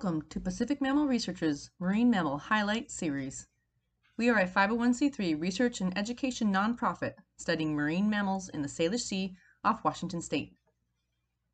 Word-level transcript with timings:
Welcome 0.00 0.22
to 0.28 0.38
Pacific 0.38 0.80
Mammal 0.80 1.08
Research's 1.08 1.70
Marine 1.80 2.08
Mammal 2.08 2.38
Highlight 2.38 2.88
Series. 2.88 3.48
We 4.16 4.28
are 4.28 4.38
a 4.38 4.46
501c3 4.46 5.40
research 5.40 5.80
and 5.80 5.98
education 5.98 6.52
nonprofit 6.52 7.14
studying 7.36 7.74
marine 7.74 8.08
mammals 8.08 8.48
in 8.48 8.62
the 8.62 8.68
Salish 8.68 9.00
Sea 9.00 9.34
off 9.64 9.82
Washington 9.82 10.22
State. 10.22 10.56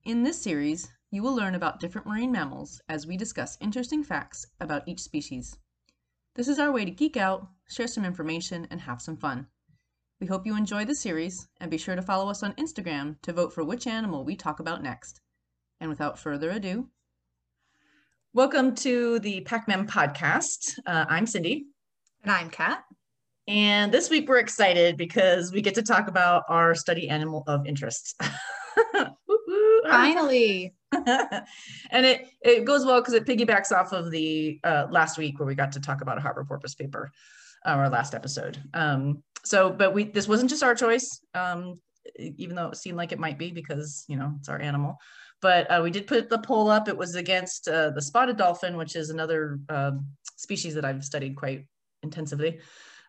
In 0.04 0.24
this 0.24 0.42
series, 0.42 0.92
you 1.10 1.22
will 1.22 1.34
learn 1.34 1.54
about 1.54 1.80
different 1.80 2.06
marine 2.06 2.30
mammals 2.32 2.82
as 2.86 3.06
we 3.06 3.16
discuss 3.16 3.56
interesting 3.62 4.04
facts 4.04 4.46
about 4.60 4.86
each 4.86 5.00
species. 5.00 5.56
This 6.34 6.46
is 6.46 6.58
our 6.58 6.70
way 6.70 6.84
to 6.84 6.90
geek 6.90 7.16
out, 7.16 7.48
share 7.66 7.88
some 7.88 8.04
information, 8.04 8.66
and 8.70 8.82
have 8.82 9.00
some 9.00 9.16
fun. 9.16 9.46
We 10.20 10.26
hope 10.26 10.44
you 10.44 10.54
enjoy 10.54 10.84
the 10.84 10.96
series 10.96 11.48
and 11.62 11.70
be 11.70 11.78
sure 11.78 11.96
to 11.96 12.02
follow 12.02 12.28
us 12.28 12.42
on 12.42 12.52
Instagram 12.56 13.18
to 13.22 13.32
vote 13.32 13.54
for 13.54 13.64
which 13.64 13.86
animal 13.86 14.22
we 14.22 14.36
talk 14.36 14.60
about 14.60 14.82
next. 14.82 15.22
And 15.80 15.88
without 15.88 16.18
further 16.18 16.50
ado, 16.50 16.90
welcome 18.34 18.74
to 18.74 19.20
the 19.20 19.40
PacMam 19.42 19.86
podcast. 19.86 20.76
Uh, 20.86 21.04
I'm 21.08 21.24
Cindy. 21.24 21.66
And 22.24 22.32
I'm 22.32 22.50
Kat. 22.50 22.82
And 23.46 23.94
this 23.94 24.10
week 24.10 24.28
we're 24.28 24.38
excited 24.38 24.96
because 24.96 25.52
we 25.52 25.62
get 25.62 25.76
to 25.76 25.82
talk 25.82 26.08
about 26.08 26.42
our 26.48 26.74
study 26.74 27.08
animal 27.08 27.44
of 27.46 27.64
interest. 27.64 28.20
Finally. 29.88 30.74
and 30.92 31.46
it, 32.04 32.26
it 32.42 32.64
goes 32.64 32.84
well 32.84 33.00
because 33.00 33.14
it 33.14 33.24
piggybacks 33.24 33.70
off 33.70 33.92
of 33.92 34.10
the 34.10 34.58
uh, 34.64 34.88
last 34.90 35.16
week 35.16 35.38
where 35.38 35.46
we 35.46 35.54
got 35.54 35.70
to 35.70 35.80
talk 35.80 36.00
about 36.00 36.18
a 36.18 36.20
harbor 36.20 36.44
porpoise 36.44 36.74
paper, 36.74 37.12
uh, 37.64 37.70
our 37.70 37.88
last 37.88 38.16
episode. 38.16 38.60
Um, 38.74 39.22
so, 39.44 39.70
but 39.70 39.94
we 39.94 40.04
this 40.04 40.26
wasn't 40.26 40.50
just 40.50 40.64
our 40.64 40.74
choice, 40.74 41.20
um, 41.34 41.78
even 42.18 42.56
though 42.56 42.70
it 42.70 42.76
seemed 42.78 42.96
like 42.96 43.12
it 43.12 43.20
might 43.20 43.38
be 43.38 43.52
because 43.52 44.04
you 44.08 44.16
know 44.16 44.34
it's 44.40 44.48
our 44.48 44.60
animal. 44.60 44.98
But 45.44 45.70
uh, 45.70 45.82
we 45.82 45.90
did 45.90 46.06
put 46.06 46.30
the 46.30 46.38
poll 46.38 46.70
up. 46.70 46.88
It 46.88 46.96
was 46.96 47.16
against 47.16 47.68
uh, 47.68 47.90
the 47.90 48.00
spotted 48.00 48.38
dolphin, 48.38 48.78
which 48.78 48.96
is 48.96 49.10
another 49.10 49.60
um, 49.68 50.06
species 50.36 50.74
that 50.74 50.86
I've 50.86 51.04
studied 51.04 51.36
quite 51.36 51.66
intensively 52.02 52.60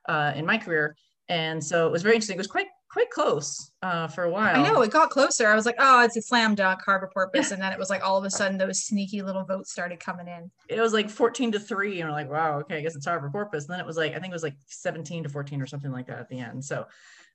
uh, 0.10 0.34
in 0.36 0.46
my 0.46 0.58
career. 0.58 0.98
And 1.30 1.64
so 1.64 1.88
it 1.88 1.94
was 1.94 2.04
very 2.04 2.16
interesting. 2.16 2.36
It 2.36 2.40
was 2.40 2.48
quite 2.48 2.68
quite 2.92 3.10
close 3.10 3.72
uh, 3.84 4.10
for 4.10 4.26
a 4.26 4.30
while. 4.30 4.54
I 4.54 4.70
know 4.70 4.82
it 4.82 4.92
got 4.92 5.12
closer. 5.12 5.48
I 5.48 5.56
was 5.56 5.66
like, 5.66 5.78
oh, 5.80 6.04
it's 6.04 6.18
a 6.18 6.22
slam 6.22 6.56
dunk 6.56 6.82
harbor 6.86 7.10
porpoise, 7.14 7.54
and 7.54 7.62
then 7.62 7.72
it 7.72 7.80
was 7.80 7.90
like 7.90 8.06
all 8.06 8.18
of 8.18 8.26
a 8.26 8.30
sudden 8.40 8.58
those 8.58 8.84
sneaky 8.84 9.22
little 9.22 9.46
votes 9.46 9.72
started 9.72 10.02
coming 10.02 10.28
in. 10.28 10.52
It 10.68 10.82
was 10.82 10.92
like 10.92 11.10
fourteen 11.10 11.54
to 11.54 11.60
three, 11.60 12.02
and 12.02 12.10
we're 12.10 12.16
like, 12.18 12.30
wow, 12.30 12.60
okay, 12.60 12.80
I 12.80 12.82
guess 12.82 12.98
it's 12.98 13.06
harbor 13.06 13.30
porpoise. 13.30 13.64
And 13.64 13.74
then 13.74 13.80
it 13.80 13.86
was 13.86 13.96
like 13.96 14.12
I 14.12 14.20
think 14.20 14.32
it 14.32 14.36
was 14.36 14.44
like 14.44 14.58
seventeen 14.66 15.24
to 15.24 15.30
fourteen 15.30 15.62
or 15.62 15.68
something 15.68 15.94
like 15.94 16.08
that 16.08 16.20
at 16.20 16.28
the 16.28 16.40
end. 16.40 16.66
So 16.66 16.86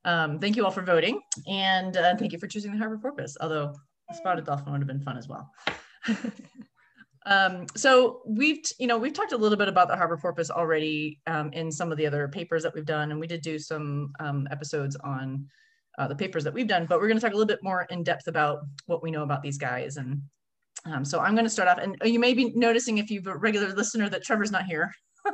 um, 0.04 0.38
thank 0.40 0.56
you 0.56 0.66
all 0.66 0.70
for 0.70 0.82
voting, 0.82 1.22
and 1.48 1.96
uh, 1.96 2.16
thank 2.16 2.32
you 2.32 2.38
for 2.38 2.46
choosing 2.46 2.72
the 2.72 2.78
harbor 2.78 2.98
porpoise. 2.98 3.38
Although 3.40 3.72
spotted 4.12 4.44
dolphin 4.44 4.72
would 4.72 4.80
have 4.80 4.88
been 4.88 5.00
fun 5.02 5.16
as 5.16 5.28
well. 5.28 5.50
Um, 7.26 7.66
so 7.76 8.22
we've, 8.26 8.62
you 8.78 8.86
know, 8.86 8.98
we've 8.98 9.12
talked 9.12 9.32
a 9.32 9.36
little 9.36 9.58
bit 9.58 9.68
about 9.68 9.88
the 9.88 9.96
harbor 9.96 10.16
porpoise 10.16 10.50
already 10.50 11.20
um, 11.26 11.52
in 11.52 11.70
some 11.70 11.92
of 11.92 11.98
the 11.98 12.06
other 12.06 12.28
papers 12.28 12.62
that 12.62 12.74
we've 12.74 12.86
done, 12.86 13.10
and 13.10 13.20
we 13.20 13.26
did 13.26 13.42
do 13.42 13.58
some 13.58 14.12
um, 14.20 14.48
episodes 14.50 14.96
on 14.96 15.46
uh, 15.98 16.08
the 16.08 16.14
papers 16.14 16.44
that 16.44 16.54
we've 16.54 16.66
done, 16.66 16.86
but 16.86 16.98
we're 16.98 17.08
going 17.08 17.18
to 17.18 17.20
talk 17.20 17.32
a 17.32 17.36
little 17.36 17.46
bit 17.46 17.62
more 17.62 17.86
in 17.90 18.02
depth 18.02 18.26
about 18.26 18.60
what 18.86 19.02
we 19.02 19.10
know 19.10 19.22
about 19.22 19.42
these 19.42 19.58
guys. 19.58 19.96
And 19.96 20.22
um, 20.86 21.04
so 21.04 21.20
I'm 21.20 21.34
going 21.34 21.44
to 21.44 21.50
start 21.50 21.68
off, 21.68 21.78
and 21.78 21.96
you 22.04 22.18
may 22.18 22.32
be 22.32 22.52
noticing 22.54 22.98
if 22.98 23.10
you've 23.10 23.26
a 23.26 23.36
regular 23.36 23.74
listener 23.74 24.08
that 24.08 24.24
Trevor's 24.24 24.50
not 24.50 24.64
here. 24.64 24.90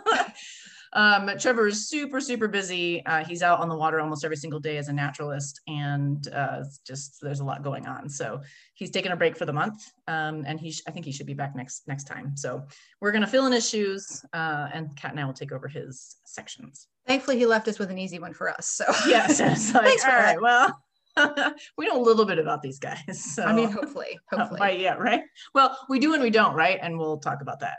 Um, 0.97 1.31
Trevor 1.39 1.69
is 1.69 1.89
super, 1.89 2.23
super 2.23 2.49
busy. 2.49 3.05
Uh, 3.05 3.23
he's 3.23 3.43
out 3.43 3.61
on 3.61 3.69
the 3.69 3.77
water 3.77 4.01
almost 4.01 4.25
every 4.25 4.37
single 4.37 4.59
day 4.59 4.79
as 4.79 4.89
a 4.89 4.93
naturalist, 4.95 5.61
and 5.69 6.27
uh, 6.33 6.65
just 6.87 7.19
there's 7.21 7.41
a 7.41 7.45
lot 7.45 7.63
going 7.63 7.87
on. 7.87 8.09
So 8.09 8.41
he's 8.75 8.91
taking 8.91 9.13
a 9.13 9.17
break 9.17 9.37
for 9.37 9.45
the 9.45 9.53
month, 9.53 9.85
um, 10.09 10.45
and 10.47 10.59
he 10.59 10.75
I 10.89 10.91
think 10.91 11.05
he 11.05 11.13
should 11.13 11.27
be 11.27 11.35
back 11.35 11.55
next 11.55 11.87
next 11.87 12.05
time. 12.05 12.35
So 12.35 12.65
we're 13.03 13.13
gonna 13.13 13.27
fill 13.27 13.47
in 13.47 13.53
his 13.53 13.69
shoes, 13.69 14.25
uh, 14.33 14.69
and 14.73 14.97
Kat 14.97 15.11
and 15.11 15.21
I 15.21 15.27
will 15.27 15.35
take 15.35 15.53
over 15.53 15.69
his 15.69 16.17
sections. 16.25 16.89
Thankfully, 17.07 17.39
he 17.39 17.45
left 17.45 17.69
us 17.69 17.79
with 17.79 17.91
an 17.91 17.99
easy 17.99 18.19
one 18.19 18.33
for 18.33 18.49
us. 18.49 18.67
So 18.67 18.87
yes, 19.07 19.39
like, 19.75 19.85
Thanks 19.85 20.05
all 20.05 20.13
right, 20.13 20.41
well. 20.41 20.83
we 21.79 21.87
know 21.87 21.99
a 21.99 22.03
little 22.03 22.27
bit 22.27 22.39
about 22.39 22.61
these 22.61 22.79
guys. 22.79 23.25
So. 23.25 23.43
I 23.43 23.55
mean, 23.55 23.71
hopefully, 23.71 24.19
hopefully. 24.31 24.61
Uh, 24.61 24.67
yeah, 24.67 24.95
right. 24.95 25.23
Well, 25.55 25.77
we 25.89 25.99
do 25.99 26.13
and 26.13 26.23
we 26.23 26.29
don't, 26.29 26.55
right? 26.55 26.79
And 26.81 26.99
we'll 26.99 27.17
talk 27.17 27.41
about 27.41 27.61
that. 27.61 27.79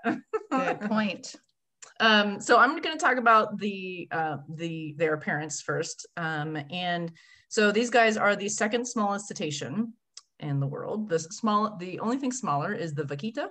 Good 0.52 0.81
point. 0.81 1.36
Um, 2.00 2.40
so 2.40 2.58
I'm 2.58 2.80
going 2.81 2.97
to 2.97 3.03
talk 3.03 3.18
about 3.18 3.58
the 3.58 4.08
uh, 4.12 4.38
the 4.50 4.94
their 4.97 5.13
appearance 5.13 5.62
first. 5.62 6.06
Um, 6.18 6.58
and 6.69 7.12
so 7.50 7.72
these 7.72 7.90
guys 7.90 8.18
are 8.18 8.35
the 8.35 8.50
second 8.50 8.85
smallest 8.85 9.28
cetacean 9.28 9.94
in 10.40 10.59
the 10.59 10.68
world. 10.68 11.09
The 11.09 11.19
small, 11.19 11.75
the 11.78 12.00
only 12.00 12.18
thing 12.18 12.31
smaller 12.31 12.74
is 12.74 12.94
the 12.94 13.03
vaquita. 13.03 13.50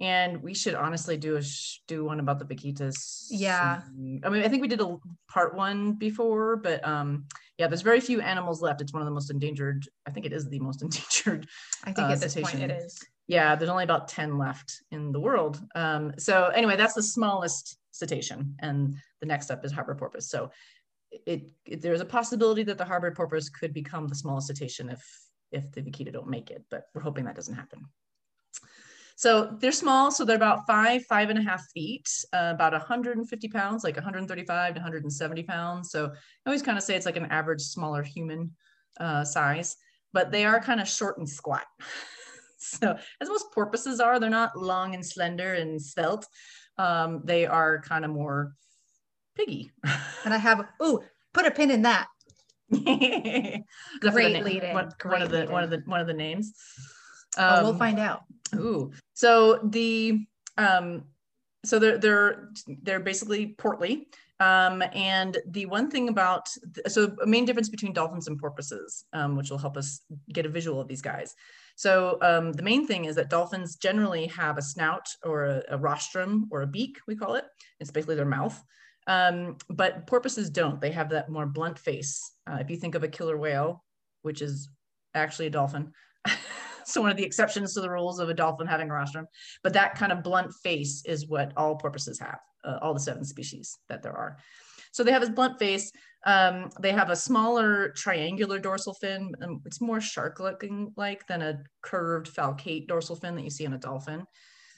And 0.00 0.42
we 0.42 0.54
should 0.54 0.74
honestly 0.74 1.16
do 1.16 1.36
a 1.36 1.42
do 1.86 2.04
one 2.04 2.18
about 2.18 2.40
the 2.40 2.44
vaquitas. 2.44 3.26
Yeah. 3.30 3.80
I 4.24 4.28
mean, 4.28 4.42
I 4.42 4.48
think 4.48 4.60
we 4.60 4.66
did 4.66 4.80
a 4.80 4.96
part 5.28 5.54
one 5.54 5.92
before, 5.92 6.56
but 6.56 6.84
um, 6.86 7.26
yeah, 7.58 7.68
there's 7.68 7.82
very 7.82 8.00
few 8.00 8.20
animals 8.20 8.60
left. 8.60 8.80
It's 8.80 8.92
one 8.92 9.02
of 9.02 9.06
the 9.06 9.12
most 9.12 9.30
endangered. 9.30 9.86
I 10.04 10.10
think 10.10 10.26
it 10.26 10.32
is 10.32 10.48
the 10.48 10.58
most 10.58 10.82
endangered. 10.82 11.46
I 11.84 11.92
think 11.92 12.08
uh, 12.08 12.12
at 12.12 12.20
this 12.20 12.32
cetacean. 12.32 12.60
point 12.60 12.72
it 12.72 12.82
is 12.82 12.98
yeah, 13.26 13.54
there's 13.54 13.70
only 13.70 13.84
about 13.84 14.08
10 14.08 14.38
left 14.38 14.82
in 14.90 15.12
the 15.12 15.20
world. 15.20 15.60
Um, 15.74 16.12
so 16.18 16.48
anyway, 16.48 16.76
that's 16.76 16.94
the 16.94 17.02
smallest 17.02 17.78
cetacean. 17.90 18.56
And 18.58 18.96
the 19.20 19.26
next 19.26 19.50
up 19.50 19.64
is 19.64 19.72
harbor 19.72 19.94
porpoise. 19.94 20.28
So 20.28 20.50
it, 21.10 21.48
it, 21.64 21.80
there's 21.80 22.00
a 22.00 22.06
possibility 22.06 22.64
that 22.64 22.76
the 22.76 22.84
harbor 22.84 23.10
porpoise 23.12 23.48
could 23.48 23.72
become 23.72 24.08
the 24.08 24.14
smallest 24.14 24.48
cetacean 24.48 24.90
if, 24.90 25.02
if 25.52 25.70
the 25.72 25.80
vaquita 25.80 26.12
don't 26.12 26.28
make 26.28 26.50
it, 26.50 26.64
but 26.70 26.84
we're 26.94 27.02
hoping 27.02 27.24
that 27.24 27.36
doesn't 27.36 27.54
happen. 27.54 27.86
So 29.16 29.56
they're 29.60 29.72
small, 29.72 30.10
so 30.10 30.24
they're 30.24 30.36
about 30.36 30.66
five, 30.66 31.04
five 31.06 31.30
and 31.30 31.38
a 31.38 31.42
half 31.42 31.64
feet, 31.72 32.08
uh, 32.32 32.50
about 32.52 32.72
150 32.72 33.48
pounds, 33.48 33.84
like 33.84 33.94
135 33.94 34.74
to 34.74 34.80
170 34.80 35.42
pounds. 35.44 35.90
So 35.90 36.06
I 36.06 36.48
always 36.48 36.62
kind 36.62 36.76
of 36.76 36.82
say 36.82 36.96
it's 36.96 37.06
like 37.06 37.16
an 37.16 37.26
average 37.26 37.62
smaller 37.62 38.02
human 38.02 38.50
uh, 38.98 39.24
size, 39.24 39.76
but 40.12 40.32
they 40.32 40.44
are 40.44 40.60
kind 40.60 40.80
of 40.80 40.88
short 40.88 41.18
and 41.18 41.28
squat. 41.28 41.64
so 42.80 42.96
as 43.20 43.28
most 43.28 43.52
porpoises 43.52 44.00
are, 44.00 44.18
they're 44.18 44.30
not 44.30 44.58
long 44.58 44.94
and 44.94 45.04
slender 45.04 45.54
and 45.54 45.80
svelte. 45.80 46.26
Um, 46.78 47.20
they 47.24 47.46
are 47.46 47.80
kind 47.82 48.04
of 48.04 48.10
more 48.10 48.54
piggy. 49.36 49.70
and 50.24 50.34
I 50.34 50.38
have, 50.38 50.66
oh, 50.80 51.04
put 51.32 51.46
a 51.46 51.50
pin 51.50 51.70
in 51.70 51.82
that. 51.82 52.08
Great 54.00 54.44
leading. 54.44 54.74
One, 54.74 54.90
one 55.04 55.22
of 55.22 55.30
the 55.30 55.40
leading. 55.40 55.52
one 55.52 55.64
of 55.64 55.70
the 55.70 55.82
one 55.84 56.00
of 56.00 56.06
the 56.06 56.14
names. 56.14 56.54
Um, 57.36 57.46
oh, 57.50 57.62
we'll 57.62 57.72
um, 57.72 57.78
find 57.78 57.98
out. 57.98 58.22
Ooh, 58.54 58.90
so 59.12 59.60
the 59.62 60.24
um, 60.56 61.04
so 61.64 61.78
they're 61.78 61.98
they're 61.98 62.48
they're 62.82 63.00
basically 63.00 63.48
portly. 63.58 64.08
Um, 64.40 64.82
and 64.92 65.38
the 65.50 65.66
one 65.66 65.90
thing 65.90 66.08
about 66.08 66.48
so 66.88 67.14
a 67.22 67.26
main 67.26 67.44
difference 67.44 67.68
between 67.68 67.92
dolphins 67.92 68.26
and 68.26 68.38
porpoises, 68.38 69.04
um, 69.12 69.36
which 69.36 69.50
will 69.50 69.58
help 69.58 69.76
us 69.76 70.00
get 70.32 70.46
a 70.46 70.48
visual 70.48 70.80
of 70.80 70.88
these 70.88 71.02
guys, 71.02 71.34
so 71.76 72.18
um, 72.22 72.52
the 72.52 72.62
main 72.62 72.86
thing 72.86 73.04
is 73.04 73.16
that 73.16 73.30
dolphins 73.30 73.76
generally 73.76 74.26
have 74.28 74.58
a 74.58 74.62
snout 74.62 75.06
or 75.24 75.44
a, 75.44 75.62
a 75.70 75.78
rostrum 75.78 76.48
or 76.50 76.62
a 76.62 76.66
beak, 76.66 76.98
we 77.06 77.16
call 77.16 77.34
it. 77.34 77.44
It's 77.80 77.90
basically 77.90 78.14
their 78.14 78.24
mouth. 78.24 78.62
Um, 79.06 79.56
but 79.68 80.06
porpoises 80.06 80.50
don't. 80.50 80.80
They 80.80 80.92
have 80.92 81.10
that 81.10 81.28
more 81.28 81.46
blunt 81.46 81.78
face. 81.78 82.32
Uh, 82.50 82.58
if 82.60 82.70
you 82.70 82.76
think 82.76 82.94
of 82.94 83.02
a 83.02 83.08
killer 83.08 83.36
whale, 83.36 83.84
which 84.22 84.40
is 84.40 84.68
actually 85.14 85.46
a 85.46 85.50
dolphin, 85.50 85.92
so 86.84 87.00
one 87.00 87.10
of 87.10 87.16
the 87.16 87.24
exceptions 87.24 87.74
to 87.74 87.80
the 87.80 87.90
rules 87.90 88.18
of 88.18 88.28
a 88.28 88.34
dolphin 88.34 88.66
having 88.66 88.88
a 88.88 88.94
rostrum, 88.94 89.26
but 89.62 89.72
that 89.72 89.96
kind 89.96 90.12
of 90.12 90.22
blunt 90.22 90.52
face 90.62 91.02
is 91.06 91.28
what 91.28 91.52
all 91.56 91.76
porpoises 91.76 92.18
have, 92.20 92.38
uh, 92.64 92.78
all 92.80 92.94
the 92.94 93.00
seven 93.00 93.24
species 93.24 93.78
that 93.88 94.02
there 94.02 94.16
are. 94.16 94.38
So 94.92 95.02
they 95.02 95.12
have 95.12 95.22
this 95.22 95.30
blunt 95.30 95.58
face. 95.58 95.90
Um, 96.24 96.70
they 96.80 96.92
have 96.92 97.10
a 97.10 97.16
smaller 97.16 97.90
triangular 97.90 98.58
dorsal 98.58 98.94
fin. 98.94 99.32
Um, 99.42 99.60
it's 99.66 99.80
more 99.80 100.00
shark 100.00 100.40
looking 100.40 100.92
like 100.96 101.26
than 101.26 101.42
a 101.42 101.62
curved 101.82 102.34
falcate 102.34 102.88
dorsal 102.88 103.16
fin 103.16 103.36
that 103.36 103.44
you 103.44 103.50
see 103.50 103.64
in 103.64 103.74
a 103.74 103.78
dolphin. 103.78 104.24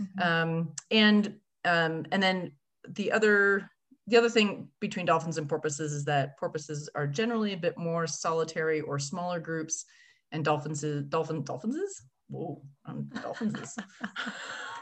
Mm-hmm. 0.00 0.22
Um, 0.22 0.72
and 0.90 1.34
um, 1.64 2.04
and 2.10 2.22
then 2.22 2.52
the 2.88 3.12
other 3.12 3.70
the 4.08 4.16
other 4.16 4.28
thing 4.28 4.68
between 4.80 5.06
dolphins 5.06 5.38
and 5.38 5.48
porpoises 5.48 5.92
is 5.92 6.04
that 6.04 6.38
porpoises 6.38 6.88
are 6.94 7.06
generally 7.06 7.52
a 7.52 7.56
bit 7.56 7.76
more 7.76 8.06
solitary 8.06 8.80
or 8.80 8.98
smaller 8.98 9.40
groups, 9.40 9.84
and 10.32 10.44
dolphins 10.44 10.82
dolphin 11.08 11.44
dolphins 11.44 11.76
is 11.76 12.02
whoa 12.28 12.60
um, 12.86 13.08
dolphins 13.22 13.76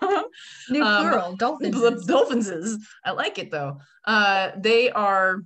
new 0.70 0.82
um, 0.82 1.37
dolphins 1.37 2.06
dolphins 2.06 2.78
I 3.05 3.11
like 3.11 3.38
it 3.38 3.50
though. 3.50 3.78
Uh, 4.06 4.52
they 4.56 4.90
are 4.90 5.43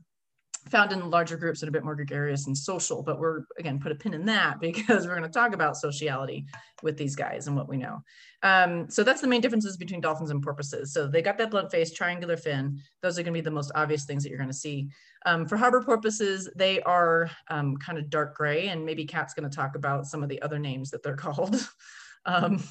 found 0.71 0.93
in 0.93 1.11
larger 1.11 1.37
groups 1.37 1.63
and 1.63 1.69
a 1.69 1.73
bit 1.73 1.85
more 1.85 1.95
gregarious 1.95 2.47
and 2.47 2.57
social, 2.57 3.03
but 3.03 3.19
we're 3.19 3.43
again 3.59 3.79
put 3.79 3.93
a 3.93 3.95
pin 3.95 4.15
in 4.15 4.25
that 4.27 4.61
because 4.61 5.07
we're 5.07 5.17
going 5.17 5.23
to 5.23 5.29
talk 5.29 5.55
about 5.55 5.77
sociality 5.77 6.47
with 6.83 6.97
these 6.97 7.17
guys 7.17 7.47
and 7.47 7.57
what 7.57 7.69
we 7.69 7.77
know. 7.77 8.03
Um, 8.43 8.89
so 8.89 9.03
that's 9.03 9.21
the 9.21 9.27
main 9.27 9.41
differences 9.41 9.77
between 9.77 10.01
dolphins 10.01 10.31
and 10.31 10.43
porpoises. 10.43 10.93
So 10.93 11.09
they 11.09 11.23
got 11.23 11.39
that 11.39 11.51
blunt 11.51 11.71
face, 11.71 11.93
triangular 11.93 12.37
fin. 12.37 12.81
Those 13.03 13.19
are 13.19 13.23
going 13.23 13.35
to 13.35 13.39
be 13.39 13.45
the 13.45 13.51
most 13.51 13.73
obvious 13.75 14.05
things 14.05 14.23
that 14.23 14.29
you're 14.29 14.39
going 14.39 14.51
to 14.51 14.57
see. 14.57 14.89
Um, 15.27 15.47
for 15.47 15.57
harbor 15.57 15.83
porpoises, 15.83 16.49
they 16.55 16.81
are 16.83 17.31
um, 17.49 17.77
kind 17.77 17.99
of 17.99 18.11
dark 18.11 18.37
gray, 18.37 18.69
and 18.69 18.85
maybe 18.85 19.05
Kat's 19.05 19.35
going 19.35 19.49
to 19.49 19.55
talk 19.55 19.75
about 19.75 20.07
some 20.07 20.23
of 20.23 20.29
the 20.29 20.41
other 20.43 20.59
names 20.59 20.91
that 20.91 21.03
they're 21.03 21.17
called. 21.17 21.57
Um, 22.25 22.63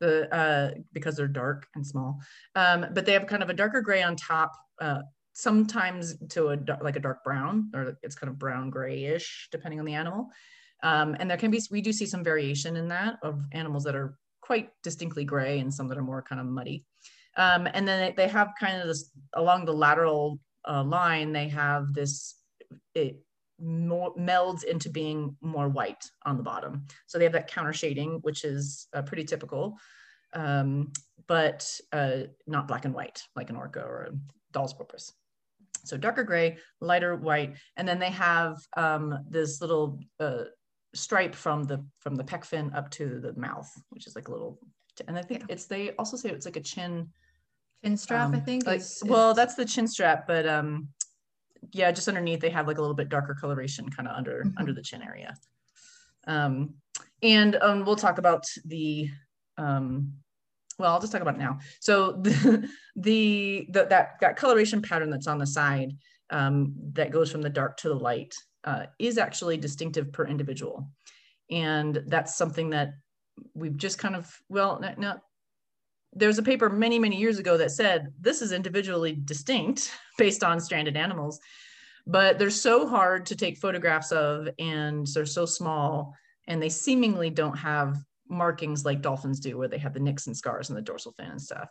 the 0.00 0.34
uh, 0.34 0.70
because 0.92 1.16
they're 1.16 1.28
dark 1.28 1.66
and 1.74 1.86
small. 1.86 2.20
Um, 2.56 2.86
but 2.92 3.06
they 3.06 3.12
have 3.12 3.26
kind 3.26 3.42
of 3.42 3.50
a 3.50 3.54
darker 3.54 3.82
gray 3.82 4.02
on 4.02 4.16
top, 4.16 4.52
uh, 4.80 5.02
sometimes 5.32 6.16
to 6.30 6.50
a 6.50 6.58
like 6.82 6.96
a 6.96 7.00
dark 7.00 7.24
brown, 7.24 7.70
or 7.74 7.96
it's 8.02 8.14
kind 8.14 8.30
of 8.30 8.38
brown 8.38 8.70
grayish 8.70 9.48
depending 9.50 9.78
on 9.78 9.86
the 9.86 9.94
animal. 9.94 10.28
Um, 10.82 11.16
and 11.18 11.30
there 11.30 11.36
can 11.36 11.50
be 11.50 11.60
we 11.70 11.80
do 11.80 11.92
see 11.92 12.06
some 12.06 12.24
variation 12.24 12.76
in 12.76 12.88
that 12.88 13.16
of 13.22 13.42
animals 13.52 13.84
that 13.84 13.94
are 13.94 14.16
quite 14.40 14.70
distinctly 14.82 15.24
gray 15.24 15.60
and 15.60 15.72
some 15.72 15.88
that 15.88 15.98
are 15.98 16.02
more 16.02 16.22
kind 16.22 16.40
of 16.40 16.46
muddy. 16.46 16.84
Um, 17.36 17.68
and 17.72 17.86
then 17.86 18.12
they 18.16 18.28
have 18.28 18.52
kind 18.58 18.80
of 18.80 18.88
this 18.88 19.10
along 19.34 19.64
the 19.64 19.72
lateral 19.72 20.40
uh, 20.68 20.82
line, 20.82 21.32
they 21.32 21.48
have 21.48 21.94
this 21.94 22.36
it 22.94 23.22
more 23.60 24.14
melds 24.14 24.64
into 24.64 24.88
being 24.88 25.36
more 25.40 25.68
white 25.68 26.04
on 26.24 26.36
the 26.36 26.42
bottom. 26.42 26.86
So 27.06 27.18
they 27.18 27.24
have 27.24 27.34
that 27.34 27.50
counter 27.50 27.72
shading, 27.72 28.18
which 28.22 28.44
is 28.44 28.88
uh, 28.94 29.02
pretty 29.02 29.24
typical, 29.24 29.76
um, 30.32 30.92
but 31.26 31.70
uh, 31.92 32.22
not 32.46 32.68
black 32.68 32.84
and 32.86 32.94
white 32.94 33.22
like 33.36 33.50
an 33.50 33.56
orca 33.56 33.82
or 33.82 34.04
a 34.04 34.10
Dall's 34.52 34.72
porpoise. 34.72 35.12
So 35.84 35.96
darker 35.96 36.24
gray, 36.24 36.58
lighter 36.80 37.16
white, 37.16 37.56
and 37.76 37.88
then 37.88 37.98
they 37.98 38.10
have 38.10 38.58
um, 38.76 39.18
this 39.28 39.60
little 39.60 40.00
uh, 40.18 40.44
stripe 40.94 41.34
from 41.34 41.64
the 41.64 41.84
from 41.98 42.16
the 42.16 42.24
pec 42.24 42.44
fin 42.44 42.72
up 42.74 42.90
to 42.92 43.20
the 43.20 43.32
mouth, 43.34 43.70
which 43.90 44.06
is 44.06 44.14
like 44.14 44.28
a 44.28 44.32
little. 44.32 44.58
And 45.08 45.18
I 45.18 45.22
think 45.22 45.40
yeah. 45.40 45.46
it's 45.50 45.66
they 45.66 45.90
also 45.92 46.16
say 46.16 46.30
it's 46.30 46.46
like 46.46 46.56
a 46.56 46.60
chin 46.60 47.08
chin 47.82 47.96
strap. 47.96 48.28
Um, 48.28 48.34
I 48.34 48.40
think. 48.40 48.66
Like, 48.66 48.80
is, 48.80 49.02
well, 49.04 49.34
that's 49.34 49.54
the 49.54 49.64
chin 49.64 49.88
strap, 49.88 50.26
but 50.26 50.46
um, 50.46 50.88
yeah, 51.72 51.90
just 51.92 52.08
underneath 52.08 52.40
they 52.40 52.50
have 52.50 52.66
like 52.66 52.78
a 52.78 52.80
little 52.80 52.96
bit 52.96 53.08
darker 53.08 53.34
coloration 53.34 53.88
kind 53.90 54.08
of 54.08 54.16
under 54.16 54.44
mm-hmm. 54.44 54.58
under 54.58 54.72
the 54.72 54.82
chin 54.82 55.02
area. 55.02 55.34
Um, 56.26 56.74
and 57.22 57.56
um, 57.56 57.84
we'll 57.84 57.96
talk 57.96 58.18
about 58.18 58.46
the 58.64 59.10
um, 59.58 60.14
well, 60.80 60.92
I'll 60.92 61.00
just 61.00 61.12
talk 61.12 61.22
about 61.22 61.36
it 61.36 61.38
now. 61.38 61.58
So 61.80 62.12
the 62.22 62.68
the, 62.96 63.66
the 63.70 63.88
that 63.88 64.20
that 64.20 64.36
coloration 64.36 64.82
pattern 64.82 65.10
that's 65.10 65.26
on 65.26 65.38
the 65.38 65.46
side 65.46 65.92
um, 66.30 66.74
that 66.94 67.10
goes 67.10 67.30
from 67.30 67.42
the 67.42 67.50
dark 67.50 67.76
to 67.78 67.88
the 67.88 67.94
light 67.94 68.34
uh, 68.64 68.86
is 68.98 69.18
actually 69.18 69.56
distinctive 69.56 70.12
per 70.12 70.26
individual, 70.26 70.88
and 71.50 72.02
that's 72.06 72.36
something 72.36 72.70
that 72.70 72.94
we've 73.54 73.76
just 73.76 73.98
kind 73.98 74.16
of 74.16 74.34
well, 74.48 74.80
not 74.98 75.20
there's 76.12 76.38
a 76.38 76.42
paper 76.42 76.68
many, 76.68 76.98
many 76.98 77.16
years 77.16 77.38
ago 77.38 77.56
that 77.56 77.70
said 77.70 78.12
this 78.20 78.42
is 78.42 78.52
individually 78.52 79.16
distinct 79.24 79.92
based 80.18 80.42
on 80.42 80.60
stranded 80.60 80.96
animals, 80.96 81.38
but 82.06 82.38
they're 82.38 82.50
so 82.50 82.86
hard 82.86 83.26
to 83.26 83.36
take 83.36 83.58
photographs 83.58 84.10
of 84.10 84.48
and 84.58 85.06
they're 85.14 85.26
so 85.26 85.46
small 85.46 86.14
and 86.48 86.60
they 86.60 86.68
seemingly 86.68 87.30
don't 87.30 87.56
have 87.56 87.96
markings 88.30 88.84
like 88.84 89.02
dolphins 89.02 89.40
do, 89.40 89.58
where 89.58 89.68
they 89.68 89.78
have 89.78 89.94
the 89.94 90.00
nicks 90.00 90.26
and 90.26 90.36
scars 90.36 90.70
in 90.70 90.76
the 90.76 90.82
dorsal 90.82 91.12
fin 91.12 91.30
and 91.30 91.42
stuff. 91.42 91.68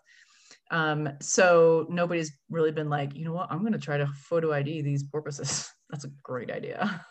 Um, 0.71 1.09
so 1.21 1.88
nobody's 1.89 2.31
really 2.50 2.71
been 2.71 2.89
like, 2.89 3.15
you 3.15 3.25
know 3.25 3.33
what, 3.33 3.51
I'm 3.51 3.61
going 3.61 3.73
to 3.73 3.79
try 3.79 3.97
to 3.97 4.07
photo 4.07 4.53
ID 4.53 4.81
these 4.81 5.03
porpoises. 5.03 5.69
That's 5.89 6.06
a 6.06 6.11
great 6.21 6.51
idea. 6.51 7.06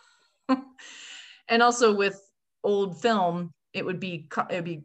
and 1.48 1.62
also 1.62 1.94
with 1.94 2.20
old 2.62 3.00
film, 3.00 3.52
it 3.72 3.84
would 3.84 3.98
be, 3.98 4.28
it 4.50 4.54
would 4.54 4.64
be, 4.64 4.82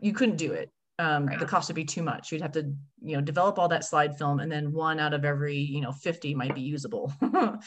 you 0.00 0.12
couldn't 0.12 0.36
do 0.36 0.52
it 0.52 0.70
um, 0.98 1.26
right. 1.26 1.38
the 1.38 1.46
cost 1.46 1.68
would 1.68 1.74
be 1.74 1.84
too 1.84 2.02
much. 2.02 2.30
You'd 2.30 2.42
have 2.42 2.52
to, 2.52 2.72
you 3.02 3.16
know, 3.16 3.20
develop 3.20 3.58
all 3.58 3.68
that 3.68 3.84
slide 3.84 4.16
film, 4.16 4.38
and 4.40 4.50
then 4.50 4.72
one 4.72 5.00
out 5.00 5.12
of 5.12 5.24
every, 5.24 5.56
you 5.56 5.80
know, 5.80 5.92
50 5.92 6.34
might 6.34 6.54
be 6.54 6.60
usable. 6.60 7.12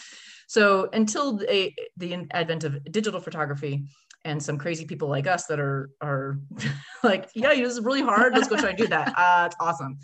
so 0.48 0.90
until 0.94 1.38
the, 1.38 1.74
the 1.98 2.28
advent 2.32 2.64
of 2.64 2.82
digital 2.86 3.20
photography 3.20 3.86
and 4.28 4.44
some 4.44 4.58
crazy 4.58 4.86
people 4.86 5.08
like 5.08 5.26
us 5.26 5.46
that 5.46 5.60
are 5.60 5.90
are 6.02 6.40
like, 7.04 7.30
yeah, 7.34 7.56
this 7.56 7.74
is 7.74 7.82
really 7.82 8.02
hard. 8.02 8.34
Let's 8.34 8.48
go 8.48 8.58
try 8.58 8.70
and 8.70 8.78
do 8.78 8.88
that. 8.88 9.14
Uh, 9.28 9.46
it's 9.48 9.56
awesome. 9.60 9.98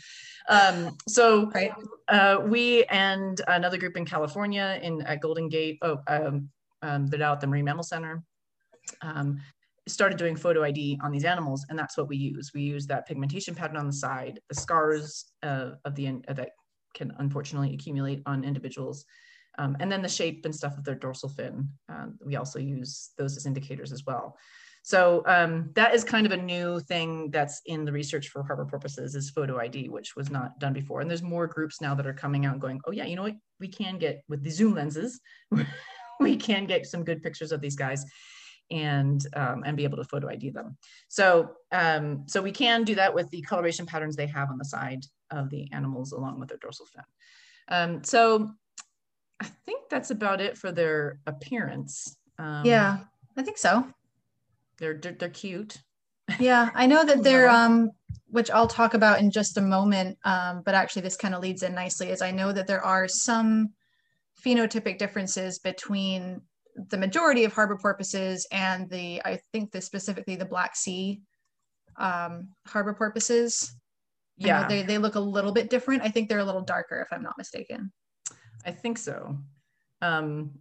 Um, 0.49 0.97
so 1.07 1.49
right. 1.51 1.71
uh, 2.07 2.39
we 2.43 2.83
and 2.85 3.39
another 3.47 3.77
group 3.77 3.95
in 3.95 4.05
California 4.05 4.79
in 4.81 5.01
at 5.03 5.21
Golden 5.21 5.49
Gate. 5.49 5.77
Oh, 5.81 5.99
um, 6.07 6.49
um, 6.81 7.07
they're 7.07 7.19
now 7.19 7.33
at 7.33 7.41
the 7.41 7.47
Marine 7.47 7.65
Mammal 7.65 7.83
Center. 7.83 8.23
Um, 9.01 9.39
started 9.87 10.17
doing 10.17 10.35
photo 10.35 10.63
ID 10.63 10.99
on 11.03 11.11
these 11.11 11.25
animals, 11.25 11.65
and 11.69 11.77
that's 11.77 11.97
what 11.97 12.07
we 12.07 12.17
use. 12.17 12.51
We 12.53 12.61
use 12.61 12.87
that 12.87 13.05
pigmentation 13.07 13.53
pattern 13.53 13.77
on 13.77 13.87
the 13.87 13.93
side, 13.93 14.39
the 14.49 14.55
scars 14.55 15.25
uh, 15.43 15.71
of 15.85 15.95
the 15.95 16.07
uh, 16.27 16.33
that 16.33 16.49
can 16.95 17.13
unfortunately 17.19 17.73
accumulate 17.73 18.21
on 18.25 18.43
individuals, 18.43 19.05
um, 19.57 19.77
and 19.79 19.91
then 19.91 20.01
the 20.01 20.09
shape 20.09 20.45
and 20.45 20.55
stuff 20.55 20.77
of 20.77 20.83
their 20.83 20.95
dorsal 20.95 21.29
fin. 21.29 21.69
Um, 21.89 22.17
we 22.25 22.35
also 22.35 22.59
use 22.59 23.11
those 23.17 23.37
as 23.37 23.45
indicators 23.45 23.91
as 23.91 24.05
well. 24.05 24.37
So 24.85 25.23
um, 25.27 25.69
that 25.75 25.95
is 25.95 26.03
kind 26.03 26.25
of 26.25 26.33
a 26.33 26.37
new 26.37 26.81
thing 26.81 27.31
that's 27.31 27.61
in 27.65 27.85
the 27.85 27.91
research 27.91 28.27
for 28.27 28.43
harbor 28.43 28.65
porpoises 28.65 29.15
is 29.15 29.29
photo 29.29 29.57
ID, 29.57 29.87
which 29.87 30.15
was 30.17 30.29
not 30.29 30.59
done 30.59 30.73
before. 30.73 30.99
And 30.99 31.09
there's 31.09 31.23
more 31.23 31.47
groups 31.47 31.79
now 31.79 31.95
that 31.95 32.05
are 32.05 32.13
coming 32.13 32.45
out 32.45 32.53
and 32.53 32.61
going, 32.61 32.81
oh 32.85 32.91
yeah, 32.91 33.05
you 33.05 33.15
know 33.15 33.23
what? 33.23 33.35
We 33.61 33.69
can 33.69 33.97
get 33.97 34.23
with 34.27 34.43
the 34.43 34.49
zoom 34.49 34.75
lenses, 34.75 35.21
we 36.19 36.35
can 36.35 36.65
get 36.65 36.85
some 36.85 37.05
good 37.05 37.23
pictures 37.23 37.53
of 37.53 37.61
these 37.61 37.77
guys 37.77 38.05
and 38.71 39.25
um, 39.35 39.63
and 39.65 39.77
be 39.77 39.85
able 39.85 39.97
to 39.97 40.03
photo 40.03 40.27
ID 40.29 40.49
them. 40.49 40.77
So 41.07 41.51
um, 41.71 42.23
so 42.27 42.41
we 42.41 42.51
can 42.51 42.83
do 42.83 42.95
that 42.95 43.13
with 43.13 43.29
the 43.29 43.41
coloration 43.41 43.85
patterns 43.85 44.17
they 44.17 44.27
have 44.27 44.49
on 44.49 44.57
the 44.57 44.65
side 44.65 45.05
of 45.31 45.49
the 45.49 45.71
animals 45.71 46.11
along 46.11 46.41
with 46.41 46.49
their 46.49 46.57
dorsal 46.57 46.87
fin. 46.87 47.03
Um, 47.69 48.03
so 48.03 48.51
I 49.43 49.49
think 49.65 49.89
that's 49.89 50.11
about 50.11 50.39
it 50.39 50.57
for 50.57 50.71
their 50.71 51.19
appearance. 51.27 52.15
Um, 52.39 52.65
yeah, 52.65 52.99
I 53.35 53.43
think 53.43 53.57
so. 53.57 53.85
They're 54.79 54.95
they're, 54.95 55.11
they're 55.13 55.29
cute. 55.29 55.81
Yeah, 56.39 56.69
I 56.73 56.87
know 56.87 57.03
that 57.03 57.23
they're 57.23 57.49
um 57.49 57.91
which 58.29 58.49
I'll 58.49 58.67
talk 58.67 58.93
about 58.93 59.19
in 59.19 59.29
just 59.29 59.57
a 59.57 59.61
moment. 59.61 60.17
Um, 60.23 60.63
but 60.65 60.75
actually, 60.75 61.03
this 61.03 61.17
kind 61.17 61.35
of 61.35 61.41
leads 61.41 61.61
in 61.61 61.75
nicely. 61.75 62.09
Is 62.09 62.21
I 62.21 62.31
know 62.31 62.51
that 62.53 62.67
there 62.67 62.83
are 62.83 63.07
some 63.07 63.73
phenotypic 64.43 64.97
differences 64.97 65.59
between 65.59 66.41
the 66.89 66.97
majority 66.97 67.43
of 67.43 67.53
harbor 67.53 67.77
porpoises 67.77 68.47
and 68.51 68.89
the 68.89 69.21
I 69.25 69.39
think 69.51 69.71
the 69.71 69.81
specifically 69.81 70.35
the 70.35 70.45
Black 70.45 70.75
Sea 70.75 71.21
um, 71.97 72.49
harbor 72.65 72.93
porpoises. 72.93 73.75
Yeah, 74.37 74.67
they 74.67 74.83
they 74.83 74.97
look 74.97 75.15
a 75.15 75.19
little 75.19 75.51
bit 75.51 75.69
different. 75.69 76.01
I 76.01 76.09
think 76.09 76.29
they're 76.29 76.39
a 76.39 76.45
little 76.45 76.61
darker, 76.61 77.01
if 77.01 77.15
I'm 77.15 77.23
not 77.23 77.37
mistaken. 77.37 77.91
I 78.65 78.71
think 78.71 78.97
so. 78.97 79.37
Um, 80.01 80.51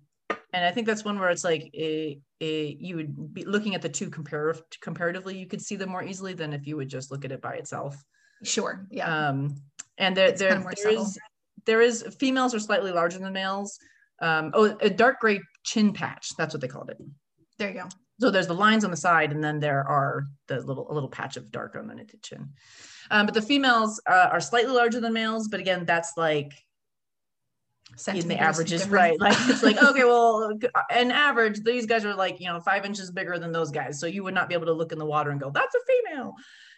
and 0.52 0.64
I 0.64 0.71
think 0.71 0.87
that's 0.87 1.04
one 1.04 1.18
where 1.18 1.30
it's 1.30 1.44
like 1.44 1.71
a, 1.75 2.21
a, 2.40 2.76
you 2.78 2.97
would 2.97 3.35
be 3.35 3.44
looking 3.44 3.75
at 3.75 3.82
the 3.82 3.88
two 3.88 4.11
comparative 4.11 4.62
comparatively, 4.80 5.37
you 5.38 5.47
could 5.47 5.62
see 5.62 5.76
them 5.76 5.90
more 5.90 6.02
easily 6.02 6.35
than 6.35 6.52
if 6.52 6.66
you 6.66 6.76
would 6.76 6.88
just 6.88 7.11
look 7.11 7.25
at 7.25 7.32
it 7.32 7.40
by 7.40 7.54
itself. 7.54 7.97
Sure. 8.42 8.87
Yeah. 8.90 9.28
Um, 9.28 9.56
and 9.99 10.16
there, 10.16 10.32
there, 10.32 10.62
there 10.82 10.90
is, 10.90 11.18
there 11.64 11.80
is 11.80 12.04
females 12.18 12.54
are 12.54 12.61
slightly 12.61 12.92
larger 12.92 13.18
than 13.18 13.32
males. 13.32 13.78
Um, 14.21 14.50
oh, 14.54 14.76
a 14.80 14.90
dark 14.90 15.21
gray 15.21 15.40
chin 15.64 15.92
patch. 15.92 16.30
That's 16.37 16.54
what 16.54 16.61
they 16.61 16.68
called 16.68 16.90
it. 16.90 16.99
There 17.59 17.68
you 17.68 17.75
go. 17.75 17.88
So 18.21 18.30
there's 18.30 18.47
the 18.47 18.54
lines 18.54 18.85
on 18.85 18.90
the 18.90 18.97
side, 18.97 19.32
and 19.32 19.42
then 19.42 19.59
there 19.59 19.82
are 19.82 20.26
the 20.47 20.61
little 20.61 20.90
a 20.90 20.94
little 20.94 21.09
patch 21.09 21.37
of 21.37 21.50
dark 21.50 21.75
on 21.75 21.88
the 21.88 22.04
chin. 22.23 22.50
Um, 23.11 23.26
but 23.26 23.35
the 23.35 23.42
females 23.42 24.00
uh, 24.09 24.28
are 24.30 24.40
slightly 24.40 24.73
larger 24.73 25.00
than 25.00 25.12
males, 25.12 25.49
but 25.49 25.59
again, 25.59 25.85
that's 25.85 26.12
like 26.16 26.52
in 28.09 28.29
the 28.29 28.39
averages, 28.39 28.89
right? 28.89 29.19
Like 29.21 29.37
it's 29.49 29.63
like 29.63 29.83
okay, 29.83 30.05
well, 30.05 30.53
an 30.91 31.11
average, 31.11 31.63
these 31.63 31.87
guys 31.87 32.05
are 32.05 32.15
like 32.15 32.41
you 32.41 32.47
know 32.47 32.61
five 32.61 32.85
inches 32.85 33.11
bigger 33.11 33.39
than 33.39 33.53
those 33.53 33.71
guys, 33.71 34.01
so 34.01 34.07
you 34.07 34.23
would 34.25 34.35
not 34.35 34.49
be 34.49 34.55
able 34.55 34.67
to 34.67 34.73
look 34.73 34.93
in 34.93 34.99
the 34.99 35.07
water 35.07 35.31
and 35.31 35.41
go, 35.41 35.51
that's 35.51 35.75
a 35.75 35.79
female, 35.87 36.35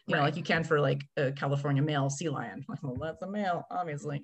you 0.07 0.15
right. 0.15 0.21
know, 0.21 0.25
like 0.25 0.37
you 0.37 0.43
can 0.43 0.65
for 0.65 0.81
like 0.81 1.03
a 1.17 1.33
California 1.33 1.83
male 1.83 2.11
sea 2.11 2.29
lion. 2.29 2.65
Like, 2.69 2.79
well, 2.83 2.97
that's 3.01 3.23
a 3.23 3.31
male, 3.31 3.67
obviously. 3.71 4.23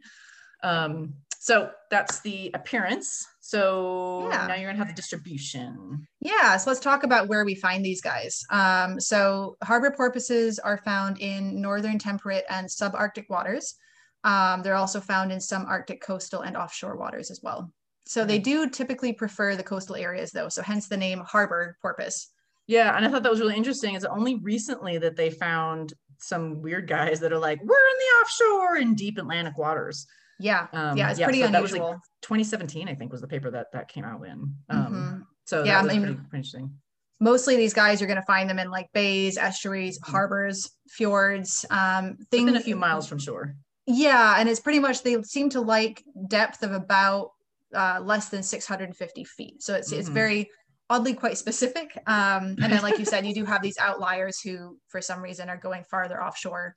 Um, 0.63 1.15
so 1.39 1.71
that's 1.91 2.21
the 2.21 2.51
appearance. 2.53 3.27
So 3.41 4.29
yeah. 4.31 4.47
now 4.47 4.55
you're 4.57 4.69
gonna 4.69 4.79
have 4.79 4.89
the 4.89 4.95
distribution. 4.95 6.07
Yeah, 6.21 6.59
so 6.59 6.69
let's 6.69 6.81
talk 6.81 7.03
about 7.03 7.29
where 7.29 7.47
we 7.47 7.55
find 7.55 7.83
these 7.83 8.03
guys. 8.03 8.43
Um, 8.51 9.01
so 9.01 9.57
harbor 9.63 9.91
porpoises 9.91 10.59
are 10.59 10.77
found 10.77 11.19
in 11.19 11.61
northern 11.61 11.99
temperate 11.99 12.45
and 12.51 12.69
subarctic 12.69 13.25
waters. 13.31 13.75
Um, 14.25 14.63
they're 14.63 14.75
also 14.75 15.01
found 15.01 15.33
in 15.33 15.41
some 15.41 15.67
Arctic 15.67 16.03
coastal 16.03 16.43
and 16.43 16.57
offshore 16.57 16.97
waters 16.97 17.31
as 17.31 17.41
well. 17.43 17.73
So 18.07 18.25
they 18.25 18.39
do 18.39 18.69
typically 18.69 19.13
prefer 19.13 19.55
the 19.55 19.63
coastal 19.63 19.97
areas 19.97 20.33
though, 20.33 20.49
so 20.49 20.63
hence 20.63 20.89
the 20.89 20.97
name 20.97 21.21
harbor 21.21 21.77
porpoise. 21.81 22.29
Yeah, 22.67 22.97
and 22.97 23.05
I 23.05 23.09
thought 23.09 23.23
that 23.23 23.31
was 23.31 23.41
really 23.41 23.57
interesting. 23.57 23.95
Is 23.95 24.05
only 24.05 24.37
recently 24.37 24.99
that 24.99 25.17
they 25.17 25.31
found 25.31 25.93
some 26.19 26.63
weird 26.63 26.87
guys 26.87 27.21
that 27.21 27.33
are 27.33 27.39
like, 27.39 27.59
we're 27.63 27.75
in 27.75 27.99
the 27.99 28.21
offshore 28.21 28.77
in 28.77 28.95
deep 28.95 29.19
Atlantic 29.19 29.57
waters. 29.59 30.07
Yeah. 30.39 30.67
Um, 30.73 30.97
yeah. 30.97 31.11
It's 31.11 31.21
yeah, 31.21 31.27
pretty 31.27 31.41
so 31.41 31.49
unusual. 31.49 31.79
That 31.79 31.83
was 31.83 31.93
like 31.93 32.01
2017, 32.23 32.89
I 32.89 32.95
think 32.95 33.13
was 33.13 33.21
the 33.21 33.29
paper 33.29 33.51
that 33.51 33.73
that 33.73 33.89
came 33.89 34.05
out 34.05 34.25
in. 34.25 34.55
Um, 34.69 34.87
mm-hmm. 34.87 35.21
So 35.45 35.65
yeah, 35.65 35.81
I 35.81 35.83
mean, 35.83 36.01
pretty, 36.01 36.15
pretty 36.15 36.37
interesting. 36.37 36.73
Mostly 37.19 37.57
these 37.57 37.75
guys, 37.75 38.01
you're 38.01 38.09
going 38.09 38.21
to 38.21 38.27
find 38.27 38.49
them 38.49 38.59
in 38.59 38.71
like 38.71 38.89
bays, 38.95 39.37
estuaries, 39.37 39.99
mm-hmm. 39.99 40.13
harbors, 40.13 40.71
fjords, 40.89 41.67
um, 41.71 42.17
things. 42.31 42.47
Within 42.47 42.61
a 42.61 42.65
few 42.65 42.77
miles 42.77 43.07
from 43.07 43.19
shore. 43.19 43.55
Yeah. 43.91 44.37
And 44.39 44.49
it's 44.49 44.61
pretty 44.61 44.79
much, 44.79 45.03
they 45.03 45.21
seem 45.23 45.51
to 45.51 45.61
like 45.61 46.03
depth 46.29 46.63
of 46.63 46.73
about 46.73 47.33
uh, 47.75 48.01
less 48.03 48.29
than 48.29 48.43
650 48.43 49.25
feet. 49.25 49.63
So 49.63 49.75
it's, 49.75 49.91
mm-hmm. 49.91 50.01
it's 50.01 50.09
very 50.09 50.51
oddly 50.91 51.15
quite 51.15 51.39
specific. 51.39 51.97
Um, 52.07 52.57
and 52.61 52.73
then, 52.73 52.83
like 52.83 52.99
you 52.99 53.05
said, 53.07 53.25
you 53.25 53.33
do 53.33 53.45
have 53.45 53.63
these 53.63 53.79
outliers 53.79 54.41
who, 54.41 54.77
for 54.89 55.01
some 55.01 55.23
reason, 55.23 55.49
are 55.49 55.57
going 55.57 55.85
farther 55.85 56.23
offshore, 56.23 56.75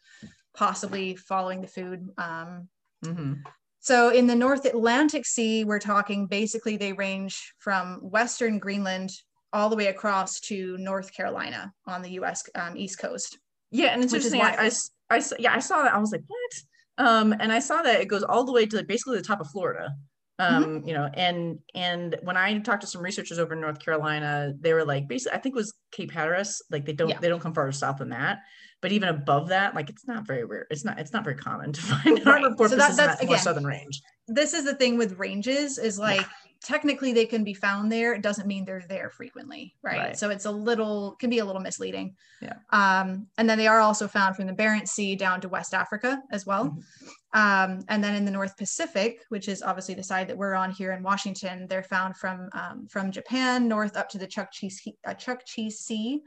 possibly 0.54 1.16
following 1.16 1.62
the 1.62 1.68
food. 1.68 2.08
Um, 2.18 2.70
mm-hmm. 3.04 3.34
So, 3.80 4.10
in 4.10 4.28
the 4.28 4.36
North 4.36 4.66
Atlantic 4.66 5.26
Sea, 5.26 5.66
we're 5.66 5.80
talking 5.80 6.28
basically 6.28 6.78
they 6.78 6.94
range 6.94 7.54
from 7.58 8.00
Western 8.02 8.60
Greenland 8.60 9.12
all 9.52 9.70
the 9.70 9.76
way 9.76 9.88
across 9.88 10.40
to 10.40 10.78
North 10.78 11.14
Carolina 11.14 11.74
on 11.86 12.02
the 12.02 12.12
U.S. 12.12 12.44
Um, 12.56 12.78
East 12.78 13.00
Coast. 13.00 13.40
Yeah, 13.72 13.88
and 13.88 14.04
it's 14.04 14.14
interesting. 14.14 14.42
I, 14.42 14.70
I, 15.10 15.18
I, 15.18 15.22
yeah, 15.40 15.54
I 15.54 15.60
saw 15.60 15.84
that. 15.84 15.94
I 15.94 15.98
was 15.98 16.12
like, 16.12 16.24
what? 16.28 16.52
Um, 16.98 17.34
and 17.40 17.52
I 17.52 17.60
saw 17.60 17.82
that 17.82 18.02
it 18.02 18.08
goes 18.08 18.24
all 18.24 18.44
the 18.44 18.52
way 18.52 18.66
to 18.68 18.84
basically 18.84 19.18
the 19.18 19.24
top 19.24 19.40
of 19.40 19.50
Florida. 19.50 19.94
Mm-hmm. 20.40 20.56
Um, 20.56 20.64
mm-hmm. 20.64 20.88
you 20.88 20.94
know, 20.96 21.10
and 21.14 21.60
and 21.76 22.18
when 22.24 22.38
I 22.38 22.58
talked 22.60 22.82
to 22.82 22.88
some 22.88 23.02
researchers 23.02 23.38
over 23.38 23.54
in 23.54 23.62
North 23.62 23.84
Carolina, 23.84 24.54
they 24.60 24.74
were 24.74 24.84
like, 24.86 25.08
basically, 25.08 25.38
I 25.38 25.42
think 25.42 25.56
it 25.56 25.58
was 25.58 25.74
Cape 25.92 26.12
Hatteras. 26.12 26.62
Like 26.72 26.86
they 26.86 26.94
don't 26.94 27.10
yeah. 27.10 27.20
they 27.20 27.30
don't 27.30 27.40
come 27.40 27.54
farther 27.54 27.72
south 27.72 27.98
than 27.98 28.10
that. 28.10 28.40
But 28.82 28.92
even 28.92 29.10
above 29.10 29.50
that, 29.50 29.76
like 29.76 29.90
it's 29.90 30.08
not 30.08 30.26
very 30.28 30.44
rare. 30.44 30.68
It's 30.72 30.84
not 30.84 31.00
it's 31.00 31.14
not 31.14 31.24
very 31.24 31.36
common 31.36 31.72
to 31.74 31.82
find 31.84 32.26
right. 32.26 32.42
harbor 32.42 32.68
so 32.68 32.76
that, 32.76 32.98
that's, 32.98 33.22
again, 33.22 33.38
southern 33.38 33.66
range. 33.66 34.02
This 34.28 34.54
is 34.54 34.66
the 34.66 34.76
thing 34.76 34.98
with 34.98 35.18
ranges 35.18 35.78
is 35.78 36.00
like. 36.00 36.22
Yeah 36.22 36.28
technically 36.64 37.12
they 37.12 37.26
can 37.26 37.44
be 37.44 37.54
found 37.54 37.92
there 37.92 38.14
it 38.14 38.22
doesn't 38.22 38.48
mean 38.48 38.64
they're 38.64 38.86
there 38.88 39.10
frequently 39.10 39.76
right, 39.84 39.98
right. 39.98 40.18
so 40.18 40.30
it's 40.30 40.46
a 40.46 40.52
little 40.52 41.16
can 41.20 41.30
be 41.30 41.40
a 41.40 41.46
little 41.46 41.62
misleading. 41.62 42.16
Yeah. 42.42 42.56
Um, 42.72 43.28
and 43.38 43.50
then 43.50 43.58
they 43.58 43.68
are 43.68 43.80
also 43.80 44.08
found 44.08 44.36
from 44.36 44.48
the 44.48 44.54
Barents 44.54 44.90
Sea 44.90 45.16
down 45.16 45.42
to 45.42 45.50
West 45.50 45.74
Africa 45.74 46.22
as 46.32 46.46
well. 46.46 46.66
Mm-hmm. 46.66 47.40
um, 47.40 47.84
and 47.90 48.04
then 48.04 48.16
in 48.16 48.26
the 48.26 48.32
North 48.32 48.58
Pacific 48.58 49.20
which 49.30 49.48
is 49.48 49.62
obviously 49.62 49.94
the 49.94 50.04
side 50.04 50.28
that 50.30 50.38
we're 50.38 50.56
on 50.56 50.72
here 50.72 50.94
in 50.94 51.04
Washington 51.04 51.68
they're 51.68 51.84
found 51.84 52.18
from 52.18 52.50
um, 52.54 52.88
from 52.90 53.12
Japan 53.12 53.68
north 53.68 53.98
up 53.98 54.10
to 54.10 54.18
the 54.18 54.28
Chukchi, 54.28 54.72
uh, 55.06 55.14
Chukchi 55.14 55.72
Sea 55.72 56.22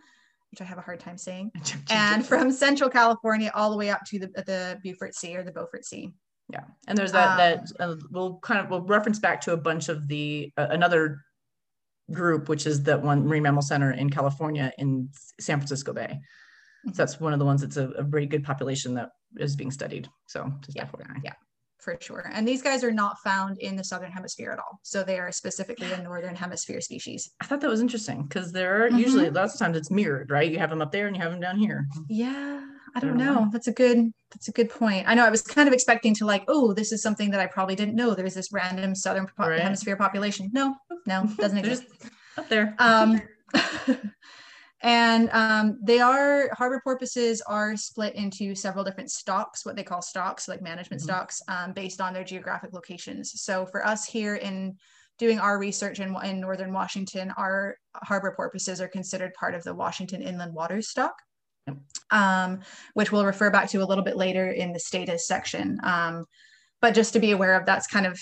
which 0.53 0.61
I 0.61 0.65
have 0.65 0.79
a 0.79 0.83
hard 0.83 1.01
time 1.01 1.19
saying, 1.19 1.51
and 1.91 2.25
from 2.25 2.53
Central 2.53 2.89
California 2.89 3.51
all 3.55 3.71
the 3.71 3.77
way 3.77 3.91
up 3.91 4.05
to 4.07 4.21
the, 4.21 4.29
the 4.29 4.79
Beaufort 4.83 5.15
Sea 5.15 5.37
or 5.37 5.43
the 5.43 5.51
Beaufort 5.51 5.85
Sea 5.85 6.13
yeah 6.53 6.65
and 6.87 6.97
there's 6.97 7.13
that 7.13 7.31
um, 7.31 7.37
that 7.39 7.67
uh, 7.81 7.97
we'll 8.11 8.39
kind 8.39 8.61
of 8.61 8.71
we'll 8.71 8.83
reference 8.83 9.19
back 9.19 9.41
to 9.41 9.53
a 9.53 9.57
bunch 9.57 9.89
of 9.89 10.07
the 10.09 10.53
uh, 10.57 10.69
another 10.71 11.21
group 12.13 12.49
which 12.49 12.67
is 12.67 12.83
that 12.85 13.03
one 13.03 13.27
marine 13.27 13.43
mammal 13.43 13.63
center 13.63 13.91
in 13.93 14.09
california 14.09 14.73
in 14.79 15.09
san 15.41 15.59
francisco 15.59 15.93
bay. 15.93 16.09
Mm-hmm. 16.11 16.91
so 16.91 17.03
that's 17.03 17.21
one 17.21 17.33
of 17.33 17.39
the 17.39 17.45
ones 17.45 17.63
that's 17.63 17.77
a, 17.77 17.89
a 17.91 18.03
very 18.03 18.27
good 18.27 18.45
population 18.45 18.95
that 18.95 19.11
is 19.39 19.57
being 19.57 19.71
studied. 19.71 20.09
So 20.29 20.53
just 20.61 20.77
yeah, 20.77 20.87
yeah 21.25 21.33
for 21.79 21.97
sure. 22.01 22.31
And 22.33 22.47
these 22.47 22.63
guys 22.63 22.83
are 22.83 22.93
not 22.93 23.19
found 23.21 23.59
in 23.59 23.77
the 23.77 23.85
southern 23.85 24.11
hemisphere 24.11 24.51
at 24.51 24.59
all. 24.59 24.81
So 24.83 25.05
they 25.05 25.19
are 25.19 25.31
specifically 25.31 25.93
a 25.93 26.03
northern 26.03 26.35
hemisphere 26.35 26.81
species. 26.81 27.31
I 27.41 27.47
thought 27.47 27.61
that 27.61 27.71
was 27.71 27.81
interesting 27.81 28.25
because 28.25 28.51
there 28.51 28.83
are 28.83 28.89
mm-hmm. 28.89 28.99
usually 28.99 29.31
lots 29.31 29.55
of 29.55 29.61
times 29.61 29.77
it's 29.77 29.91
mirrored 29.91 30.31
right? 30.31 30.51
You 30.51 30.59
have 30.59 30.71
them 30.71 30.83
up 30.83 30.91
there 30.91 31.07
and 31.07 31.15
you 31.15 31.23
have 31.23 31.31
them 31.31 31.41
down 31.41 31.59
here. 31.59 31.87
Yeah 32.09 32.66
I 32.97 33.01
don't 33.01 33.19
know. 33.19 33.51
That's 33.53 33.67
a 33.67 33.73
good 33.73 34.11
that's 34.31 34.49
a 34.49 34.53
good 34.53 34.71
point. 34.71 35.07
I 35.07 35.15
know 35.15 35.27
I 35.27 35.29
was 35.29 35.43
kind 35.43 35.69
of 35.69 35.75
expecting 35.75 36.15
to 36.15 36.25
like, 36.25 36.45
oh, 36.49 36.73
this 36.73 36.93
is 36.93 37.03
something 37.03 37.31
that 37.31 37.41
I 37.41 37.47
probably 37.47 37.75
didn't 37.75 37.95
know. 37.95 38.15
There's 38.15 38.33
this 38.33 38.53
random 38.53 38.95
southern 38.95 39.29
right. 39.39 39.61
hemisphere 39.61 39.97
population. 39.97 40.49
No, 40.55 40.75
no, 41.07 41.29
doesn't 41.37 41.59
exist. 41.59 41.85
up 42.39 42.49
there. 42.49 42.75
Um, 42.79 43.21
and 44.81 45.29
um, 45.33 45.79
they 45.83 46.01
are 46.01 46.49
harbor 46.55 46.81
porpoises 46.83 47.43
are 47.43 47.77
split 47.77 48.15
into 48.15 48.55
several 48.55 48.83
different 48.83 49.11
stocks, 49.11 49.67
what 49.67 49.77
they 49.77 49.85
call 49.85 50.01
stocks, 50.01 50.49
like 50.49 50.63
management 50.63 51.03
mm-hmm. 51.03 51.11
stocks, 51.11 51.43
um, 51.49 51.75
based 51.75 52.01
on 52.01 52.15
their 52.15 52.25
geographic 52.25 52.73
locations. 52.73 53.43
So 53.43 53.67
for 53.67 53.87
us 53.87 54.07
here 54.07 54.37
in 54.37 54.75
doing 55.19 55.39
our 55.39 55.59
research 55.59 56.01
in, 56.01 56.17
in 56.25 56.41
northern 56.41 56.73
Washington, 56.73 57.31
our 57.37 57.77
harbor 57.95 58.33
porpoises 58.35 58.81
are 58.81 58.89
considered 58.89 59.35
part 59.35 59.55
of 59.55 59.63
the 59.65 59.75
Washington 59.75 60.23
Inland 60.23 60.55
Waters 60.55 60.89
stock 60.89 61.15
um, 62.11 62.61
which 62.95 63.13
we'll 63.13 63.25
refer 63.27 63.51
back 63.51 63.69
to 63.71 63.79
a 63.79 63.87
little 63.87 64.05
bit 64.05 64.17
later 64.17 64.51
in 64.51 64.73
the 64.73 64.81
status 64.81 65.27
section. 65.27 65.79
Um, 65.83 66.25
but 66.81 66.95
just 66.95 67.13
to 67.15 67.21
be 67.21 67.33
aware 67.33 67.55
of, 67.55 67.67
that's 67.67 67.87
kind 67.87 68.07
of 68.07 68.21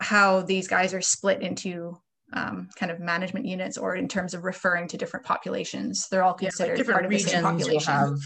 how 0.00 0.42
these 0.42 0.68
guys 0.68 0.94
are 0.94 1.00
split 1.00 1.42
into 1.42 1.96
um, 2.32 2.68
kind 2.76 2.92
of 2.92 3.00
management 3.00 3.46
units 3.46 3.78
or 3.78 3.96
in 3.96 4.06
terms 4.06 4.34
of 4.34 4.44
referring 4.44 4.86
to 4.88 4.96
different 4.96 5.24
populations. 5.24 6.08
They're 6.10 6.22
all 6.22 6.34
considered 6.34 6.66
yeah, 6.66 6.72
like 6.72 6.78
different 6.78 7.00
part 7.00 7.10
regions 7.10 7.24
of 7.24 7.30
the 7.30 7.36
same 7.36 7.58
population. 7.58 7.94
Will 7.94 8.10
have 8.10 8.18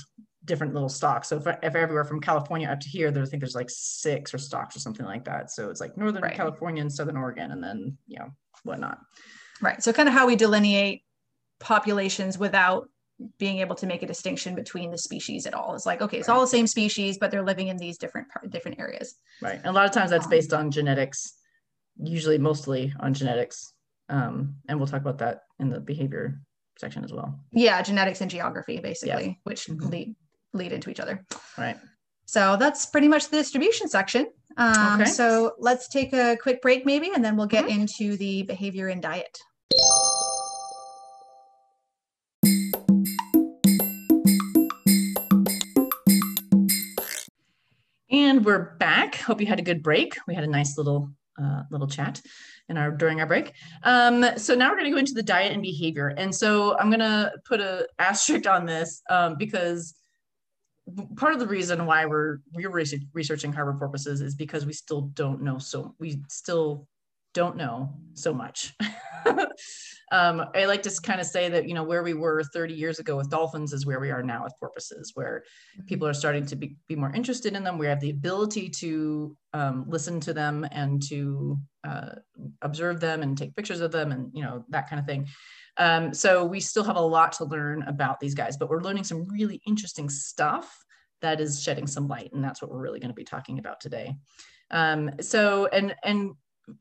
different 0.45 0.75
little 0.75 0.89
stocks. 0.89 1.29
So 1.29 1.37
if, 1.37 1.47
if 1.63 1.75
everywhere 1.75 2.05
from 2.05 2.21
California 2.21 2.69
up 2.69 2.81
to 2.81 2.89
here, 2.89 3.11
there, 3.11 3.23
I 3.23 3.27
think 3.27 3.41
there's 3.41 3.55
like 3.55 3.71
six 3.71 4.35
or 4.35 4.39
stocks 4.39 4.77
or 4.77 4.81
something 4.81 5.07
like 5.07 5.25
that. 5.25 5.51
So 5.51 5.71
it's 5.71 5.81
like 5.81 5.97
Northern 5.97 6.23
right. 6.23 6.35
California 6.35 6.83
and 6.83 6.93
Southern 6.93 7.17
Oregon 7.17 7.53
and 7.53 7.63
then, 7.63 7.97
you 8.07 8.19
know, 8.19 8.31
whatnot. 8.65 8.99
Right. 9.61 9.83
So 9.83 9.93
kind 9.93 10.09
of 10.09 10.15
how 10.15 10.27
we 10.27 10.35
delineate 10.35 11.03
populations 11.61 12.39
without 12.39 12.89
being 13.39 13.59
able 13.59 13.75
to 13.77 13.87
make 13.87 14.03
a 14.03 14.07
distinction 14.07 14.55
between 14.55 14.91
the 14.91 14.99
species 14.99 15.47
at 15.47 15.55
all. 15.55 15.75
It's 15.75 15.87
like, 15.87 16.03
okay, 16.03 16.19
it's 16.19 16.29
all 16.29 16.41
the 16.41 16.47
same 16.47 16.67
species, 16.67 17.19
but 17.19 17.31
they're 17.31 17.45
living 17.45 17.69
in 17.69 17.77
these 17.77 17.99
different 17.99 18.29
different 18.51 18.79
areas. 18.79 19.15
Right. 19.41 19.57
And 19.57 19.67
a 19.67 19.73
lot 19.73 19.87
of 19.87 19.93
times 19.93 20.11
that's 20.11 20.25
um, 20.25 20.31
based 20.31 20.53
on 20.53 20.71
genetics, 20.71 21.35
usually 22.03 22.39
mostly 22.39 22.93
on 23.01 23.15
genetics. 23.15 23.75
Um, 24.09 24.57
and 24.69 24.79
we'll 24.79 24.89
talk 24.89 25.01
about 25.01 25.19
that 25.19 25.43
in 25.59 25.71
the 25.71 25.81
behavior 25.81 26.41
section 26.79 27.05
as 27.05 27.13
well. 27.13 27.39
Yeah, 27.53 27.81
genetics 27.83 28.21
and 28.21 28.31
geography, 28.31 28.79
basically, 28.81 29.27
yeah. 29.27 29.35
which 29.45 29.67
mm-hmm. 29.67 29.89
lead 29.89 30.17
lead 30.53 30.73
into 30.73 30.91
each 30.91 31.01
other. 31.01 31.25
Right. 31.57 31.77
So 32.27 32.57
that's 32.57 32.87
pretty 32.87 33.09
much 33.09 33.29
the 33.29 33.37
distribution 33.37 33.89
section. 33.89 34.27
Um, 34.57 35.01
okay. 35.01 35.11
So 35.11 35.53
let's 35.59 35.89
take 35.89 36.13
a 36.13 36.37
quick 36.41 36.63
break, 36.63 36.87
maybe, 36.87 37.11
and 37.15 37.25
then 37.25 37.37
we'll 37.37 37.47
get 37.47 37.67
mm-hmm. 37.67 37.81
into 37.81 38.17
the 38.17 38.43
behavior 38.43 38.89
and 38.89 39.03
diet. 39.03 39.39
And 48.13 48.45
we're 48.45 48.77
back. 48.77 49.15
Hope 49.15 49.41
you 49.41 49.47
had 49.47 49.59
a 49.59 49.63
good 49.63 49.83
break. 49.83 50.19
We 50.29 50.35
had 50.35 50.45
a 50.45 50.47
nice 50.49 50.77
little 50.77 51.11
uh, 51.43 51.63
little 51.71 51.87
chat 51.87 52.21
in 52.69 52.77
our 52.77 52.91
during 52.91 53.21
our 53.21 53.27
break. 53.27 53.55
Um, 53.85 54.37
so 54.37 54.55
now 54.55 54.69
we're 54.69 54.77
going 54.77 54.85
to 54.85 54.91
go 54.91 54.99
into 54.99 55.15
the 55.15 55.23
diet 55.23 55.53
and 55.53 55.63
behavior. 55.63 56.09
And 56.09 56.35
so 56.35 56.77
I'm 56.79 56.91
going 56.91 57.01
to 57.01 57.33
put 57.47 57.61
a 57.61 57.89
asterisk 57.99 58.47
on 58.47 58.67
this 58.67 59.01
um, 59.09 59.37
because 59.39 59.95
part 61.17 61.33
of 61.33 61.41
the 61.41 61.47
reason 61.47 61.87
why 61.87 62.05
we're 62.05 62.41
we're 62.53 62.69
researching 63.15 63.51
harbor 63.51 63.79
porpoises 63.79 64.21
is 64.21 64.35
because 64.35 64.67
we 64.67 64.75
still 64.75 65.03
don't 65.15 65.41
know 65.41 65.57
so 65.57 65.95
we 65.99 66.21
still 66.29 66.87
don't 67.33 67.57
know 67.57 67.95
so 68.13 68.35
much. 68.35 68.75
um, 70.13 70.45
I 70.55 70.67
like 70.67 70.83
to 70.83 71.01
kind 71.03 71.23
of 71.23 71.27
say 71.27 71.49
that, 71.49 71.67
you 71.67 71.75
know, 71.75 71.83
where 71.83 72.03
we 72.03 72.13
were 72.13 72.45
30 72.45 72.75
years 72.75 72.99
ago 72.99 73.17
with 73.17 73.31
dolphins 73.31 73.73
is 73.73 73.87
where 73.87 73.99
we 73.99 74.11
are 74.11 74.23
now 74.23 74.45
with 74.45 74.53
porpoises, 74.61 75.13
where 75.15 75.43
mm-hmm. 75.75 75.87
people 75.87 76.07
are 76.07 76.13
starting 76.13 76.45
to 76.47 76.55
be, 76.55 76.77
be 76.87 76.95
more 76.95 77.11
interested 77.15 77.55
in 77.55 77.65
them. 77.65 77.79
We 77.79 77.87
have 77.87 77.99
the 77.99 78.11
ability 78.11 78.69
to 78.69 79.35
um, 79.55 79.87
listen 79.89 80.21
to 80.21 80.35
them 80.35 80.67
and 80.71 81.03
to 81.09 81.57
uh, 81.83 82.11
observe 82.61 83.01
them 83.01 83.23
and 83.23 83.39
take 83.39 83.57
pictures 83.57 83.81
of 83.81 83.91
them 83.91 84.13
and, 84.13 84.31
you 84.35 84.43
know, 84.43 84.67
that 84.69 84.89
kind 84.89 85.01
of 85.01 85.07
thing. 85.07 85.27
Um, 85.79 86.13
so 86.13 86.45
we 86.45 86.61
still 86.61 86.85
have 86.85 86.97
a 86.97 87.01
lot 87.01 87.33
to 87.33 87.47
learn 87.47 87.83
about 87.85 88.21
these 88.21 88.35
guys, 88.35 88.59
but 88.59 88.69
we're 88.69 88.83
learning 88.83 89.05
some 89.05 89.27
really 89.29 89.63
interesting 89.67 90.11
stuff 90.11 90.77
that 91.23 91.41
is 91.41 91.63
shedding 91.63 91.87
some 91.87 92.07
light. 92.07 92.31
And 92.35 92.45
that's 92.45 92.61
what 92.61 92.71
we're 92.71 92.83
really 92.83 93.01
going 93.01 93.09
to 93.09 93.15
be 93.15 93.25
talking 93.25 93.59
about 93.59 93.81
today. 93.81 94.15
Um, 94.71 95.11
so, 95.21 95.69
and, 95.73 95.95
and 96.05 96.33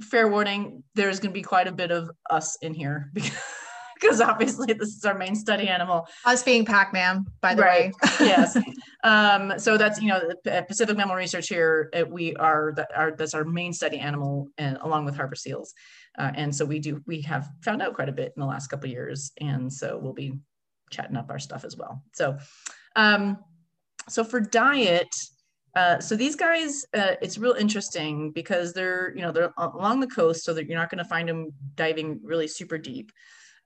fair 0.01 0.27
warning, 0.27 0.83
there's 0.95 1.19
going 1.19 1.31
to 1.31 1.37
be 1.37 1.43
quite 1.43 1.67
a 1.67 1.71
bit 1.71 1.91
of 1.91 2.09
us 2.29 2.57
in 2.61 2.73
here 2.73 3.09
because 3.13 3.31
because 4.01 4.19
obviously 4.19 4.73
this 4.73 4.89
is 4.89 5.05
our 5.05 5.17
main 5.17 5.35
study 5.35 5.67
animal. 5.67 6.07
Us 6.25 6.43
being 6.43 6.65
PacMam, 6.65 7.25
by 7.39 7.53
the 7.53 7.61
right. 7.61 7.93
way. 7.93 8.09
yes. 8.19 8.57
Um, 9.03 9.53
so 9.57 9.77
that's 9.77 10.01
you 10.01 10.07
know 10.07 10.21
Pacific 10.67 10.97
Mammal 10.97 11.15
Research 11.15 11.47
here. 11.47 11.91
we 12.09 12.35
are 12.35 12.73
that 12.75 12.89
our 12.95 13.11
that's 13.15 13.33
our 13.33 13.43
main 13.43 13.73
study 13.73 13.99
animal, 13.99 14.49
and 14.57 14.77
along 14.81 15.05
with 15.05 15.15
harbor 15.15 15.35
seals. 15.35 15.73
Uh, 16.17 16.31
and 16.35 16.53
so 16.53 16.65
we 16.65 16.79
do 16.79 17.01
we 17.05 17.21
have 17.21 17.47
found 17.63 17.81
out 17.81 17.93
quite 17.93 18.09
a 18.09 18.13
bit 18.13 18.33
in 18.35 18.41
the 18.41 18.47
last 18.47 18.67
couple 18.67 18.87
of 18.87 18.91
years, 18.91 19.31
and 19.39 19.71
so 19.71 19.99
we'll 20.01 20.13
be 20.13 20.33
chatting 20.89 21.15
up 21.15 21.29
our 21.29 21.39
stuff 21.39 21.63
as 21.63 21.77
well. 21.77 22.03
So, 22.13 22.37
um, 22.95 23.37
so 24.09 24.23
for 24.23 24.39
diet. 24.39 25.13
Uh, 25.75 25.99
so 25.99 26.15
these 26.15 26.35
guys, 26.35 26.85
uh, 26.93 27.15
it's 27.21 27.37
real 27.37 27.53
interesting 27.53 28.31
because 28.31 28.73
they're, 28.73 29.13
you 29.15 29.21
know, 29.21 29.31
they're 29.31 29.53
along 29.57 29.99
the 29.99 30.07
coast, 30.07 30.43
so 30.43 30.53
that 30.53 30.67
you're 30.67 30.77
not 30.77 30.89
going 30.89 31.03
to 31.03 31.09
find 31.09 31.29
them 31.29 31.51
diving 31.75 32.19
really 32.23 32.47
super 32.47 32.77
deep. 32.77 33.11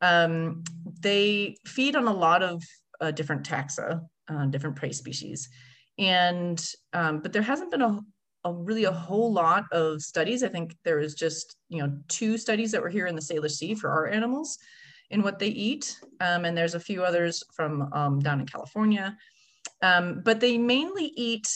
Um, 0.01 0.63
they 1.00 1.57
feed 1.65 1.95
on 1.95 2.07
a 2.07 2.13
lot 2.13 2.43
of 2.43 2.62
uh, 3.01 3.12
different 3.12 3.47
taxa, 3.47 4.01
uh, 4.27 4.45
different 4.47 4.75
prey 4.75 4.91
species, 4.91 5.50
and 5.97 6.63
um, 6.93 7.21
but 7.21 7.33
there 7.33 7.41
hasn't 7.41 7.71
been 7.71 7.81
a, 7.81 8.00
a, 8.43 8.53
really 8.53 8.83
a 8.83 8.91
whole 8.91 9.31
lot 9.33 9.63
of 9.71 10.01
studies. 10.01 10.43
I 10.43 10.50
think 10.50 10.75
there 10.83 11.00
is 11.00 11.15
just, 11.15 11.55
you 11.69 11.81
know, 11.81 11.97
two 12.07 12.38
studies 12.38 12.71
that 12.71 12.81
were 12.81 12.89
here 12.89 13.07
in 13.07 13.15
the 13.15 13.21
Salish 13.21 13.51
Sea 13.51 13.74
for 13.74 13.89
our 13.89 14.07
animals 14.07 14.57
in 15.09 15.24
what 15.24 15.39
they 15.39 15.47
eat, 15.47 15.97
um, 16.19 16.45
and 16.45 16.55
there's 16.55 16.75
a 16.75 16.79
few 16.79 17.03
others 17.03 17.43
from 17.55 17.91
um, 17.93 18.19
down 18.19 18.41
in 18.41 18.45
California. 18.45 19.17
Um, 19.81 20.21
but 20.24 20.39
they 20.39 20.57
mainly 20.57 21.12
eat 21.15 21.47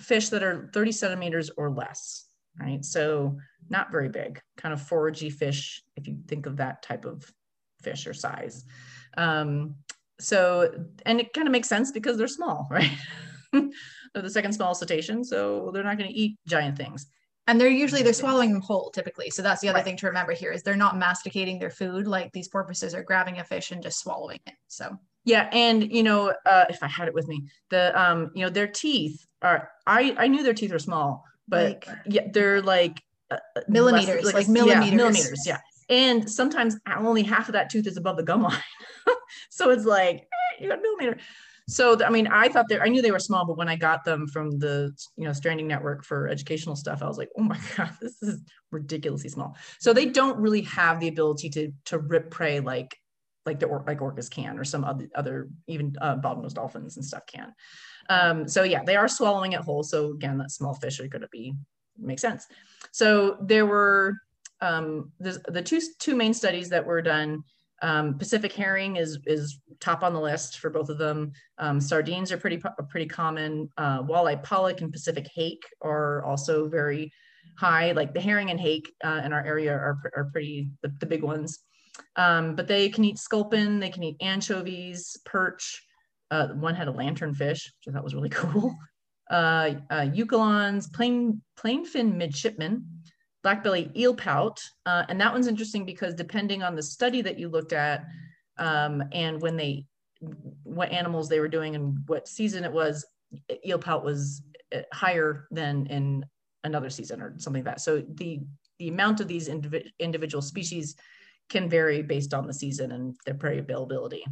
fish 0.00 0.28
that 0.30 0.42
are 0.42 0.70
30 0.72 0.92
centimeters 0.92 1.50
or 1.56 1.70
less, 1.70 2.26
right? 2.60 2.84
So 2.84 3.38
not 3.68 3.92
very 3.92 4.08
big, 4.08 4.40
kind 4.56 4.72
of 4.72 4.80
foragey 4.80 5.32
fish, 5.32 5.82
if 5.96 6.06
you 6.06 6.18
think 6.26 6.46
of 6.46 6.56
that 6.56 6.82
type 6.82 7.04
of 7.04 7.24
fish 7.82 8.06
or 8.06 8.14
size. 8.14 8.64
Um, 9.16 9.76
so, 10.20 10.72
and 11.06 11.20
it 11.20 11.32
kind 11.32 11.46
of 11.46 11.52
makes 11.52 11.68
sense 11.68 11.92
because 11.92 12.16
they're 12.16 12.28
small, 12.28 12.66
right? 12.70 12.90
they're 13.52 14.22
the 14.22 14.30
second 14.30 14.52
smallest 14.52 14.80
cetacean, 14.80 15.24
so 15.24 15.70
they're 15.72 15.84
not 15.84 15.98
going 15.98 16.10
to 16.10 16.16
eat 16.16 16.38
giant 16.46 16.76
things. 16.76 17.06
And 17.46 17.60
they're 17.60 17.68
usually 17.68 18.02
they're 18.02 18.14
swallowing 18.14 18.52
them 18.52 18.62
whole 18.62 18.90
typically. 18.90 19.28
So 19.28 19.42
that's 19.42 19.60
the 19.60 19.68
other 19.68 19.76
right. 19.76 19.84
thing 19.84 19.98
to 19.98 20.06
remember 20.06 20.32
here 20.32 20.50
is 20.50 20.62
they're 20.62 20.76
not 20.76 20.96
masticating 20.96 21.58
their 21.58 21.70
food 21.70 22.06
like 22.06 22.32
these 22.32 22.48
porpoises 22.48 22.94
are 22.94 23.02
grabbing 23.02 23.38
a 23.38 23.44
fish 23.44 23.70
and 23.70 23.82
just 23.82 24.00
swallowing 24.00 24.40
it. 24.46 24.54
So 24.68 24.98
yeah, 25.24 25.48
and 25.52 25.90
you 25.90 26.02
know, 26.02 26.34
uh, 26.44 26.64
if 26.68 26.82
I 26.82 26.88
had 26.88 27.08
it 27.08 27.14
with 27.14 27.26
me, 27.28 27.44
the 27.70 27.98
um, 28.00 28.30
you 28.34 28.44
know, 28.44 28.50
their 28.50 28.66
teeth 28.66 29.26
are 29.42 29.70
I 29.86 30.14
I 30.18 30.28
knew 30.28 30.42
their 30.42 30.54
teeth 30.54 30.72
were 30.72 30.78
small, 30.78 31.24
but 31.48 31.86
like, 31.86 31.88
yeah, 32.06 32.28
they're 32.30 32.60
like 32.60 33.02
uh, 33.30 33.38
uh 33.56 33.60
millimeters, 33.68 34.24
less, 34.24 34.34
like, 34.34 34.34
like, 34.34 34.48
millimeters. 34.48 34.90
Yeah, 34.90 34.96
millimeters, 34.96 35.46
yeah. 35.46 35.58
And 35.88 36.30
sometimes 36.30 36.76
only 36.86 37.22
half 37.22 37.48
of 37.48 37.54
that 37.54 37.70
tooth 37.70 37.86
is 37.86 37.96
above 37.96 38.16
the 38.16 38.22
gum 38.22 38.42
line. 38.42 38.58
so 39.50 39.70
it's 39.70 39.84
like, 39.84 40.16
eh, 40.16 40.62
you 40.62 40.68
got 40.68 40.78
a 40.78 40.82
millimeter. 40.82 41.18
So, 41.66 42.02
I 42.04 42.10
mean, 42.10 42.26
I 42.26 42.48
thought 42.48 42.68
they 42.68 42.78
I 42.78 42.88
knew 42.88 43.00
they 43.00 43.10
were 43.10 43.18
small, 43.18 43.46
but 43.46 43.56
when 43.56 43.68
I 43.68 43.76
got 43.76 44.04
them 44.04 44.26
from 44.26 44.58
the, 44.58 44.92
you 45.16 45.24
know, 45.24 45.32
Stranding 45.32 45.66
Network 45.66 46.04
for 46.04 46.28
educational 46.28 46.76
stuff, 46.76 47.02
I 47.02 47.06
was 47.06 47.16
like, 47.16 47.30
oh 47.38 47.42
my 47.42 47.58
God, 47.76 47.90
this 48.00 48.22
is 48.22 48.42
ridiculously 48.70 49.30
small. 49.30 49.56
So 49.78 49.92
they 49.92 50.06
don't 50.06 50.38
really 50.38 50.62
have 50.62 51.00
the 51.00 51.08
ability 51.08 51.48
to, 51.50 51.72
to 51.86 51.98
rip 51.98 52.30
prey 52.30 52.60
like, 52.60 52.96
like 53.46 53.60
the, 53.60 53.66
like 53.66 53.98
orcas 53.98 54.30
can, 54.30 54.58
or 54.58 54.64
some 54.64 54.84
other, 54.84 55.08
other 55.14 55.48
even 55.66 55.94
uh, 56.00 56.16
bottlenose 56.16 56.54
dolphins 56.54 56.96
and 56.96 57.04
stuff 57.04 57.22
can. 57.26 57.52
Um, 58.08 58.48
so 58.48 58.62
yeah, 58.62 58.82
they 58.84 58.96
are 58.96 59.08
swallowing 59.08 59.52
it 59.52 59.60
whole. 59.60 59.82
So 59.82 60.12
again, 60.12 60.38
that 60.38 60.50
small 60.50 60.74
fish 60.74 61.00
are 61.00 61.08
going 61.08 61.22
to 61.22 61.28
be, 61.32 61.54
makes 61.98 62.22
sense. 62.22 62.46
So 62.92 63.38
there 63.40 63.66
were 63.66 64.14
um, 64.60 65.12
the, 65.20 65.42
the 65.48 65.62
two, 65.62 65.80
two 65.98 66.14
main 66.14 66.34
studies 66.34 66.68
that 66.70 66.86
were 66.86 67.02
done 67.02 67.44
um, 67.84 68.16
Pacific 68.18 68.52
herring 68.52 68.96
is 68.96 69.18
is 69.26 69.60
top 69.78 70.02
on 70.02 70.14
the 70.14 70.20
list 70.20 70.58
for 70.58 70.70
both 70.70 70.88
of 70.88 70.96
them. 70.96 71.32
Um, 71.58 71.80
sardines 71.80 72.32
are 72.32 72.38
pretty 72.38 72.62
pretty 72.88 73.06
common. 73.06 73.68
Uh, 73.76 74.02
walleye 74.02 74.42
pollock 74.42 74.80
and 74.80 74.90
Pacific 74.90 75.28
hake 75.34 75.62
are 75.82 76.24
also 76.24 76.66
very 76.68 77.12
high. 77.58 77.92
Like 77.92 78.14
the 78.14 78.22
herring 78.22 78.50
and 78.50 78.58
hake 78.58 78.90
uh, 79.04 79.20
in 79.24 79.34
our 79.34 79.44
area 79.44 79.72
are, 79.72 79.98
are 80.16 80.30
pretty 80.32 80.70
the, 80.82 80.94
the 81.00 81.06
big 81.06 81.22
ones. 81.22 81.58
Um, 82.16 82.54
but 82.54 82.68
they 82.68 82.88
can 82.88 83.04
eat 83.04 83.18
sculpin, 83.18 83.80
they 83.80 83.90
can 83.90 84.02
eat 84.02 84.16
anchovies, 84.20 85.16
perch. 85.24 85.84
Uh, 86.30 86.48
one 86.48 86.74
had 86.74 86.88
a 86.88 86.92
lanternfish, 86.92 87.38
which 87.66 87.88
I 87.88 87.92
thought 87.92 88.04
was 88.04 88.14
really 88.14 88.28
cool. 88.30 88.74
Uh, 89.30 89.74
uh, 89.90 90.06
eulachons, 90.06 90.92
plain 90.92 91.40
plain 91.56 91.84
fin 91.84 92.16
midshipman, 92.16 92.84
blackbelly 93.44 93.94
eel 93.96 94.14
pout. 94.14 94.60
Uh, 94.86 95.04
and 95.08 95.20
that 95.20 95.32
one's 95.32 95.46
interesting 95.46 95.84
because 95.84 96.14
depending 96.14 96.62
on 96.62 96.74
the 96.74 96.82
study 96.82 97.22
that 97.22 97.38
you 97.38 97.48
looked 97.48 97.72
at 97.72 98.04
um, 98.58 99.02
and 99.12 99.40
when 99.40 99.56
they, 99.56 99.86
what 100.62 100.90
animals 100.90 101.28
they 101.28 101.40
were 101.40 101.48
doing 101.48 101.74
and 101.74 101.98
what 102.06 102.28
season 102.28 102.64
it 102.64 102.72
was, 102.72 103.04
eel 103.66 103.78
pout 103.78 104.04
was 104.04 104.42
uh, 104.74 104.80
higher 104.92 105.46
than 105.50 105.86
in 105.86 106.24
another 106.64 106.90
season 106.90 107.20
or 107.20 107.34
something 107.38 107.64
like 107.64 107.74
that. 107.74 107.80
So 107.80 108.02
the, 108.14 108.40
the 108.78 108.88
amount 108.88 109.20
of 109.20 109.28
these 109.28 109.48
indiv 109.48 109.84
individual 109.98 110.42
species 110.42 110.96
can 111.48 111.68
vary 111.68 112.02
based 112.02 112.34
on 112.34 112.46
the 112.46 112.54
season 112.54 112.92
and 112.92 113.14
their 113.24 113.34
prey 113.34 113.58
availability. 113.58 114.24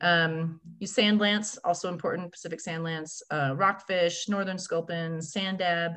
Um, 0.00 0.60
you 0.78 0.86
sand 0.86 1.18
lance, 1.20 1.56
also 1.64 1.88
important, 1.88 2.32
Pacific 2.32 2.60
sand 2.60 2.84
lance, 2.84 3.22
uh, 3.30 3.54
rockfish, 3.56 4.28
northern 4.28 4.58
sculpin, 4.58 5.22
sand 5.22 5.58
dab, 5.58 5.92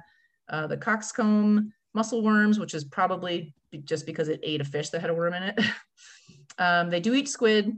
uh, 0.50 0.68
the 0.68 0.78
coxcomb, 0.78 1.74
mussel 1.94 2.24
worms, 2.24 2.60
which 2.60 2.74
is 2.74 2.86
probably 2.86 3.54
just 3.84 4.06
because 4.06 4.30
it 4.30 4.40
ate 4.44 4.62
a 4.62 4.66
fish 4.66 4.90
that 4.90 5.02
had 5.02 5.10
a 5.10 5.14
worm 5.14 5.34
in 5.34 5.44
it. 5.44 5.60
um, 6.58 6.90
they 6.90 7.00
do 7.00 7.14
eat 7.14 7.28
squid, 7.28 7.76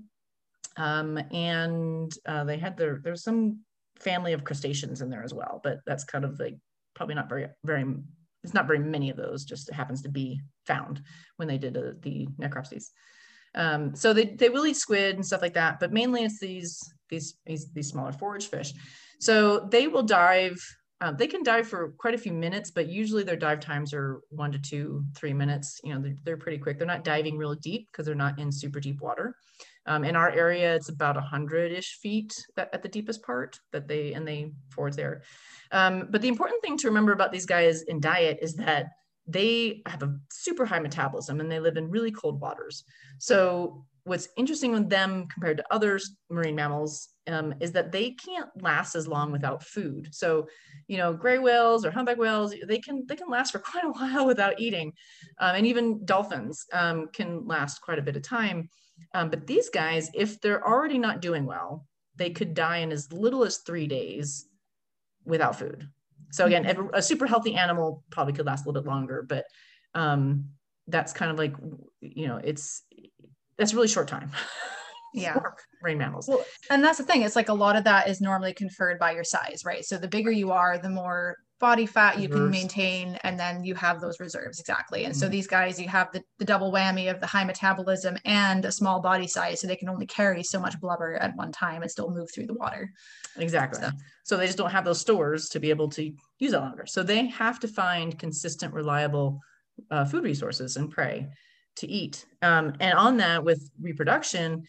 um, 0.78 1.18
and 1.32 2.12
uh, 2.28 2.44
they 2.44 2.58
had 2.58 2.78
their 2.78 3.00
there's 3.04 3.24
some 3.24 3.62
family 3.98 4.34
of 4.34 4.44
crustaceans 4.44 5.02
in 5.02 5.10
there 5.10 5.24
as 5.24 5.34
well, 5.34 5.62
but 5.64 5.80
that's 5.86 6.04
kind 6.04 6.26
of 6.26 6.40
like 6.40 6.58
probably 6.96 7.16
not 7.16 7.30
very 7.30 7.48
very 7.64 7.86
it's 8.44 8.54
not 8.54 8.68
very 8.68 8.80
many 8.80 9.10
of 9.10 9.18
those. 9.18 9.46
Just 9.46 9.72
happens 9.72 10.02
to 10.04 10.10
be 10.10 10.42
found 10.66 11.02
when 11.38 11.48
they 11.48 11.58
did 11.58 11.78
uh, 11.78 11.94
the 12.02 12.28
necropsies. 12.40 12.90
Um, 13.56 13.96
so 13.96 14.14
they, 14.14 14.26
they 14.26 14.50
will 14.50 14.66
eat 14.66 14.76
squid 14.76 15.16
and 15.16 15.26
stuff 15.26 15.42
like 15.42 15.56
that, 15.56 15.80
but 15.80 15.92
mainly 15.92 16.24
it's 16.24 16.40
these 16.40 16.94
these 17.10 17.36
these, 17.46 17.90
smaller 17.90 18.12
forage 18.12 18.48
fish. 18.48 18.74
So 19.20 19.68
they 19.72 19.88
will 19.88 20.04
dive 20.04 20.60
um, 21.02 21.16
they 21.18 21.28
can 21.28 21.44
dive 21.44 21.68
for 21.68 21.94
quite 21.98 22.14
a 22.14 22.18
few 22.18 22.34
minutes, 22.34 22.72
but 22.72 22.90
usually 22.90 23.24
their 23.24 23.38
dive 23.38 23.62
times 23.62 23.94
are 23.94 24.22
one 24.30 24.52
to 24.52 24.60
two, 24.60 25.06
three 25.16 25.34
minutes. 25.34 25.80
You 25.84 25.94
know, 25.94 26.02
they're, 26.02 26.16
they're 26.26 26.38
pretty 26.38 26.58
quick. 26.58 26.78
They're 26.78 26.88
not 26.88 27.06
diving 27.06 27.38
real 27.38 27.56
deep 27.56 27.88
because 27.90 28.06
they're 28.06 28.16
not 28.16 28.38
in 28.38 28.52
super 28.52 28.82
deep 28.82 29.00
water. 29.00 29.36
Um, 29.90 30.04
in 30.04 30.16
our 30.16 30.30
area, 30.30 30.76
it's 30.76 30.90
about 30.90 31.18
a 31.18 31.22
hundred-ish 31.22 31.96
feet 31.96 32.34
at, 32.58 32.70
at, 32.74 32.84
the 32.84 32.88
deepest 32.88 33.24
part 33.24 33.60
that 33.72 33.88
they 33.88 34.14
and 34.14 34.26
they 34.26 34.52
forage 34.70 34.96
there. 34.96 35.24
Um, 35.72 36.08
but 36.12 36.22
the 36.22 36.28
important 36.28 36.62
thing 36.62 36.78
to 36.78 36.88
remember 36.88 37.12
about 37.12 37.32
these 37.32 37.48
guys 37.48 37.82
in 37.82 38.00
diet 38.00 38.38
is 38.40 38.54
that 38.56 38.92
they 39.28 39.82
have 39.88 40.04
a 40.04 40.16
super 40.32 40.66
high 40.66 40.80
metabolism 40.80 41.40
and 41.40 41.52
they 41.52 41.60
live 41.60 41.78
in 41.78 41.90
really 41.90 42.12
cold 42.12 42.40
waters. 42.40 42.84
So 43.18 43.86
what's 44.04 44.30
interesting 44.38 44.72
with 44.72 44.90
them 44.90 45.28
compared 45.28 45.58
to 45.58 45.74
other 45.74 46.00
marine 46.30 46.56
mammals 46.56 47.10
um, 47.28 47.54
is 47.60 47.72
that 47.74 47.92
they 47.92 48.12
can't 48.12 48.50
last 48.62 48.96
as 48.96 49.08
long 49.08 49.32
without 49.32 49.64
food. 49.64 50.10
So, 50.12 50.48
you 50.88 50.98
know, 50.98 51.14
gray 51.14 51.38
whales 51.38 51.86
or 51.86 51.92
humpback 51.92 52.18
whales, 52.18 52.56
they 52.68 52.80
can 52.80 53.06
they 53.08 53.16
can 53.16 53.30
last 53.30 53.52
for 53.52 53.60
quite 53.72 53.86
a 53.86 53.90
while 53.90 54.26
without 54.26 54.60
eating, 54.60 54.94
um, 55.40 55.56
and 55.56 55.66
even 55.68 56.06
dolphins 56.06 56.66
um, 56.74 57.08
can 57.14 57.46
last 57.46 57.82
quite 57.82 58.00
a 58.00 58.04
bit 58.04 58.16
of 58.16 58.24
time. 58.24 58.70
Um, 59.14 59.30
but 59.30 59.48
these 59.48 59.70
guys, 59.70 60.10
if 60.14 60.40
they're 60.42 60.66
already 60.66 60.98
not 60.98 61.22
doing 61.22 61.46
well, 61.46 61.86
they 62.16 62.30
could 62.30 62.54
die 62.54 62.78
in 62.78 62.92
as 62.92 63.12
little 63.12 63.44
as 63.44 63.58
three 63.58 63.88
days 63.88 64.48
without 65.26 65.58
food. 65.58 65.88
So 66.32 66.46
again, 66.46 66.64
mm-hmm. 66.64 66.94
a 66.94 67.02
super 67.02 67.26
healthy 67.26 67.56
animal 67.56 68.04
probably 68.10 68.34
could 68.34 68.46
last 68.46 68.66
a 68.66 68.70
little 68.70 68.82
bit 68.82 68.90
longer, 68.90 69.26
but 69.28 69.46
um, 69.96 70.50
that's 70.88 71.14
kind 71.14 71.32
of 71.32 71.38
like 71.38 71.56
you 72.02 72.28
know, 72.28 72.38
it's 72.38 72.84
that's 73.58 73.74
really 73.74 73.88
short 73.88 74.08
time. 74.08 74.32
yeah 75.14 75.36
marine 75.82 75.98
mammals 75.98 76.28
well 76.28 76.44
and 76.70 76.84
that's 76.84 76.98
the 76.98 77.04
thing 77.04 77.24
it's 77.24 77.36
like 77.36 77.50
a 77.50 77.54
lot 77.54 77.76
of 77.76 77.84
that 77.84 78.08
is 78.08 78.22
normally 78.22 78.54
conferred 78.54 79.00
by 79.00 79.12
your 79.12 79.24
size 79.24 79.64
right 79.66 79.84
so 79.84 79.98
the 79.98 80.08
bigger 80.08 80.32
you 80.32 80.52
are 80.52 80.78
the 80.78 80.90
more 80.90 81.38
body 81.60 81.86
fat 81.86 82.20
you 82.20 82.30
can 82.30 82.50
maintain 82.50 83.18
and 83.24 83.40
then 83.40 83.64
you 83.64 83.76
have 83.76 84.00
those 84.00 84.20
reserves 84.20 84.60
exactly. 84.60 85.06
And 85.06 85.14
mm-hmm. 85.14 85.20
so 85.20 85.30
these 85.30 85.48
guys 85.48 85.80
you 85.80 85.88
have 85.88 86.12
the, 86.12 86.24
the 86.38 86.46
double 86.46 86.72
whammy 86.72 87.12
of 87.12 87.20
the 87.20 87.28
high 87.28 87.44
metabolism 87.44 88.18
and 88.26 88.66
a 88.66 88.72
small 88.72 89.02
body 89.02 89.28
size 89.28 89.62
so 89.62 89.68
they 89.68 89.76
can 89.76 89.90
only 89.90 90.06
carry 90.06 90.44
so 90.44 90.60
much 90.60 90.80
blubber 90.80 91.16
at 91.16 91.36
one 91.36 91.52
time 91.52 91.82
and 91.82 91.92
still 91.92 92.10
move 92.10 92.30
through 92.34 92.48
the 92.48 92.54
water. 92.54 92.92
Exactly. 93.38 93.82
So, 93.82 93.92
so 94.24 94.38
they 94.38 94.46
just 94.46 94.58
don't 94.58 94.72
have 94.72 94.86
those 94.86 95.02
stores 95.02 95.50
to 95.50 95.60
be 95.60 95.70
able 95.70 95.90
to 95.90 96.14
use 96.40 96.54
it 96.54 96.60
longer. 96.60 96.86
So 96.86 97.04
they 97.04 97.28
have 97.28 97.60
to 97.60 97.68
find 97.68 98.18
consistent 98.18 98.74
reliable 98.74 99.40
uh, 99.92 100.06
food 100.06 100.24
resources 100.24 100.78
and 100.78 100.90
prey 100.90 101.28
to 101.78 101.88
eat. 101.88 102.26
Um, 102.42 102.74
and 102.80 102.94
on 102.94 103.18
that 103.18 103.44
with 103.44 103.70
reproduction 103.82 104.66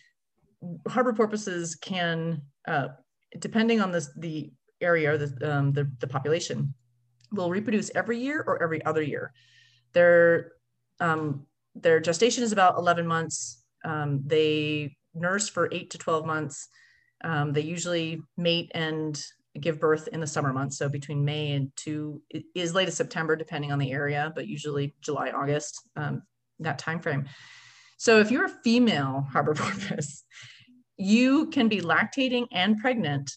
harbor 0.89 1.13
porpoises 1.13 1.75
can, 1.75 2.43
uh, 2.69 2.89
depending 3.39 3.81
on 3.81 3.93
this, 3.93 4.11
the 4.17 4.51
area 4.81 5.13
or 5.13 5.19
the, 5.19 5.51
um, 5.51 5.73
the, 5.73 5.91
the, 6.01 6.07
population, 6.07 6.75
will 7.33 7.51
reproduce 7.51 7.91
every 7.95 8.19
year 8.19 8.43
or 8.47 8.63
every 8.63 8.85
other 8.85 9.03
year. 9.03 9.33
Their, 9.93 10.53
um, 10.99 11.47
their 11.75 12.01
gestation 12.01 12.43
is 12.43 12.53
about 12.53 12.79
11 12.79 13.07
months. 13.07 13.63
Um, 13.85 14.23
they 14.27 14.97
nurse 15.15 15.49
for 15.49 15.69
eight 15.73 15.91
to 15.91 15.99
12 15.99 16.27
months. 16.27 16.69
Um, 17.23 17.53
they 17.53 17.63
usually 17.63 18.23
mate 18.37 18.71
and 18.75 19.23
give 19.59 19.81
birth 19.81 20.09
in 20.13 20.21
the 20.21 20.27
summer 20.27 20.53
months. 20.53 20.79
So 20.79 20.89
between 20.89 21.25
May 21.25 21.53
and 21.53 21.71
two 21.77 22.23
is 22.55 22.75
late 22.75 22.89
as 22.89 22.97
September, 22.97 23.35
depending 23.37 23.73
on 23.73 23.79
the 23.79 23.91
area, 23.91 24.33
but 24.35 24.47
usually 24.47 24.95
July, 25.01 25.31
August, 25.31 25.81
um, 25.97 26.23
that 26.61 26.79
time 26.79 27.01
frame. 27.01 27.27
So 27.97 28.21
if 28.21 28.31
you're 28.31 28.47
a 28.47 28.61
female 28.65 29.27
harbor 29.31 29.55
porpoise, 29.55 30.25
you 30.97 31.47
can 31.51 31.69
be 31.69 31.81
lactating 31.81 32.47
and 32.53 32.79
pregnant 32.79 33.33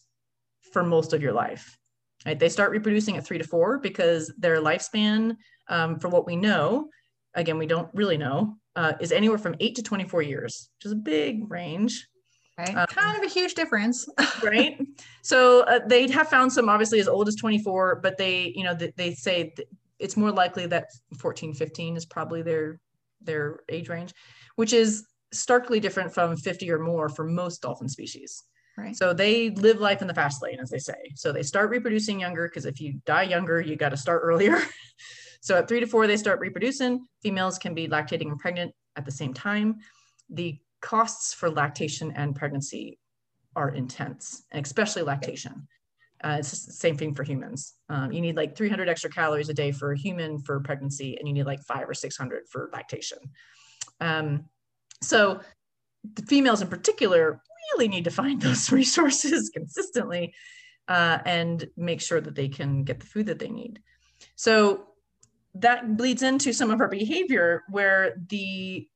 for 0.71 0.83
most 0.83 1.13
of 1.13 1.21
your 1.21 1.33
life. 1.33 1.77
Right? 2.25 2.39
They 2.39 2.49
start 2.49 2.71
reproducing 2.71 3.17
at 3.17 3.25
three 3.25 3.37
to 3.37 3.43
four 3.43 3.79
because 3.79 4.31
their 4.37 4.61
lifespan, 4.61 5.37
um, 5.67 5.99
for 5.99 6.09
what 6.09 6.25
we 6.25 6.35
know, 6.35 6.89
again, 7.33 7.57
we 7.57 7.65
don't 7.67 7.89
really 7.93 8.17
know, 8.17 8.55
uh, 8.75 8.93
is 8.99 9.11
anywhere 9.11 9.37
from 9.37 9.55
eight 9.59 9.75
to 9.75 9.83
24 9.83 10.21
years, 10.21 10.69
which 10.77 10.85
is 10.85 10.91
a 10.91 10.95
big 10.95 11.49
range. 11.49 12.07
Right. 12.57 12.75
Um, 12.75 12.85
kind 12.87 13.17
of 13.17 13.23
a 13.23 13.33
huge 13.33 13.55
difference. 13.55 14.07
right. 14.43 14.79
So 15.23 15.61
uh, 15.61 15.79
they 15.87 16.07
have 16.09 16.29
found 16.29 16.53
some 16.53 16.69
obviously 16.69 16.99
as 16.99 17.07
old 17.07 17.27
as 17.27 17.35
24, 17.35 17.99
but 18.01 18.17
they, 18.17 18.53
you 18.55 18.63
know, 18.63 18.73
they, 18.73 18.93
they 18.95 19.13
say 19.13 19.53
it's 19.99 20.15
more 20.15 20.31
likely 20.31 20.67
that 20.67 20.85
14, 21.19 21.53
15 21.53 21.97
is 21.97 22.05
probably 22.05 22.41
their, 22.41 22.79
their 23.21 23.61
age 23.69 23.89
range 23.89 24.13
which 24.55 24.73
is 24.73 25.05
starkly 25.31 25.79
different 25.79 26.13
from 26.13 26.35
50 26.35 26.69
or 26.71 26.79
more 26.79 27.09
for 27.09 27.25
most 27.25 27.61
dolphin 27.61 27.89
species. 27.89 28.43
Right. 28.77 28.95
So 28.95 29.13
they 29.13 29.51
live 29.51 29.79
life 29.79 30.01
in 30.01 30.07
the 30.07 30.13
fast 30.13 30.41
lane, 30.41 30.59
as 30.59 30.69
they 30.69 30.79
say. 30.79 31.11
So 31.15 31.31
they 31.31 31.43
start 31.43 31.69
reproducing 31.69 32.19
younger 32.19 32.47
because 32.47 32.65
if 32.65 32.81
you 32.81 32.99
die 33.05 33.23
younger, 33.23 33.61
you 33.61 33.75
got 33.75 33.89
to 33.89 33.97
start 33.97 34.21
earlier. 34.23 34.59
so 35.41 35.57
at 35.57 35.67
three 35.67 35.79
to 35.79 35.85
four, 35.85 36.07
they 36.07 36.17
start 36.17 36.39
reproducing. 36.39 37.05
Females 37.21 37.59
can 37.59 37.75
be 37.75 37.87
lactating 37.87 38.29
and 38.29 38.39
pregnant 38.39 38.73
at 38.95 39.05
the 39.05 39.11
same 39.11 39.33
time. 39.33 39.77
The 40.29 40.57
costs 40.81 41.33
for 41.33 41.51
lactation 41.51 42.13
and 42.15 42.35
pregnancy 42.35 42.99
are 43.55 43.69
intense, 43.69 44.43
and 44.51 44.65
especially 44.65 45.03
lactation. 45.03 45.67
Uh, 46.23 46.37
it's 46.39 46.65
the 46.65 46.71
same 46.71 46.97
thing 46.97 47.13
for 47.13 47.23
humans. 47.23 47.73
Um, 47.89 48.11
you 48.11 48.21
need 48.21 48.37
like 48.37 48.55
300 48.55 48.87
extra 48.87 49.09
calories 49.09 49.49
a 49.49 49.53
day 49.53 49.71
for 49.71 49.91
a 49.91 49.97
human 49.97 50.39
for 50.39 50.59
pregnancy, 50.61 51.17
and 51.17 51.27
you 51.27 51.33
need 51.33 51.45
like 51.45 51.61
five 51.61 51.87
or 51.87 51.93
600 51.93 52.43
for 52.49 52.69
lactation. 52.73 53.19
Um, 53.99 54.45
so 55.01 55.41
the 56.15 56.21
females 56.23 56.61
in 56.61 56.69
particular 56.69 57.41
really 57.71 57.87
need 57.87 58.03
to 58.05 58.11
find 58.11 58.41
those 58.41 58.71
resources 58.71 59.49
consistently 59.49 60.33
uh, 60.87 61.19
and 61.25 61.67
make 61.77 62.01
sure 62.01 62.21
that 62.21 62.35
they 62.35 62.49
can 62.49 62.83
get 62.83 62.99
the 62.99 63.05
food 63.05 63.27
that 63.27 63.39
they 63.39 63.49
need. 63.49 63.81
So 64.35 64.87
that 65.55 65.97
bleeds 65.97 66.23
into 66.23 66.53
some 66.53 66.71
of 66.71 66.81
our 66.81 66.87
behavior 66.87 67.63
where 67.69 68.15
the 68.29 68.87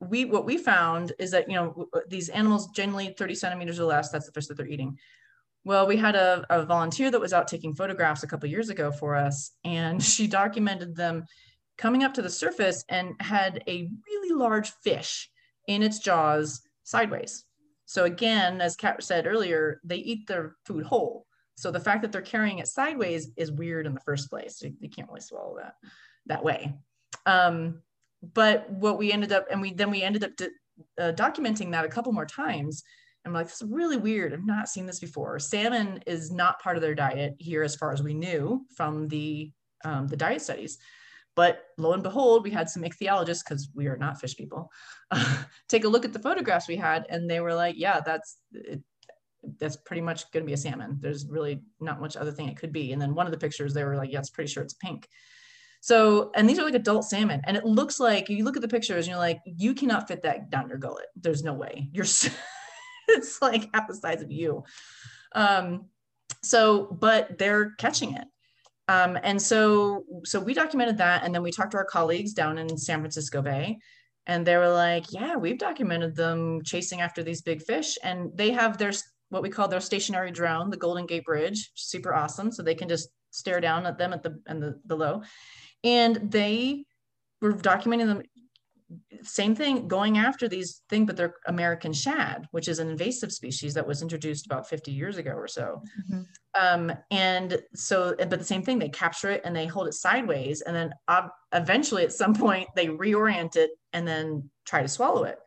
we 0.00 0.24
what 0.24 0.44
we 0.44 0.58
found 0.58 1.12
is 1.18 1.30
that 1.30 1.48
you 1.48 1.56
know 1.56 1.88
these 2.08 2.28
animals 2.28 2.68
generally 2.68 3.14
30 3.16 3.34
centimeters 3.34 3.80
or 3.80 3.84
less 3.84 4.10
that's 4.10 4.26
the 4.26 4.32
fish 4.32 4.46
that 4.46 4.56
they're 4.56 4.68
eating 4.68 4.98
well 5.64 5.86
we 5.86 5.96
had 5.96 6.14
a, 6.14 6.44
a 6.50 6.66
volunteer 6.66 7.10
that 7.10 7.20
was 7.20 7.32
out 7.32 7.48
taking 7.48 7.74
photographs 7.74 8.22
a 8.22 8.26
couple 8.26 8.48
years 8.48 8.68
ago 8.68 8.92
for 8.92 9.16
us 9.16 9.52
and 9.64 10.02
she 10.02 10.26
documented 10.26 10.94
them 10.94 11.24
coming 11.78 12.04
up 12.04 12.12
to 12.12 12.22
the 12.22 12.30
surface 12.30 12.84
and 12.90 13.14
had 13.20 13.62
a 13.66 13.88
really 14.06 14.34
large 14.34 14.70
fish 14.84 15.30
in 15.66 15.82
its 15.82 15.98
jaws 15.98 16.60
sideways 16.84 17.46
so 17.86 18.04
again 18.04 18.60
as 18.60 18.76
kat 18.76 19.02
said 19.02 19.26
earlier 19.26 19.80
they 19.84 19.96
eat 19.96 20.26
their 20.26 20.56
food 20.64 20.84
whole. 20.84 21.26
So 21.56 21.70
the 21.70 21.80
fact 21.80 22.02
that 22.02 22.12
they're 22.12 22.20
carrying 22.20 22.58
it 22.58 22.68
sideways 22.68 23.30
is 23.36 23.50
weird 23.50 23.86
in 23.86 23.94
the 23.94 24.00
first 24.00 24.28
place. 24.28 24.60
You, 24.60 24.74
you 24.78 24.90
can't 24.90 25.08
really 25.08 25.22
swallow 25.22 25.56
that 25.56 25.74
that 26.26 26.44
way. 26.44 26.74
Um, 27.24 27.80
but 28.34 28.70
what 28.70 28.98
we 28.98 29.12
ended 29.12 29.32
up 29.32 29.46
and 29.50 29.60
we 29.60 29.72
then 29.72 29.90
we 29.90 30.02
ended 30.02 30.24
up 30.24 30.32
uh, 31.00 31.12
documenting 31.12 31.70
that 31.72 31.84
a 31.84 31.88
couple 31.88 32.12
more 32.12 32.26
times. 32.26 32.82
I'm 33.24 33.32
like 33.32 33.46
this 33.46 33.62
is 33.62 33.68
really 33.68 33.96
weird. 33.96 34.32
I've 34.32 34.46
not 34.46 34.68
seen 34.68 34.86
this 34.86 35.00
before. 35.00 35.38
Salmon 35.38 36.00
is 36.06 36.30
not 36.30 36.60
part 36.60 36.76
of 36.76 36.82
their 36.82 36.94
diet 36.94 37.34
here 37.38 37.62
as 37.62 37.74
far 37.74 37.92
as 37.92 38.02
we 38.02 38.14
knew 38.14 38.64
from 38.76 39.08
the 39.08 39.50
um, 39.84 40.06
the 40.08 40.16
diet 40.16 40.42
studies 40.42 40.78
but 41.36 41.66
lo 41.78 41.92
and 41.92 42.02
behold 42.02 42.42
we 42.42 42.50
had 42.50 42.68
some 42.68 42.82
ichthyologists 42.82 43.44
because 43.44 43.68
we 43.74 43.86
are 43.86 43.96
not 43.96 44.20
fish 44.20 44.36
people 44.36 44.70
take 45.68 45.84
a 45.84 45.88
look 45.88 46.04
at 46.04 46.12
the 46.12 46.18
photographs 46.18 46.66
we 46.66 46.76
had 46.76 47.06
and 47.08 47.30
they 47.30 47.40
were 47.40 47.54
like 47.54 47.76
yeah 47.78 48.00
that's 48.04 48.38
it, 48.52 48.82
that's 49.60 49.76
pretty 49.76 50.02
much 50.02 50.28
going 50.32 50.42
to 50.42 50.46
be 50.46 50.54
a 50.54 50.56
salmon 50.56 50.98
there's 51.00 51.26
really 51.28 51.60
not 51.80 52.00
much 52.00 52.16
other 52.16 52.32
thing 52.32 52.48
it 52.48 52.56
could 52.56 52.72
be 52.72 52.92
and 52.92 53.00
then 53.00 53.14
one 53.14 53.26
of 53.26 53.32
the 53.32 53.38
pictures 53.38 53.72
they 53.72 53.84
were 53.84 53.96
like 53.96 54.10
yeah 54.10 54.18
it's 54.18 54.30
pretty 54.30 54.50
sure 54.50 54.62
it's 54.62 54.74
pink 54.74 55.06
so, 55.86 56.32
and 56.34 56.50
these 56.50 56.58
are 56.58 56.64
like 56.64 56.74
adult 56.74 57.04
salmon, 57.04 57.42
and 57.44 57.56
it 57.56 57.64
looks 57.64 58.00
like 58.00 58.28
you 58.28 58.42
look 58.42 58.56
at 58.56 58.62
the 58.62 58.66
pictures 58.66 59.06
and 59.06 59.12
you're 59.12 59.18
like, 59.18 59.38
you 59.44 59.72
cannot 59.72 60.08
fit 60.08 60.22
that 60.22 60.50
down 60.50 60.68
your 60.68 60.78
gullet. 60.78 61.06
There's 61.14 61.44
no 61.44 61.54
way. 61.54 61.88
You're, 61.92 62.06
it's 63.08 63.40
like 63.40 63.70
half 63.72 63.86
the 63.86 63.94
size 63.94 64.20
of 64.20 64.32
you. 64.32 64.64
Um, 65.30 65.86
so, 66.42 66.86
but 66.86 67.38
they're 67.38 67.70
catching 67.78 68.14
it. 68.14 68.26
Um, 68.88 69.18
and 69.22 69.40
so, 69.40 70.04
so 70.24 70.38
we 70.38 70.54
documented 70.54 70.98
that, 70.98 71.24
and 71.24 71.34
then 71.34 71.42
we 71.42 71.50
talked 71.50 71.72
to 71.72 71.76
our 71.76 71.84
colleagues 71.84 72.32
down 72.32 72.58
in 72.58 72.76
San 72.76 73.00
Francisco 73.00 73.42
Bay, 73.42 73.78
and 74.26 74.46
they 74.46 74.56
were 74.56 74.68
like, 74.68 75.12
"Yeah, 75.12 75.36
we've 75.36 75.58
documented 75.58 76.14
them 76.14 76.62
chasing 76.64 77.00
after 77.00 77.22
these 77.22 77.42
big 77.42 77.62
fish, 77.62 77.98
and 78.02 78.30
they 78.34 78.50
have 78.52 78.78
their 78.78 78.92
what 79.30 79.42
we 79.42 79.50
call 79.50 79.66
their 79.66 79.80
stationary 79.80 80.30
drone, 80.30 80.70
the 80.70 80.76
Golden 80.76 81.04
Gate 81.04 81.24
Bridge, 81.24 81.72
super 81.74 82.14
awesome. 82.14 82.52
So 82.52 82.62
they 82.62 82.76
can 82.76 82.88
just 82.88 83.08
stare 83.30 83.60
down 83.60 83.86
at 83.86 83.98
them 83.98 84.12
at 84.12 84.22
the 84.22 84.40
and 84.46 84.62
the 84.62 84.80
below, 84.86 85.22
and 85.82 86.16
they 86.30 86.84
were 87.40 87.54
documenting 87.54 88.06
them 88.06 88.22
same 89.22 89.54
thing 89.54 89.88
going 89.88 90.16
after 90.16 90.48
these 90.48 90.82
things 90.88 91.06
but 91.06 91.16
they're 91.16 91.34
american 91.48 91.92
shad 91.92 92.46
which 92.52 92.68
is 92.68 92.78
an 92.78 92.88
invasive 92.88 93.32
species 93.32 93.74
that 93.74 93.86
was 93.86 94.00
introduced 94.00 94.46
about 94.46 94.68
50 94.68 94.92
years 94.92 95.16
ago 95.16 95.32
or 95.32 95.48
so. 95.48 95.82
Mm-hmm. 96.10 96.22
um, 96.54 96.96
and 97.10 97.60
so 97.74 98.14
but 98.16 98.30
the 98.30 98.44
same 98.44 98.62
thing 98.62 98.78
they 98.78 98.88
capture 98.88 99.30
it 99.30 99.42
and 99.44 99.56
they 99.56 99.66
hold 99.66 99.88
it 99.88 99.94
sideways 99.94 100.60
and 100.60 100.76
then 100.76 100.92
uh, 101.08 101.28
eventually 101.52 102.04
at 102.04 102.12
some 102.12 102.34
point 102.34 102.68
they 102.76 102.86
reorient 102.86 103.56
it 103.56 103.70
and 103.92 104.06
then 104.06 104.48
try 104.66 104.82
to 104.82 104.88
swallow 104.88 105.24
it. 105.24 105.38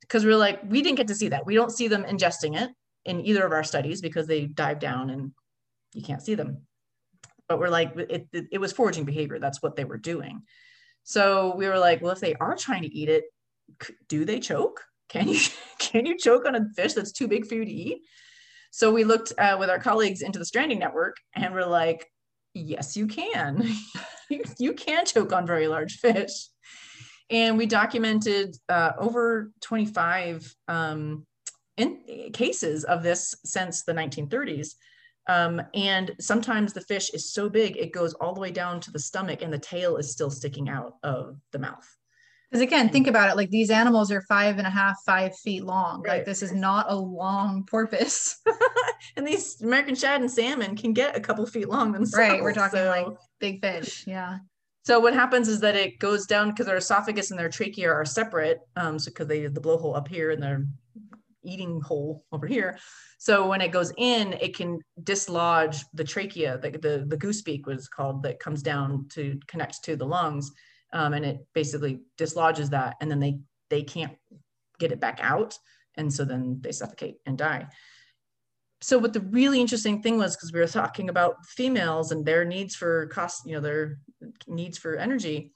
Because 0.00 0.24
we're 0.24 0.36
like 0.36 0.60
we 0.68 0.82
didn't 0.82 0.98
get 0.98 1.08
to 1.08 1.14
see 1.14 1.28
that. 1.28 1.46
We 1.46 1.54
don't 1.54 1.72
see 1.72 1.88
them 1.88 2.04
ingesting 2.04 2.60
it 2.60 2.70
in 3.04 3.24
either 3.24 3.44
of 3.44 3.52
our 3.52 3.64
studies 3.64 4.00
because 4.00 4.26
they 4.26 4.46
dive 4.46 4.78
down 4.78 5.10
and 5.10 5.32
you 5.94 6.02
can't 6.02 6.22
see 6.22 6.34
them. 6.34 6.62
But 7.48 7.58
we're 7.58 7.68
like 7.68 7.96
it, 7.96 8.28
it, 8.32 8.44
it 8.52 8.58
was 8.58 8.72
foraging 8.72 9.04
behavior. 9.04 9.38
That's 9.38 9.62
what 9.62 9.74
they 9.74 9.84
were 9.84 9.98
doing 9.98 10.42
so 11.04 11.54
we 11.56 11.66
were 11.66 11.78
like 11.78 12.00
well 12.02 12.12
if 12.12 12.20
they 12.20 12.34
are 12.34 12.56
trying 12.56 12.82
to 12.82 12.94
eat 12.94 13.08
it 13.08 13.24
do 14.08 14.24
they 14.24 14.40
choke? 14.40 14.84
Can 15.08 15.28
you 15.28 15.38
can 15.78 16.06
you 16.06 16.16
choke 16.16 16.46
on 16.46 16.54
a 16.54 16.64
fish 16.76 16.94
that's 16.94 17.12
too 17.12 17.28
big 17.28 17.46
for 17.46 17.54
you 17.54 17.64
to 17.64 17.70
eat? 17.70 18.02
So 18.70 18.90
we 18.90 19.04
looked 19.04 19.32
uh, 19.38 19.56
with 19.58 19.68
our 19.68 19.78
colleagues 19.78 20.22
into 20.22 20.38
the 20.38 20.46
stranding 20.46 20.78
network 20.78 21.16
and 21.34 21.52
we're 21.52 21.66
like 21.66 22.06
yes 22.54 22.96
you 22.96 23.06
can. 23.06 23.68
You, 24.58 24.72
can 24.72 25.04
choke 25.04 25.30
on 25.34 25.46
very 25.46 25.68
large 25.68 25.98
fish. 25.98 26.48
And 27.28 27.58
we 27.58 27.66
documented 27.66 28.56
uh, 28.66 28.92
over 28.96 29.52
25 29.60 30.54
um, 30.68 31.26
in, 31.76 32.30
cases 32.32 32.84
of 32.84 33.02
this 33.02 33.34
since 33.44 33.82
the 33.82 33.92
1930s 33.92 34.68
um, 35.28 35.62
and 35.74 36.12
sometimes 36.20 36.72
the 36.72 36.80
fish 36.80 37.10
is 37.10 37.32
so 37.32 37.48
big, 37.48 37.76
it 37.76 37.92
goes 37.92 38.14
all 38.14 38.34
the 38.34 38.40
way 38.40 38.50
down 38.50 38.80
to 38.80 38.90
the 38.90 38.98
stomach 38.98 39.42
and 39.42 39.52
the 39.52 39.58
tail 39.58 39.96
is 39.96 40.10
still 40.10 40.30
sticking 40.30 40.68
out 40.68 40.94
of 41.02 41.36
the 41.52 41.58
mouth. 41.58 41.96
Because 42.50 42.62
again, 42.62 42.90
think 42.90 43.06
about 43.06 43.30
it 43.30 43.36
like 43.36 43.48
these 43.48 43.70
animals 43.70 44.12
are 44.12 44.20
five 44.22 44.58
and 44.58 44.66
a 44.66 44.70
half, 44.70 44.96
five 45.06 45.34
feet 45.38 45.64
long. 45.64 46.02
Right. 46.02 46.18
Like 46.18 46.26
this 46.26 46.42
is 46.42 46.52
not 46.52 46.86
a 46.90 46.94
long 46.94 47.64
porpoise. 47.64 48.36
and 49.16 49.26
these 49.26 49.62
American 49.62 49.94
shad 49.94 50.20
and 50.20 50.30
salmon 50.30 50.76
can 50.76 50.92
get 50.92 51.16
a 51.16 51.20
couple 51.20 51.46
feet 51.46 51.68
long 51.68 51.92
themselves. 51.92 52.28
Right. 52.28 52.42
We're 52.42 52.52
talking 52.52 52.80
so. 52.80 52.88
like 52.88 53.06
big 53.40 53.62
fish. 53.62 54.04
Yeah. 54.06 54.38
So 54.84 54.98
what 54.98 55.14
happens 55.14 55.48
is 55.48 55.60
that 55.60 55.76
it 55.76 55.98
goes 55.98 56.26
down 56.26 56.50
because 56.50 56.66
their 56.66 56.76
esophagus 56.76 57.30
and 57.30 57.40
their 57.40 57.48
trachea 57.48 57.90
are 57.90 58.04
separate. 58.04 58.60
Um, 58.76 58.98
so 58.98 59.10
because 59.10 59.28
they 59.28 59.40
have 59.42 59.54
the 59.54 59.60
blowhole 59.60 59.96
up 59.96 60.08
here 60.08 60.30
and 60.30 60.42
their 60.42 60.66
eating 61.44 61.80
hole 61.80 62.24
over 62.32 62.46
here. 62.46 62.78
So 63.18 63.48
when 63.48 63.60
it 63.60 63.72
goes 63.72 63.92
in, 63.96 64.32
it 64.34 64.56
can 64.56 64.80
dislodge 65.02 65.84
the 65.94 66.04
trachea, 66.04 66.58
the, 66.58 66.70
the, 66.70 67.04
the 67.06 67.16
goose 67.16 67.42
beak 67.42 67.66
was 67.66 67.88
called, 67.88 68.22
that 68.22 68.40
comes 68.40 68.62
down 68.62 69.06
to 69.12 69.38
connect 69.46 69.82
to 69.84 69.96
the 69.96 70.06
lungs. 70.06 70.50
Um, 70.92 71.14
and 71.14 71.24
it 71.24 71.46
basically 71.54 72.00
dislodges 72.18 72.70
that. 72.70 72.96
And 73.00 73.10
then 73.10 73.20
they, 73.20 73.38
they 73.70 73.82
can't 73.82 74.16
get 74.78 74.92
it 74.92 75.00
back 75.00 75.18
out. 75.22 75.58
And 75.96 76.12
so 76.12 76.24
then 76.24 76.58
they 76.60 76.72
suffocate 76.72 77.16
and 77.26 77.38
die. 77.38 77.66
So 78.80 78.98
what 78.98 79.12
the 79.12 79.20
really 79.20 79.60
interesting 79.60 80.02
thing 80.02 80.18
was, 80.18 80.34
because 80.34 80.52
we 80.52 80.58
were 80.58 80.66
talking 80.66 81.08
about 81.08 81.36
females 81.46 82.10
and 82.10 82.26
their 82.26 82.44
needs 82.44 82.74
for 82.74 83.06
cost, 83.06 83.46
you 83.46 83.54
know, 83.54 83.60
their 83.60 83.98
needs 84.48 84.76
for 84.76 84.96
energy. 84.96 85.52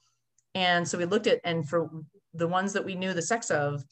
And 0.55 0.87
so 0.87 0.97
we 0.97 1.05
looked 1.05 1.27
at, 1.27 1.41
and 1.43 1.67
for 1.67 1.89
the 2.33 2.47
ones 2.47 2.71
that 2.73 2.85
we 2.85 2.95
knew 2.95 3.13
the 3.13 3.21
sex 3.21 3.51
of, 3.51 3.83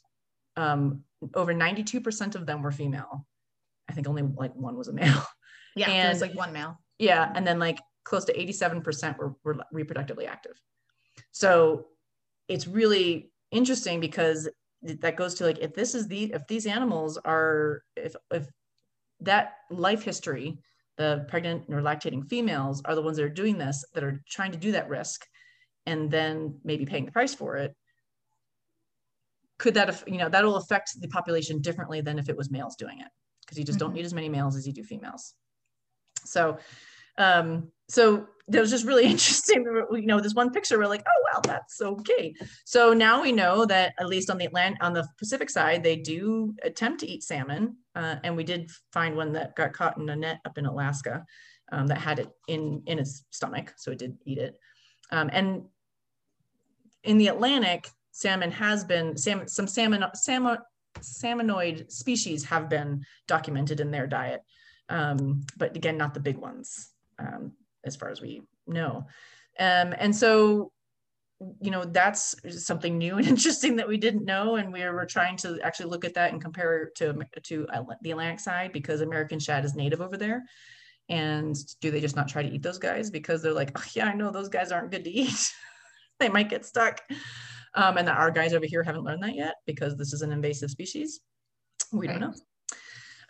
um, 0.58 1.04
over 1.34 1.54
92% 1.54 2.36
of 2.36 2.46
them 2.46 2.62
were 2.62 2.72
female 2.72 3.26
I 3.90 3.94
think 3.94 4.08
only 4.08 4.24
like 4.24 4.56
one 4.56 4.78
was 4.78 4.88
a 4.88 4.94
male. 4.94 5.24
Yeah, 5.78 5.90
and, 5.90 6.08
it 6.08 6.14
was 6.14 6.22
like 6.22 6.34
one 6.34 6.54
male. 6.54 6.80
Yeah, 7.00 7.30
and 7.36 7.46
then 7.46 7.60
like 7.60 7.82
close 8.06 8.24
to 8.26 8.34
87% 8.34 9.18
were, 9.18 9.34
were 9.44 9.58
reproductively 9.74 10.26
active. 10.26 10.58
So 11.34 11.88
it's 12.48 12.66
really 12.66 13.30
interesting 13.52 14.00
because 14.00 14.48
that 14.82 15.18
goes 15.18 15.34
to 15.34 15.44
like 15.44 15.58
if 15.58 15.74
this 15.74 15.96
is 15.96 16.08
the 16.08 16.32
if 16.34 16.48
these 16.48 16.66
animals 16.66 17.18
are 17.26 17.84
if 17.98 18.16
if 18.32 18.48
that 19.20 19.56
life 19.70 20.02
history 20.02 20.58
the 20.96 21.26
pregnant 21.28 21.66
or 21.68 21.82
lactating 21.82 22.26
females 22.26 22.82
are 22.86 22.96
the 22.96 23.02
ones 23.02 23.18
that 23.18 23.26
are 23.26 23.30
doing 23.30 23.58
this 23.58 23.84
that 23.94 24.04
are 24.04 24.24
trying 24.30 24.54
to 24.54 24.58
do 24.58 24.72
that 24.72 24.88
risk 24.88 25.26
and 25.86 26.10
then 26.10 26.58
maybe 26.64 26.86
paying 26.86 27.06
the 27.06 27.12
price 27.12 27.36
for 27.36 27.58
it 27.58 27.76
could 29.58 29.74
that 29.74 30.04
you 30.08 30.18
know 30.18 30.30
that'll 30.30 30.58
affect 30.58 31.00
the 31.00 31.08
population 31.08 31.62
differently 31.62 32.02
than 32.02 32.20
if 32.20 32.30
it 32.30 32.38
was 32.38 32.52
males 32.52 32.76
doing 32.76 33.00
it 33.00 33.08
because 33.46 33.58
you 33.58 33.64
just 33.64 33.80
mm-hmm. 33.80 33.88
don't 33.88 33.96
need 33.96 34.06
as 34.06 34.14
many 34.14 34.30
males 34.30 34.56
as 34.56 34.66
you 34.66 34.74
do 34.74 34.84
females. 34.84 35.34
So, 36.24 36.58
um, 37.18 37.72
so 37.88 38.28
that 38.48 38.60
was 38.60 38.72
just 38.72 38.86
really 38.86 39.06
interesting. 39.12 39.64
You 39.92 40.06
know, 40.06 40.20
this 40.20 40.34
one 40.34 40.52
picture, 40.52 40.78
we're 40.78 40.88
like, 40.88 41.06
oh 41.08 41.24
well, 41.32 41.42
that's 41.42 41.82
okay. 41.82 42.34
So 42.66 42.94
now 42.94 43.22
we 43.22 43.32
know 43.32 43.66
that 43.66 43.94
at 44.00 44.08
least 44.08 44.30
on 44.30 44.38
the 44.38 44.46
Atlantic, 44.46 44.84
on 44.84 44.94
the 44.94 45.08
Pacific 45.18 45.50
side, 45.50 45.84
they 45.84 45.96
do 45.96 46.54
attempt 46.64 47.00
to 47.02 47.08
eat 47.08 47.24
salmon, 47.24 47.78
uh, 47.96 48.18
and 48.24 48.36
we 48.36 48.44
did 48.44 48.70
find 48.92 49.16
one 49.16 49.34
that 49.34 49.56
got 49.56 49.74
caught 49.74 49.98
in 49.98 50.10
a 50.10 50.16
net 50.16 50.40
up 50.46 50.58
in 50.58 50.66
Alaska 50.66 51.26
um, 51.72 51.88
that 51.88 51.98
had 51.98 52.20
it 52.20 52.30
in 52.48 52.84
in 52.88 53.00
its 53.00 53.24
stomach, 53.32 53.74
so 53.78 53.92
it 53.92 54.00
did 54.00 54.18
eat 54.26 54.38
it. 54.38 54.60
Um, 55.12 55.30
and 55.32 55.66
in 57.04 57.18
the 57.20 57.28
Atlantic, 57.28 57.90
salmon 58.16 58.50
has 58.50 58.86
been 58.86 59.18
salmon, 59.18 59.46
some 59.46 59.68
salmon 59.68 60.06
salmon 60.14 60.58
salmonoid 61.00 61.92
species 61.92 62.46
have 62.46 62.70
been 62.70 63.06
documented 63.28 63.82
in 63.82 63.92
their 63.92 64.08
diet, 64.08 64.42
um, 64.88 65.42
but 65.58 65.76
again, 65.76 65.98
not 65.98 66.14
the 66.14 66.22
big 66.22 66.38
ones, 66.38 66.94
um, 67.20 67.52
as 67.84 67.98
far 67.98 68.10
as 68.10 68.22
we 68.22 68.42
know. 68.68 69.06
Um, 69.60 69.94
and 70.00 70.16
so 70.16 70.72
you 71.60 71.70
know 71.70 71.84
that's 71.84 72.36
something 72.66 72.98
new 72.98 73.18
and 73.18 73.28
interesting 73.36 73.76
that 73.76 73.88
we 73.88 73.98
didn't 73.98 74.24
know. 74.24 74.56
And 74.56 74.72
we 74.72 74.82
were 74.86 75.06
trying 75.06 75.36
to 75.38 75.60
actually 75.62 75.90
look 75.90 76.06
at 76.06 76.14
that 76.14 76.32
and 76.32 76.42
compare 76.42 76.92
to 76.96 77.18
to 77.44 77.68
the 78.02 78.12
atlantic 78.12 78.40
side 78.40 78.72
because 78.72 79.02
american 79.02 79.40
shad 79.40 79.66
is 79.66 79.76
native 79.76 80.00
over 80.00 80.16
there. 80.16 80.46
And 81.10 81.56
do 81.82 81.92
they 81.92 82.00
just 82.00 82.16
not 82.16 82.30
try 82.30 82.44
to 82.44 82.50
eat 82.50 82.64
those 82.64 82.80
guys? 82.80 83.12
Because 83.12 83.42
they're 83.42 83.52
like 83.52 83.78
oh, 83.78 83.84
yeah 83.94 84.06
i 84.06 84.14
know 84.14 84.32
those 84.32 84.48
guys 84.48 84.72
aren't 84.72 84.92
good 84.92 85.04
to 85.04 85.12
eat. 85.12 85.52
They 86.18 86.30
might 86.30 86.50
get 86.50 86.66
stuck 86.66 87.02
um, 87.76 87.98
and 87.98 88.08
that 88.08 88.18
our 88.18 88.32
guys 88.32 88.54
over 88.54 88.66
here 88.66 88.84
haven't 88.84 89.04
learned 89.04 89.24
that 89.24 89.36
yet 89.36 89.56
because 89.66 89.96
this 89.98 90.14
is 90.14 90.22
an 90.22 90.32
invasive 90.32 90.72
species 90.72 91.22
we 91.92 92.08
don't 92.08 92.20
know 92.20 92.34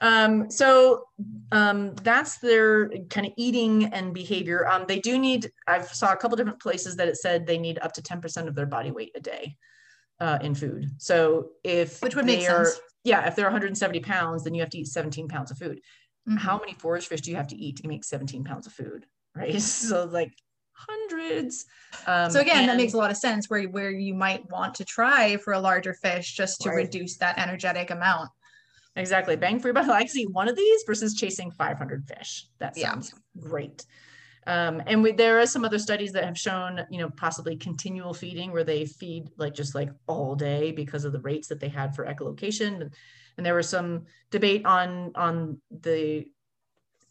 um, 0.01 0.49
so 0.49 1.05
um, 1.51 1.95
that's 1.95 2.39
their 2.39 2.89
kind 3.09 3.27
of 3.27 3.33
eating 3.37 3.85
and 3.85 4.13
behavior. 4.13 4.67
Um, 4.67 4.85
they 4.87 4.99
do 4.99 5.17
need, 5.17 5.51
I've 5.67 5.87
saw 5.87 6.11
a 6.11 6.17
couple 6.17 6.37
different 6.37 6.61
places 6.61 6.95
that 6.97 7.07
it 7.07 7.17
said 7.17 7.45
they 7.45 7.57
need 7.57 7.79
up 7.81 7.93
to 7.93 8.01
10% 8.01 8.47
of 8.47 8.55
their 8.55 8.65
body 8.65 8.91
weight 8.91 9.11
a 9.15 9.19
day 9.19 9.55
uh, 10.19 10.39
in 10.41 10.55
food. 10.55 10.89
So 10.97 11.49
if 11.63 12.01
which 12.01 12.15
would 12.15 12.25
make 12.25 12.49
are, 12.49 12.65
sense. 12.65 12.79
Yeah, 13.03 13.27
if 13.27 13.35
they're 13.35 13.45
170 13.45 13.99
pounds, 14.01 14.43
then 14.43 14.53
you 14.55 14.61
have 14.61 14.69
to 14.71 14.79
eat 14.79 14.87
17 14.87 15.27
pounds 15.27 15.51
of 15.51 15.57
food. 15.57 15.79
Mm-hmm. 16.27 16.37
How 16.37 16.57
many 16.57 16.73
forage 16.73 17.07
fish 17.07 17.21
do 17.21 17.29
you 17.29 17.37
have 17.37 17.47
to 17.49 17.55
eat 17.55 17.77
to 17.77 17.87
make 17.87 18.03
17 18.03 18.43
pounds 18.43 18.67
of 18.67 18.73
food? 18.73 19.05
Right. 19.35 19.53
So 19.61 20.05
like 20.05 20.33
hundreds. 20.75 21.65
Um, 22.07 22.29
so 22.29 22.39
again, 22.39 22.59
and, 22.59 22.69
that 22.69 22.77
makes 22.77 22.93
a 22.93 22.97
lot 22.97 23.11
of 23.11 23.17
sense 23.17 23.49
where, 23.49 23.63
where 23.63 23.91
you 23.91 24.13
might 24.13 24.49
want 24.49 24.75
to 24.75 24.85
try 24.85 25.37
for 25.37 25.53
a 25.53 25.59
larger 25.59 25.93
fish 25.93 26.35
just 26.35 26.61
to 26.61 26.69
right. 26.69 26.75
reduce 26.75 27.17
that 27.17 27.37
energetic 27.39 27.91
amount. 27.91 28.29
Exactly. 28.95 29.35
Bang 29.35 29.59
for 29.59 29.67
your 29.67 29.73
buck. 29.73 29.89
I 29.89 30.03
can 30.03 30.09
see 30.09 30.25
one 30.25 30.47
of 30.47 30.55
these 30.55 30.83
versus 30.85 31.15
chasing 31.15 31.51
500 31.51 32.07
fish. 32.07 32.47
That 32.59 32.75
sounds 32.77 33.13
yeah. 33.13 33.41
great. 33.41 33.85
Um, 34.47 34.81
and 34.85 35.01
we, 35.01 35.11
there 35.11 35.39
are 35.39 35.47
some 35.47 35.65
other 35.65 35.79
studies 35.79 36.11
that 36.11 36.23
have 36.23 36.37
shown, 36.37 36.85
you 36.91 36.99
know, 36.99 37.09
possibly 37.09 37.55
continual 37.55 38.13
feeding 38.13 38.51
where 38.51 38.63
they 38.63 38.85
feed 38.85 39.29
like 39.37 39.55
just 39.55 39.73
like 39.73 39.89
all 40.07 40.35
day 40.35 40.71
because 40.71 41.03
of 41.03 41.13
the 41.13 41.21
rates 41.21 41.47
that 41.47 41.59
they 41.59 41.67
had 41.67 41.95
for 41.95 42.05
echolocation. 42.05 42.81
And, 42.81 42.93
and 43.37 43.45
there 43.45 43.55
was 43.55 43.67
some 43.67 44.05
debate 44.31 44.65
on 44.65 45.11
on 45.15 45.59
the 45.81 46.25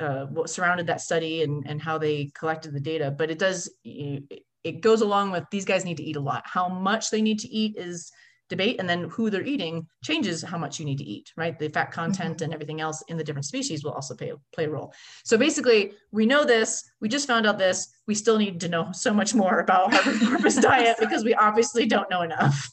uh, 0.01 0.27
what 0.27 0.51
surrounded 0.51 0.87
that 0.87 1.01
study 1.01 1.43
and 1.43 1.65
and 1.67 1.81
how 1.81 1.99
they 1.99 2.31
collected 2.35 2.75
the 2.75 2.81
data. 2.81 3.11
But 3.11 3.31
it 3.31 3.39
does 3.39 3.71
it 3.85 4.81
goes 4.81 5.03
along 5.03 5.31
with 5.31 5.45
these 5.51 5.65
guys 5.65 5.85
need 5.85 5.99
to 5.99 6.03
eat 6.03 6.17
a 6.17 6.21
lot. 6.21 6.43
How 6.47 6.69
much 6.69 7.11
they 7.11 7.23
need 7.23 7.39
to 7.41 7.49
eat 7.49 7.77
is 7.77 8.11
debate 8.51 8.77
and 8.79 8.89
then 8.89 9.05
who 9.05 9.31
they're 9.31 9.43
eating 9.43 9.87
changes 10.03 10.43
how 10.43 10.59
much 10.59 10.79
you 10.79 10.85
need 10.85 10.99
to 10.99 11.05
eat 11.05 11.33
right 11.37 11.59
the 11.59 11.69
fat 11.69 11.91
content 11.91 12.37
mm-hmm. 12.37 12.45
and 12.45 12.55
everything 12.55 12.81
else 12.81 13.03
in 13.09 13.17
the 13.17 13.25
different 13.25 13.47
species 13.47 13.83
will 13.83 13.93
also 13.93 14.15
play, 14.15 14.33
play 14.53 14.65
a 14.65 14.71
role 14.71 14.93
so 15.25 15.39
basically 15.39 15.93
we 16.13 16.27
know 16.27 16.45
this 16.45 16.85
we 17.01 17.09
just 17.09 17.27
found 17.27 17.47
out 17.47 17.59
this 17.59 17.89
we 18.07 18.15
still 18.15 18.37
need 18.37 18.61
to 18.61 18.69
know 18.69 18.89
so 18.93 19.15
much 19.15 19.35
more 19.35 19.61
about 19.61 19.93
harbor 19.95 20.19
porpoise 20.27 20.57
diet 20.71 20.97
because 21.01 21.25
we 21.25 21.35
obviously 21.35 21.87
don't 21.87 22.11
know 22.11 22.23
enough 22.23 22.71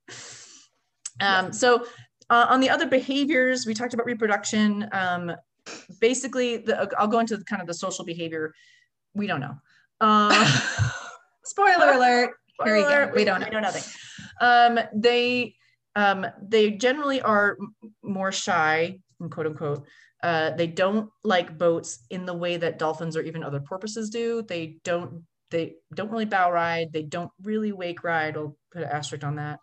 um, 1.20 1.52
so 1.52 1.86
uh, 2.28 2.46
on 2.48 2.60
the 2.60 2.68
other 2.68 2.86
behaviors 2.86 3.66
we 3.66 3.74
talked 3.74 3.94
about 3.94 4.06
reproduction 4.06 4.88
um, 4.92 5.32
basically 6.00 6.58
the, 6.58 6.88
i'll 6.98 7.08
go 7.08 7.18
into 7.18 7.36
the, 7.36 7.44
kind 7.44 7.60
of 7.60 7.68
the 7.68 7.74
social 7.74 8.04
behavior 8.04 8.52
we 9.14 9.26
don't 9.26 9.40
know 9.40 9.56
uh, 10.00 10.60
spoiler 11.44 11.92
alert 11.92 12.30
here 12.64 12.76
you 12.76 12.84
go 12.84 13.10
we 13.14 13.24
don't 13.24 13.40
know, 13.40 13.46
we 13.46 13.52
know 13.52 13.60
nothing 13.60 13.82
um, 14.40 14.78
they 14.94 15.54
um, 15.96 16.26
they 16.40 16.70
generally 16.70 17.20
are 17.20 17.58
more 18.02 18.32
shy, 18.32 18.98
quote 19.30 19.46
unquote. 19.46 19.84
Uh, 20.22 20.50
they 20.50 20.66
don't 20.66 21.10
like 21.24 21.58
boats 21.58 22.00
in 22.10 22.26
the 22.26 22.34
way 22.34 22.56
that 22.56 22.78
dolphins 22.78 23.16
or 23.16 23.22
even 23.22 23.42
other 23.42 23.60
porpoises 23.60 24.10
do. 24.10 24.42
They 24.42 24.78
don't 24.84 25.24
they 25.50 25.74
don't 25.94 26.10
really 26.10 26.26
bow 26.26 26.52
ride. 26.52 26.92
They 26.92 27.02
don't 27.02 27.30
really 27.42 27.72
wake 27.72 28.04
ride. 28.04 28.36
I'll 28.36 28.56
put 28.72 28.82
an 28.82 28.88
asterisk 28.88 29.24
on 29.24 29.36
that. 29.36 29.58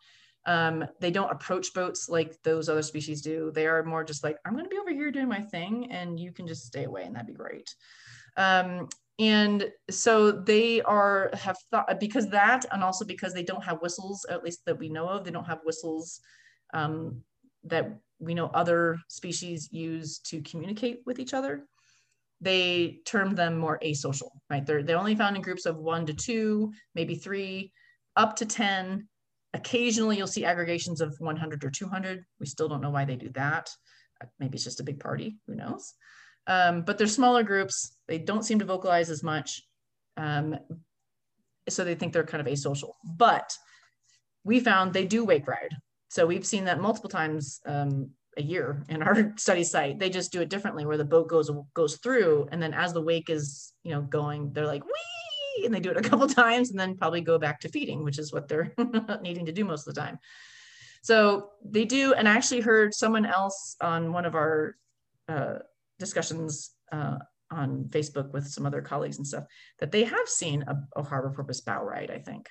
Um, 0.48 0.86
they 1.02 1.12
don't 1.12 1.32
approach 1.32 1.74
boats 1.74 2.08
like 2.08 2.42
those 2.44 2.70
other 2.70 2.82
species 2.82 3.22
do. 3.22 3.52
They 3.54 3.68
are 3.68 3.84
more 3.84 4.04
just 4.04 4.24
like, 4.24 4.38
I'm 4.46 4.54
going 4.54 4.64
to 4.64 4.70
be 4.70 4.80
over 4.80 4.92
here 4.92 5.12
doing 5.12 5.28
my 5.28 5.42
thing 5.42 5.92
and 5.92 6.18
you 6.18 6.32
can 6.32 6.48
just 6.48 6.66
stay 6.66 6.86
away 6.86 7.04
and 7.04 7.14
that'd 7.14 7.28
be 7.28 7.34
great. 7.34 7.70
Um, 8.38 8.88
and 9.20 9.72
so 9.90 10.32
they 10.32 10.82
are 10.84 11.32
have 11.34 11.58
thought 11.72 12.00
because 12.00 12.30
that 12.30 12.66
and 12.72 12.84
also 12.84 13.04
because 13.04 13.34
they 13.34 13.44
don't 13.44 13.64
have 13.64 13.82
whistles 13.82 14.26
at 14.30 14.44
least 14.44 14.64
that 14.66 14.78
we 14.78 14.90
know 14.90 15.08
of 15.10 15.24
they 15.24 15.32
don't 15.32 15.46
have 15.46 15.60
whistles 15.66 16.22
um, 16.74 17.22
that 17.64 17.98
we 18.20 18.34
know 18.34 18.48
other 18.54 18.98
species 19.08 19.70
use 19.72 20.20
to 20.20 20.42
communicate 20.42 21.02
with 21.06 21.20
each 21.20 21.34
other 21.34 21.66
they 22.42 23.00
term 23.06 23.34
them 23.34 23.58
more 23.58 23.80
asocial 23.84 24.30
right 24.50 24.66
they're, 24.66 24.84
they're 24.84 25.00
only 25.00 25.16
found 25.16 25.36
in 25.36 25.42
groups 25.42 25.66
of 25.66 25.78
one 25.78 26.06
to 26.06 26.14
two 26.14 26.72
maybe 26.94 27.16
three 27.16 27.72
up 28.16 28.36
to 28.36 28.46
10 28.46 29.08
occasionally 29.58 30.18
you'll 30.18 30.28
see 30.28 30.46
aggregations 30.46 31.02
of 31.02 31.16
100 31.20 31.64
or 31.64 31.70
200 31.70 32.24
we 32.40 32.46
still 32.46 32.70
don't 32.70 32.82
know 32.82 32.90
why 32.90 33.06
they 33.06 33.16
do 33.16 33.30
that 33.30 33.70
maybe 34.40 34.56
it's 34.56 34.64
just 34.64 34.80
a 34.80 34.84
big 34.84 35.00
party 35.00 35.38
who 35.48 35.56
knows 35.56 35.94
um, 36.48 36.82
but 36.82 36.98
they're 36.98 37.08
smaller 37.08 37.44
groups. 37.44 37.96
They 38.08 38.18
don't 38.18 38.44
seem 38.44 38.60
to 38.60 38.66
vocalize 38.66 39.10
as 39.10 39.22
much. 39.22 39.62
Um, 40.16 40.58
so 41.70 41.84
they 41.84 41.96
think 41.96 42.14
they're 42.14 42.24
kind 42.24 42.46
of 42.46 42.52
asocial. 42.52 42.94
But 43.04 43.54
we 44.46 44.62
found 44.62 44.94
they 44.94 45.06
do 45.06 45.26
wake 45.26 45.48
ride. 45.48 45.76
So 46.08 46.26
we've 46.26 46.48
seen 46.48 46.66
that 46.66 46.80
multiple 46.80 47.10
times 47.10 47.60
um, 47.66 48.12
a 48.38 48.42
year 48.42 48.86
in 48.88 49.04
our 49.04 49.34
study 49.38 49.66
site. 49.66 50.00
They 50.00 50.10
just 50.10 50.32
do 50.32 50.42
it 50.42 50.50
differently 50.50 50.86
where 50.86 50.98
the 50.98 51.04
boat 51.04 51.28
goes 51.28 51.52
goes 51.74 51.98
through 51.98 52.48
and 52.52 52.64
then 52.64 52.74
as 52.74 52.94
the 52.94 53.02
wake 53.02 53.30
is, 53.30 53.74
you 53.84 53.92
know, 53.92 54.02
going, 54.02 54.54
they're 54.54 54.66
like, 54.66 54.86
wee, 54.86 54.92
and 55.66 55.74
they 55.74 55.80
do 55.80 55.92
it 55.92 55.98
a 55.98 56.10
couple 56.10 56.28
times 56.28 56.70
and 56.70 56.80
then 56.80 56.98
probably 56.98 57.22
go 57.22 57.38
back 57.38 57.60
to 57.62 57.70
feeding, 57.70 58.04
which 58.04 58.20
is 58.20 58.32
what 58.34 58.48
they're 58.48 58.74
needing 59.22 59.46
to 59.46 59.52
do 59.52 59.66
most 59.66 59.88
of 59.88 59.94
the 59.94 60.02
time. 60.02 60.20
So 61.02 61.52
they 61.64 61.86
do, 61.86 62.14
and 62.14 62.28
I 62.28 62.36
actually 62.36 62.62
heard 62.62 62.94
someone 62.94 63.26
else 63.26 63.76
on 63.82 64.12
one 64.12 64.26
of 64.26 64.36
our 64.36 64.76
uh, 65.30 65.60
discussions 66.00 66.72
uh, 66.92 67.18
on 67.52 67.86
Facebook 67.90 68.34
with 68.34 68.48
some 68.48 68.66
other 68.66 68.82
colleagues 68.82 69.18
and 69.18 69.26
stuff 69.26 69.46
that 69.80 69.92
they 69.92 70.04
have 70.04 70.28
seen 70.28 70.64
a, 70.64 70.76
a 70.96 71.04
harbor 71.04 71.32
porpoise 71.34 71.62
bow 71.62 71.84
ride, 71.84 72.12
I 72.12 72.20
think. 72.20 72.50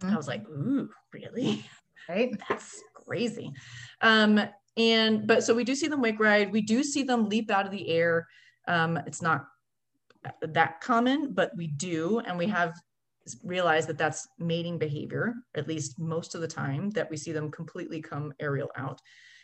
Mm-hmm. 0.00 0.14
I 0.14 0.16
was 0.16 0.28
like, 0.28 0.48
ooh, 0.48 0.88
really? 1.12 1.64
Right. 2.08 2.34
That's 2.48 2.82
crazy. 2.94 3.52
Um, 4.00 4.40
and 4.76 5.26
but 5.26 5.44
so 5.44 5.54
we 5.54 5.64
do 5.64 5.74
see 5.74 5.86
them 5.86 6.00
wake 6.00 6.18
ride. 6.18 6.52
We 6.52 6.62
do 6.62 6.82
see 6.82 7.02
them 7.02 7.28
leap 7.28 7.50
out 7.50 7.66
of 7.66 7.70
the 7.70 7.88
air. 7.88 8.26
Um, 8.66 8.96
it's 9.06 9.22
not 9.22 9.46
that 10.40 10.80
common, 10.80 11.32
but 11.32 11.52
we 11.56 11.68
do, 11.68 12.20
and 12.20 12.38
we 12.38 12.46
have 12.46 12.74
realized 13.42 13.88
that 13.88 13.98
that's 13.98 14.28
mating 14.38 14.78
behavior, 14.78 15.34
at 15.54 15.68
least 15.68 15.98
most 15.98 16.34
of 16.34 16.40
the 16.40 16.48
time, 16.48 16.90
that 16.90 17.10
we 17.10 17.16
see 17.16 17.32
them 17.32 17.50
completely 17.50 18.00
come 18.00 18.32
aerial 18.40 18.70
out. 18.76 19.00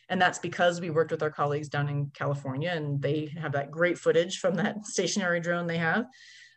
And 0.08 0.20
that's 0.20 0.38
because 0.38 0.80
we 0.80 0.90
worked 0.90 1.12
with 1.12 1.22
our 1.22 1.30
colleagues 1.30 1.68
down 1.68 1.88
in 1.88 2.10
California 2.12 2.70
and 2.70 3.00
they 3.00 3.32
have 3.40 3.52
that 3.52 3.70
great 3.70 3.96
footage 3.96 4.38
from 4.38 4.54
that 4.56 4.76
stationary 4.84 5.40
drone 5.40 5.66
they 5.66 5.78
have 5.78 6.04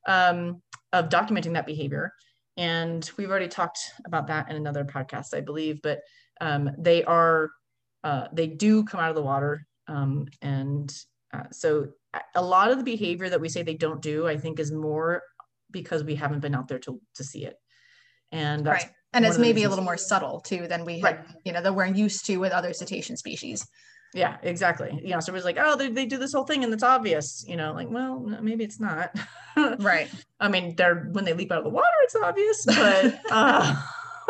um, 0.08 0.62
of 0.92 1.10
documenting 1.10 1.54
that 1.54 1.68
behavior. 1.68 2.12
And 2.58 3.10
we've 3.18 3.30
already 3.30 3.48
talked 3.48 3.80
about 4.06 4.28
that 4.28 4.50
in 4.50 4.56
another 4.56 4.84
podcast, 4.84 5.36
I 5.36 5.42
believe, 5.42 5.82
but 5.82 6.02
um, 6.42 6.72
they 6.78 7.04
are, 7.04 7.52
uh, 8.04 8.28
they 8.34 8.48
do 8.48 8.84
come 8.84 9.00
out 9.00 9.10
of 9.10 9.16
the 9.16 9.22
water. 9.22 9.66
Um, 9.88 10.28
and 10.42 10.94
uh, 11.34 11.44
so 11.52 11.90
a 12.36 12.42
lot 12.42 12.72
of 12.72 12.78
the 12.78 12.84
behavior 12.84 13.30
that 13.30 13.42
we 13.42 13.50
say 13.50 13.64
they 13.64 13.74
don't 13.76 14.02
do, 14.02 14.28
I 14.28 14.38
think 14.38 14.60
is 14.60 14.72
more 14.72 15.24
because 15.72 16.04
we 16.04 16.16
haven't 16.16 16.42
been 16.42 16.56
out 16.56 16.68
there 16.68 16.80
to, 16.80 17.02
to 17.16 17.24
see 17.24 17.46
it. 17.46 17.56
And 18.32 18.66
that's 18.66 18.86
right 18.86 18.94
and 19.14 19.26
it's 19.26 19.38
maybe 19.38 19.64
a 19.64 19.70
little 19.70 19.84
more 19.84 19.98
subtle 19.98 20.40
too 20.42 20.68
than 20.68 20.86
we 20.86 21.00
had, 21.00 21.18
right. 21.18 21.26
you 21.46 21.54
know, 21.54 21.62
that 21.62 21.74
we're 21.74 21.86
used 21.86 22.26
to 22.26 22.38
with 22.38 22.52
other 22.52 22.74
cetacean 22.74 23.16
species. 23.16 23.68
Yeah, 24.14 24.38
exactly. 24.44 25.00
You 25.04 25.12
know, 25.12 25.20
so 25.20 25.34
it's 25.34 25.46
like, 25.46 25.58
oh, 25.60 25.76
they, 25.76 25.90
they 25.90 26.06
do 26.06 26.18
this 26.18 26.34
whole 26.34 26.44
thing 26.44 26.64
and 26.64 26.74
it's 26.74 26.84
obvious, 26.84 27.44
you 27.48 27.56
know, 27.56 27.74
like, 27.74 27.90
well, 27.90 28.20
maybe 28.42 28.64
it's 28.64 28.80
not. 28.80 29.16
right. 29.80 30.10
I 30.40 30.50
mean, 30.50 30.76
they're 30.76 31.10
when 31.12 31.26
they 31.26 31.34
leap 31.34 31.52
out 31.52 31.60
of 31.60 31.64
the 31.64 31.70
water, 31.70 31.88
it's 32.04 32.16
obvious, 32.16 32.66
but 32.66 33.20
uh 33.32 33.82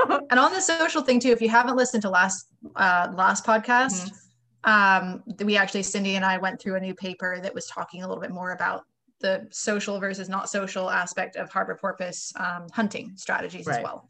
and 0.29 0.39
on 0.39 0.53
the 0.53 0.61
social 0.61 1.01
thing 1.01 1.19
too, 1.19 1.29
if 1.29 1.41
you 1.41 1.49
haven't 1.49 1.75
listened 1.75 2.01
to 2.03 2.09
last 2.09 2.47
uh 2.75 3.11
last 3.13 3.45
podcast, 3.45 4.05
mm-hmm. 4.05 4.15
Um, 4.63 5.23
we 5.43 5.57
actually 5.57 5.83
Cindy 5.83 6.15
and 6.15 6.25
I 6.25 6.37
went 6.37 6.61
through 6.61 6.75
a 6.75 6.79
new 6.79 6.93
paper 6.93 7.39
that 7.41 7.53
was 7.53 7.65
talking 7.67 8.03
a 8.03 8.07
little 8.07 8.21
bit 8.21 8.31
more 8.31 8.51
about 8.51 8.85
the 9.19 9.47
social 9.51 9.99
versus 9.99 10.29
not 10.29 10.49
social 10.49 10.89
aspect 10.89 11.35
of 11.35 11.49
harbor 11.49 11.77
porpoise 11.79 12.33
um, 12.35 12.67
hunting 12.73 13.13
strategies 13.15 13.65
right. 13.65 13.77
as 13.77 13.83
well. 13.83 14.09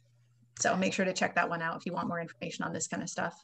So 0.59 0.75
make 0.75 0.93
sure 0.93 1.05
to 1.05 1.13
check 1.13 1.35
that 1.35 1.49
one 1.49 1.61
out 1.61 1.77
if 1.77 1.85
you 1.85 1.93
want 1.93 2.07
more 2.07 2.19
information 2.19 2.65
on 2.65 2.73
this 2.73 2.87
kind 2.87 3.01
of 3.01 3.09
stuff. 3.09 3.35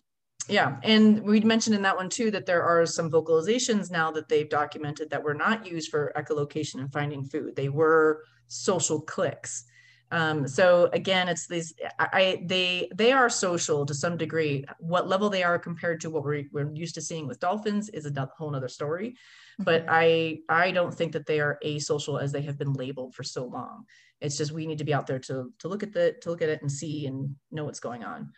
Yeah, 0.48 0.78
and 0.84 1.22
we 1.22 1.41
mentioned 1.41 1.76
in 1.76 1.84
that 1.84 1.95
one 1.95 2.10
too 2.10 2.32
that 2.32 2.48
there 2.48 2.63
are 2.63 2.86
some 2.86 3.12
vocalizations 3.12 3.91
now 3.91 4.10
that 4.12 4.30
they've 4.30 4.50
documented 4.50 5.10
that 5.12 5.24
were 5.24 5.36
not 5.36 5.67
used 5.69 5.91
for 5.91 6.12
echolocation 6.15 6.80
and 6.80 6.91
finding 6.91 7.24
food. 7.24 7.56
They 7.56 7.69
were 7.69 8.24
social 8.48 9.00
clicks. 9.00 9.65
Um, 10.12 10.48
so 10.48 10.89
again, 10.93 11.28
it's 11.28 11.48
these, 11.48 11.74
I, 12.00 12.41
they, 12.45 12.89
they 12.95 13.12
are 13.12 13.30
social 13.30 13.86
to 13.86 13.93
some 13.93 14.17
degree. 14.17 14.65
What 14.80 15.08
level 15.08 15.30
they 15.30 15.43
are 15.43 15.60
compared 15.60 16.02
to 16.02 16.10
what 16.10 16.24
we're, 16.24 16.45
we're 16.52 16.74
used 16.74 16.95
to 16.95 17.02
seeing 17.02 17.28
with 17.28 17.39
dolphins 17.39 17.89
is 17.89 18.06
a 18.06 18.30
whole 18.38 18.56
other 18.56 18.67
story. 18.67 19.15
But 19.60 19.86
Mm-hmm. 19.86 19.89
I, 19.91 20.39
I 20.50 20.72
don't 20.72 20.93
think 20.93 21.12
that 21.13 21.26
they 21.26 21.39
are 21.41 21.60
asocial 21.63 22.22
as 22.22 22.32
they 22.32 22.41
have 22.43 22.58
been 22.58 22.74
labeled 22.74 23.13
for 23.13 23.24
so 23.24 23.45
long. 23.45 23.86
It's 24.22 24.38
just, 24.38 24.52
we 24.52 24.65
need 24.65 24.78
to 24.80 24.84
be 24.84 24.93
out 24.93 25.06
there 25.06 25.19
to, 25.19 25.52
to 25.60 25.67
look 25.67 25.84
at 25.84 25.93
the, 25.93 26.15
to 26.22 26.30
look 26.30 26.41
at 26.41 26.50
it 26.50 26.62
and 26.62 26.72
see 26.72 27.06
and 27.06 27.36
know 27.52 27.65
what's 27.65 27.80
going 27.80 28.04
on. 28.04 28.32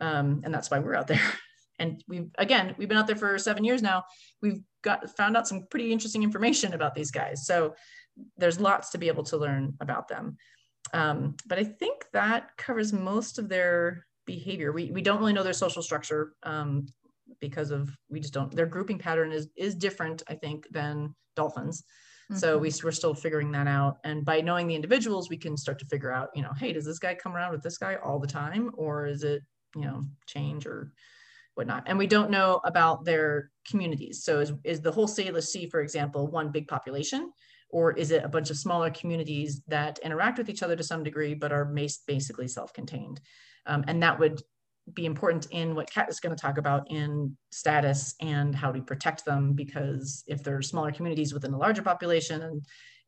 Um, 0.00 0.42
and 0.44 0.54
that's 0.54 0.70
why 0.70 0.78
we're 0.78 0.94
out 0.94 1.08
there. 1.08 1.20
And 1.80 2.02
we've, 2.08 2.30
again, 2.38 2.74
we've 2.76 2.88
been 2.88 2.98
out 2.98 3.06
there 3.06 3.14
for 3.14 3.38
seven 3.38 3.62
years 3.62 3.82
now. 3.82 4.02
We've 4.42 4.60
got, 4.82 5.16
found 5.16 5.36
out 5.36 5.46
some 5.46 5.68
pretty 5.70 5.92
interesting 5.92 6.24
information 6.24 6.72
about 6.72 6.92
these 6.92 7.12
guys. 7.12 7.46
So 7.46 7.76
there's 8.36 8.58
lots 8.58 8.90
to 8.90 8.98
be 8.98 9.06
able 9.06 9.22
to 9.24 9.36
learn 9.36 9.74
about 9.80 10.08
them. 10.08 10.38
Um, 10.92 11.36
but 11.46 11.58
I 11.58 11.64
think 11.64 12.06
that 12.12 12.56
covers 12.56 12.92
most 12.92 13.38
of 13.38 13.48
their 13.48 14.06
behavior. 14.26 14.72
We, 14.72 14.90
we 14.90 15.02
don't 15.02 15.18
really 15.18 15.32
know 15.32 15.42
their 15.42 15.52
social 15.52 15.82
structure 15.82 16.32
um, 16.42 16.86
because 17.40 17.70
of, 17.70 17.90
we 18.08 18.20
just 18.20 18.34
don't, 18.34 18.54
their 18.54 18.66
grouping 18.66 18.98
pattern 18.98 19.32
is, 19.32 19.48
is 19.56 19.74
different, 19.74 20.22
I 20.28 20.34
think, 20.34 20.66
than 20.70 21.14
dolphins. 21.36 21.84
So 22.34 22.58
we, 22.58 22.70
we're 22.84 22.92
still 22.92 23.14
figuring 23.14 23.50
that 23.52 23.66
out. 23.66 24.00
And 24.04 24.22
by 24.22 24.42
knowing 24.42 24.66
the 24.66 24.74
individuals, 24.74 25.30
we 25.30 25.38
can 25.38 25.56
start 25.56 25.78
to 25.78 25.86
figure 25.86 26.12
out, 26.12 26.28
you 26.34 26.42
know, 26.42 26.52
hey, 26.58 26.74
does 26.74 26.84
this 26.84 26.98
guy 26.98 27.14
come 27.14 27.34
around 27.34 27.52
with 27.52 27.62
this 27.62 27.78
guy 27.78 27.96
all 28.04 28.18
the 28.18 28.26
time? 28.26 28.70
Or 28.74 29.06
is 29.06 29.22
it, 29.22 29.42
you 29.74 29.80
know, 29.80 30.04
change 30.26 30.66
or 30.66 30.92
whatnot? 31.54 31.84
And 31.86 31.96
we 31.96 32.06
don't 32.06 32.30
know 32.30 32.60
about 32.64 33.06
their 33.06 33.50
communities. 33.66 34.24
So 34.24 34.40
is, 34.40 34.52
is 34.62 34.82
the 34.82 34.92
whole 34.92 35.08
Salish 35.08 35.44
Sea, 35.44 35.70
for 35.70 35.80
example, 35.80 36.26
one 36.26 36.52
big 36.52 36.68
population? 36.68 37.32
Or 37.70 37.92
is 37.92 38.10
it 38.10 38.24
a 38.24 38.28
bunch 38.28 38.50
of 38.50 38.56
smaller 38.56 38.90
communities 38.90 39.62
that 39.68 39.98
interact 39.98 40.38
with 40.38 40.48
each 40.48 40.62
other 40.62 40.76
to 40.76 40.82
some 40.82 41.02
degree, 41.02 41.34
but 41.34 41.52
are 41.52 41.64
basically 42.06 42.48
self-contained? 42.48 43.20
Um, 43.66 43.84
and 43.88 44.02
that 44.02 44.18
would 44.18 44.40
be 44.94 45.04
important 45.04 45.48
in 45.50 45.74
what 45.74 45.90
Kat 45.90 46.08
is 46.08 46.20
going 46.20 46.34
to 46.34 46.40
talk 46.40 46.56
about 46.56 46.90
in 46.90 47.36
status 47.52 48.14
and 48.20 48.54
how 48.54 48.72
to 48.72 48.80
protect 48.80 49.24
them, 49.24 49.52
because 49.52 50.24
if 50.26 50.42
there 50.42 50.56
are 50.56 50.62
smaller 50.62 50.92
communities 50.92 51.34
within 51.34 51.52
a 51.52 51.58
larger 51.58 51.82
population, 51.82 52.42
and 52.42 52.62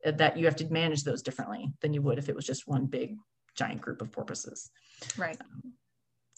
uh, 0.05 0.11
that 0.13 0.37
you 0.37 0.45
have 0.45 0.57
to 0.57 0.67
manage 0.71 1.05
those 1.05 1.23
differently 1.23 1.71
than 1.81 1.93
you 1.93 2.03
would 2.03 2.19
if 2.19 2.29
it 2.29 2.35
was 2.35 2.47
just 2.47 2.69
one 2.69 2.87
big 2.87 3.17
giant 3.57 3.81
group 3.81 4.01
of 4.03 4.13
porpoises. 4.13 4.71
Right. 5.17 5.39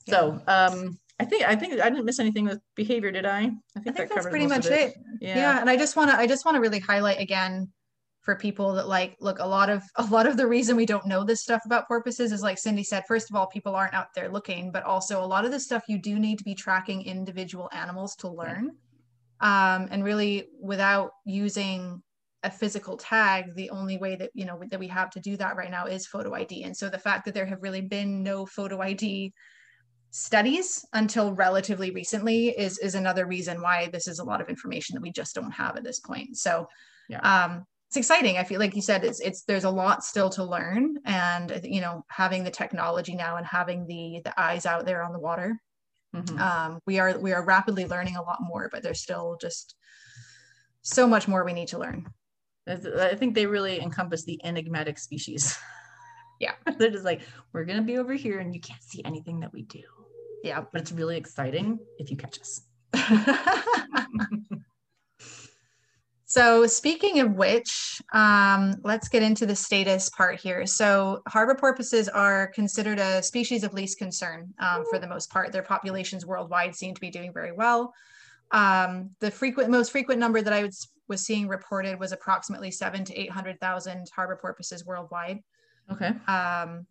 So 0.08 0.40
um, 0.48 0.98
I 1.20 1.24
think 1.24 1.44
I 1.44 1.54
think 1.54 1.80
I 1.80 1.88
didn't 1.88 2.04
miss 2.04 2.18
anything 2.18 2.44
with 2.44 2.60
behavior, 2.74 3.12
did 3.12 3.24
I? 3.24 3.38
I 3.38 3.40
think, 3.40 3.56
I 3.76 3.80
think 3.82 3.96
that 3.96 4.10
that's 4.10 4.26
pretty 4.26 4.46
much 4.46 4.66
of 4.66 4.72
it. 4.72 4.94
Yeah. 5.20 5.36
yeah 5.36 5.60
and 5.60 5.70
i 5.70 5.76
just 5.76 5.94
want 5.94 6.10
to 6.10 6.16
i 6.16 6.26
just 6.26 6.44
want 6.44 6.56
to 6.56 6.60
really 6.60 6.80
highlight 6.80 7.20
again 7.20 7.70
for 8.22 8.36
people 8.36 8.72
that 8.72 8.88
like 8.88 9.16
look 9.20 9.38
a 9.38 9.46
lot 9.46 9.68
of 9.68 9.82
a 9.96 10.04
lot 10.06 10.26
of 10.26 10.36
the 10.36 10.46
reason 10.46 10.76
we 10.76 10.86
don't 10.86 11.06
know 11.06 11.24
this 11.24 11.42
stuff 11.42 11.62
about 11.66 11.86
porpoises 11.88 12.32
is 12.32 12.42
like 12.42 12.58
cindy 12.58 12.84
said 12.84 13.04
first 13.06 13.30
of 13.30 13.36
all 13.36 13.46
people 13.46 13.74
aren't 13.74 13.94
out 13.94 14.14
there 14.14 14.28
looking 14.28 14.70
but 14.70 14.84
also 14.84 15.22
a 15.22 15.26
lot 15.26 15.44
of 15.44 15.50
the 15.50 15.60
stuff 15.60 15.84
you 15.88 15.98
do 15.98 16.18
need 16.18 16.38
to 16.38 16.44
be 16.44 16.54
tracking 16.54 17.02
individual 17.02 17.68
animals 17.72 18.16
to 18.16 18.28
learn. 18.28 18.70
Um, 19.40 19.88
and 19.90 20.04
really 20.04 20.50
without 20.60 21.10
using 21.24 22.00
a 22.44 22.50
physical 22.50 22.96
tag 22.96 23.54
the 23.56 23.70
only 23.70 23.98
way 23.98 24.14
that 24.16 24.30
you 24.34 24.44
know 24.44 24.60
that 24.70 24.78
we 24.78 24.86
have 24.88 25.10
to 25.10 25.20
do 25.20 25.36
that 25.36 25.56
right 25.56 25.70
now 25.70 25.86
is 25.86 26.06
photo 26.06 26.34
id 26.34 26.62
and 26.62 26.76
so 26.76 26.88
the 26.88 26.98
fact 26.98 27.24
that 27.24 27.34
there 27.34 27.46
have 27.46 27.62
really 27.62 27.80
been 27.80 28.22
no 28.22 28.46
photo 28.46 28.80
id 28.80 29.32
studies 30.12 30.84
until 30.92 31.32
relatively 31.32 31.90
recently 31.90 32.48
is 32.48 32.78
is 32.78 32.94
another 32.94 33.26
reason 33.26 33.62
why 33.62 33.88
this 33.92 34.06
is 34.06 34.18
a 34.18 34.24
lot 34.24 34.42
of 34.42 34.48
information 34.48 34.94
that 34.94 35.00
we 35.00 35.10
just 35.10 35.34
don't 35.34 35.50
have 35.50 35.76
at 35.76 35.84
this 35.84 36.00
point. 36.00 36.36
So 36.36 36.68
Yeah. 37.08 37.20
um 37.20 37.64
it's 37.92 37.98
exciting 37.98 38.38
i 38.38 38.44
feel 38.44 38.58
like 38.58 38.74
you 38.74 38.80
said 38.80 39.04
it's 39.04 39.20
it's 39.20 39.42
there's 39.42 39.64
a 39.64 39.70
lot 39.70 40.02
still 40.02 40.30
to 40.30 40.42
learn 40.42 40.96
and 41.04 41.60
you 41.62 41.78
know 41.82 42.02
having 42.08 42.42
the 42.42 42.50
technology 42.50 43.14
now 43.14 43.36
and 43.36 43.44
having 43.46 43.86
the 43.86 44.22
the 44.24 44.40
eyes 44.40 44.64
out 44.64 44.86
there 44.86 45.02
on 45.02 45.12
the 45.12 45.18
water 45.18 45.60
Mhm. 46.16 46.38
um 46.40 46.78
we 46.86 46.98
are 46.98 47.18
we 47.18 47.32
are 47.34 47.44
rapidly 47.44 47.84
learning 47.86 48.16
a 48.16 48.22
lot 48.22 48.38
more 48.40 48.70
but 48.72 48.82
there's 48.82 49.02
still 49.02 49.36
just 49.38 49.74
so 50.80 51.06
much 51.06 51.28
more 51.28 51.44
we 51.44 51.52
need 51.52 51.68
to 51.68 51.78
learn 51.78 52.06
I 52.66 53.14
think 53.16 53.34
they 53.34 53.44
really 53.44 53.80
encompass 53.80 54.24
the 54.24 54.40
enigmatic 54.44 54.96
species. 54.98 55.58
Yeah. 56.38 56.52
They're 56.78 56.90
just 56.90 57.04
like, 57.04 57.22
we're 57.52 57.64
going 57.64 57.78
to 57.78 57.84
be 57.84 57.98
over 57.98 58.14
here 58.14 58.38
and 58.38 58.54
you 58.54 58.60
can't 58.60 58.80
see 58.82 59.02
anything 59.04 59.40
that 59.40 59.52
we 59.52 59.62
do. 59.62 59.82
yeah 60.44 60.62
But 60.72 60.82
it's 60.82 60.92
really 60.92 61.16
exciting 61.16 61.80
if 61.98 62.08
you 62.08 62.16
catch 62.16 62.38
us. 62.40 62.60
So 66.32 66.66
speaking 66.66 67.20
of 67.20 67.34
which, 67.34 68.00
um, 68.14 68.76
let's 68.84 69.06
get 69.06 69.22
into 69.22 69.44
the 69.44 69.54
status 69.54 70.08
part 70.08 70.40
here. 70.40 70.64
So 70.64 71.20
harbor 71.28 71.54
porpoises 71.54 72.08
are 72.08 72.46
considered 72.54 72.98
a 72.98 73.22
species 73.22 73.64
of 73.64 73.74
least 73.74 73.98
concern 73.98 74.48
um, 74.58 74.86
for 74.88 74.98
the 74.98 75.06
most 75.06 75.30
part. 75.30 75.52
Their 75.52 75.62
populations 75.62 76.24
worldwide 76.24 76.74
seem 76.74 76.94
to 76.94 77.00
be 77.02 77.10
doing 77.10 77.34
very 77.34 77.52
well. 77.52 77.92
Um, 78.50 79.10
the 79.20 79.30
frequent, 79.30 79.68
most 79.68 79.92
frequent 79.92 80.18
number 80.18 80.40
that 80.40 80.54
I 80.54 80.62
was, 80.62 80.88
was 81.06 81.20
seeing 81.20 81.48
reported 81.48 82.00
was 82.00 82.12
approximately 82.12 82.70
seven 82.70 83.04
to 83.04 83.20
800,000 83.20 84.06
harbor 84.16 84.38
porpoises 84.40 84.86
worldwide. 84.86 85.38
Okay. 85.92 86.12
Um, 86.28 86.86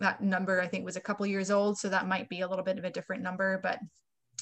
that 0.00 0.20
number 0.20 0.60
I 0.60 0.66
think 0.66 0.84
was 0.84 0.96
a 0.96 1.00
couple 1.00 1.24
years 1.24 1.52
old, 1.52 1.78
so 1.78 1.88
that 1.88 2.08
might 2.08 2.28
be 2.28 2.40
a 2.40 2.48
little 2.48 2.64
bit 2.64 2.78
of 2.78 2.84
a 2.84 2.90
different 2.90 3.22
number, 3.22 3.60
but 3.62 3.78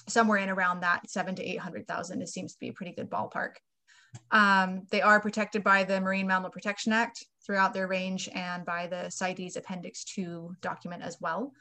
somewhere 0.09 0.39
in 0.39 0.49
around 0.49 0.81
that 0.81 1.11
seven 1.11 1.35
to 1.35 1.45
800,000, 1.45 2.23
it 2.23 2.29
seems 2.31 2.55
to 2.55 2.59
be 2.59 2.69
a 2.69 2.73
pretty 2.73 2.93
good 2.93 3.11
ballpark. 3.11 3.57
Um, 4.31 4.87
they 4.91 5.03
are 5.03 5.21
protected 5.21 5.63
by 5.63 5.85
the 5.85 6.01
Marine 6.01 6.27
Mammal 6.27 6.51
Protection 6.51 6.93
Act 6.93 7.25
throughout 7.45 7.75
their 7.75 7.89
range 7.89 8.29
and 8.35 8.65
by 8.65 8.87
the 8.87 9.11
CITES 9.11 9.57
Appendix 9.57 10.05
2 10.05 10.57
document 10.61 11.03
as 11.03 11.17
well. 11.21 11.53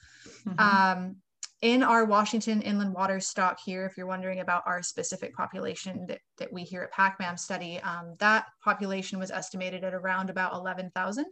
Mhm. 0.45 0.59
Um, 0.59 1.15
in 1.61 1.83
our 1.83 2.05
Washington 2.05 2.61
inland 2.61 2.93
water 2.93 3.19
stock 3.19 3.59
here, 3.59 3.85
if 3.85 3.97
you're 3.97 4.07
wondering 4.07 4.39
about 4.39 4.63
our 4.65 4.81
specific 4.81 5.35
population 5.35 6.05
that, 6.07 6.21
that 6.37 6.53
we 6.53 6.63
here 6.63 6.83
at 6.83 6.93
PacMam 6.93 7.37
study, 7.37 7.81
um, 7.81 8.15
that 8.19 8.45
population 8.63 9.19
was 9.19 9.29
estimated 9.29 9.83
at 9.83 9.93
around 9.93 10.29
about 10.29 10.53
11,000 10.53 11.25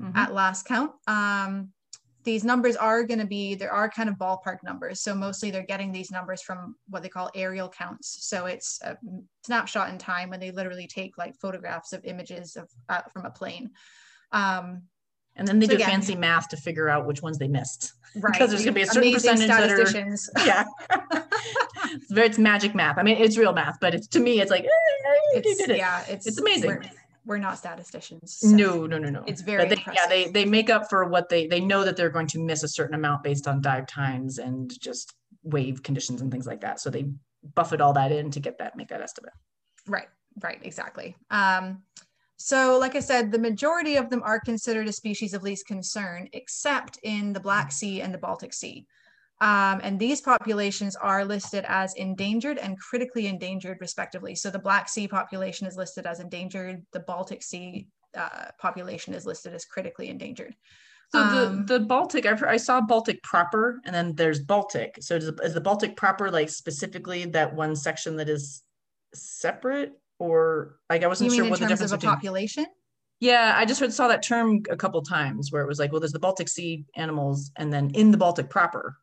Mhm. 0.00 0.16
at 0.16 0.32
last 0.32 0.66
count. 0.66 0.92
Um, 1.06 1.72
these 2.26 2.44
numbers 2.44 2.76
are 2.76 3.04
going 3.04 3.20
to 3.20 3.26
be, 3.26 3.54
there 3.54 3.70
are 3.72 3.88
kind 3.88 4.08
of 4.10 4.16
ballpark 4.16 4.58
numbers. 4.64 5.00
So 5.00 5.14
mostly 5.14 5.50
they're 5.50 5.62
getting 5.64 5.92
these 5.92 6.10
numbers 6.10 6.42
from 6.42 6.74
what 6.90 7.02
they 7.02 7.08
call 7.08 7.30
aerial 7.34 7.68
counts. 7.70 8.18
So 8.28 8.44
it's 8.46 8.80
a 8.82 8.98
snapshot 9.44 9.88
in 9.90 9.96
time 9.96 10.28
when 10.28 10.40
they 10.40 10.50
literally 10.50 10.88
take 10.88 11.16
like 11.16 11.34
photographs 11.40 11.92
of 11.94 12.04
images 12.04 12.56
of 12.56 12.68
uh, 12.90 13.02
from 13.12 13.24
a 13.24 13.30
plane. 13.30 13.70
Um, 14.32 14.82
and 15.36 15.46
then 15.46 15.58
they 15.60 15.66
so 15.66 15.70
do 15.70 15.76
again- 15.76 15.88
fancy 15.90 16.16
math 16.16 16.48
to 16.48 16.56
figure 16.56 16.88
out 16.88 17.06
which 17.06 17.22
ones 17.22 17.38
they 17.38 17.48
missed. 17.48 17.92
right. 18.16 18.32
Because 18.32 18.50
there's 18.50 18.64
gonna 18.64 18.74
be 18.74 18.82
a 18.82 18.86
certain 18.86 19.08
Amazing 19.08 19.30
percentage 19.30 19.48
that 19.48 19.70
are- 19.70 19.86
statisticians. 19.86 20.30
Yeah. 20.44 20.64
it's 21.92 22.10
very, 22.12 22.26
it's 22.26 22.38
magic 22.38 22.74
math. 22.74 22.98
I 22.98 23.02
mean, 23.04 23.18
it's 23.18 23.38
real 23.38 23.52
math, 23.52 23.78
but 23.80 23.94
it's 23.94 24.08
to 24.08 24.20
me, 24.20 24.40
it's 24.40 24.50
like, 24.50 24.64
eh, 24.64 24.68
you 25.34 25.42
It's, 25.44 25.58
did 25.58 25.70
it. 25.70 25.76
yeah, 25.78 26.02
it's, 26.08 26.26
It's 26.26 26.38
amazing. 26.38 26.90
We're, 27.26 27.38
not 27.38 27.58
statisticians. 27.58 28.38
so- 28.40 28.48
No, 28.48 28.86
no, 28.86 28.98
no, 28.98 29.10
no. 29.10 29.24
It's 29.26 29.42
very 29.42 29.66
But 29.68 29.76
they, 29.76 29.92
yeah, 29.92 30.06
they 30.08 30.30
they 30.30 30.44
make 30.44 30.70
up 30.70 30.88
for 30.88 31.04
what 31.04 31.28
they 31.28 31.46
they 31.46 31.60
know 31.60 31.84
that 31.84 31.96
they're 31.96 32.10
going 32.10 32.28
to 32.28 32.38
miss 32.38 32.62
a 32.62 32.68
certain 32.68 32.94
amount 32.94 33.24
based 33.24 33.48
on 33.48 33.60
dive 33.60 33.86
times 33.86 34.38
and 34.38 34.72
just 34.80 35.14
wave 35.42 35.82
conditions 35.82 36.22
and 36.22 36.30
things 36.30 36.46
like 36.46 36.60
that. 36.60 36.80
So 36.80 36.88
they 36.90 37.10
buffet 37.54 37.80
all 37.80 37.92
that 37.94 38.12
in 38.12 38.30
to 38.30 38.40
get 38.40 38.58
that 38.58 38.76
make 38.76 38.88
that 38.88 39.00
estimate. 39.00 39.32
Right, 39.86 40.08
right, 40.42 40.60
exactly. 40.62 41.16
Um, 41.30 41.82
so, 42.38 42.78
like 42.78 42.94
I 42.96 43.00
said, 43.00 43.32
the 43.32 43.38
majority 43.38 43.96
of 43.96 44.10
them 44.10 44.22
are 44.22 44.38
considered 44.38 44.88
a 44.88 44.92
species 44.92 45.32
of 45.32 45.42
least 45.42 45.66
concern, 45.66 46.28
except 46.32 46.98
in 47.02 47.32
the 47.32 47.40
Black 47.40 47.72
Sea 47.72 48.02
and 48.02 48.12
the 48.12 48.18
Baltic 48.18 48.52
Sea. 48.52 48.86
Um, 49.40 49.80
and 49.82 49.98
these 49.98 50.22
populations 50.22 50.96
are 50.96 51.24
listed 51.24 51.64
as 51.68 51.94
endangered 51.94 52.56
and 52.58 52.78
critically 52.78 53.26
endangered, 53.26 53.78
respectively. 53.80 54.34
So, 54.34 54.50
the 54.50 54.58
Black 54.58 54.88
Sea 54.88 55.06
population 55.06 55.66
is 55.66 55.76
listed 55.76 56.06
as 56.06 56.20
endangered, 56.20 56.84
the 56.92 57.00
Baltic 57.00 57.42
Sea 57.42 57.86
uh, 58.16 58.46
population 58.58 59.12
is 59.12 59.26
listed 59.26 59.54
as 59.54 59.64
critically 59.64 60.08
endangered. 60.08 60.54
So 61.10 61.20
Um, 61.20 61.66
the 61.66 61.78
the 61.78 61.84
Baltic, 61.84 62.26
I've, 62.26 62.42
I 62.42 62.56
saw 62.56 62.80
Baltic 62.80 63.22
proper, 63.22 63.80
and 63.84 63.94
then 63.94 64.14
there's 64.14 64.40
Baltic. 64.40 64.96
So 65.00 65.16
is, 65.16 65.30
is 65.42 65.54
the 65.54 65.60
Baltic 65.60 65.96
proper 65.96 66.30
like 66.30 66.48
specifically 66.48 67.26
that 67.26 67.54
one 67.54 67.76
section 67.76 68.16
that 68.16 68.28
is 68.28 68.62
separate, 69.14 69.92
or 70.18 70.76
like 70.90 71.04
I 71.04 71.06
wasn't 71.06 71.32
sure 71.32 71.48
what 71.48 71.60
the 71.60 71.66
difference 71.66 71.92
of 71.92 71.98
a 71.98 71.98
between. 71.98 72.14
population? 72.14 72.66
Yeah, 73.20 73.54
I 73.56 73.64
just 73.64 73.80
heard 73.80 73.92
saw 73.92 74.08
that 74.08 74.22
term 74.22 74.62
a 74.68 74.76
couple 74.76 75.00
times 75.02 75.50
where 75.50 75.62
it 75.62 75.68
was 75.68 75.78
like, 75.78 75.90
well, 75.90 76.00
there's 76.00 76.12
the 76.12 76.18
Baltic 76.18 76.48
Sea 76.48 76.84
animals, 76.96 77.50
and 77.56 77.72
then 77.72 77.90
in 77.90 78.10
the 78.10 78.18
Baltic 78.18 78.50
proper. 78.50 78.96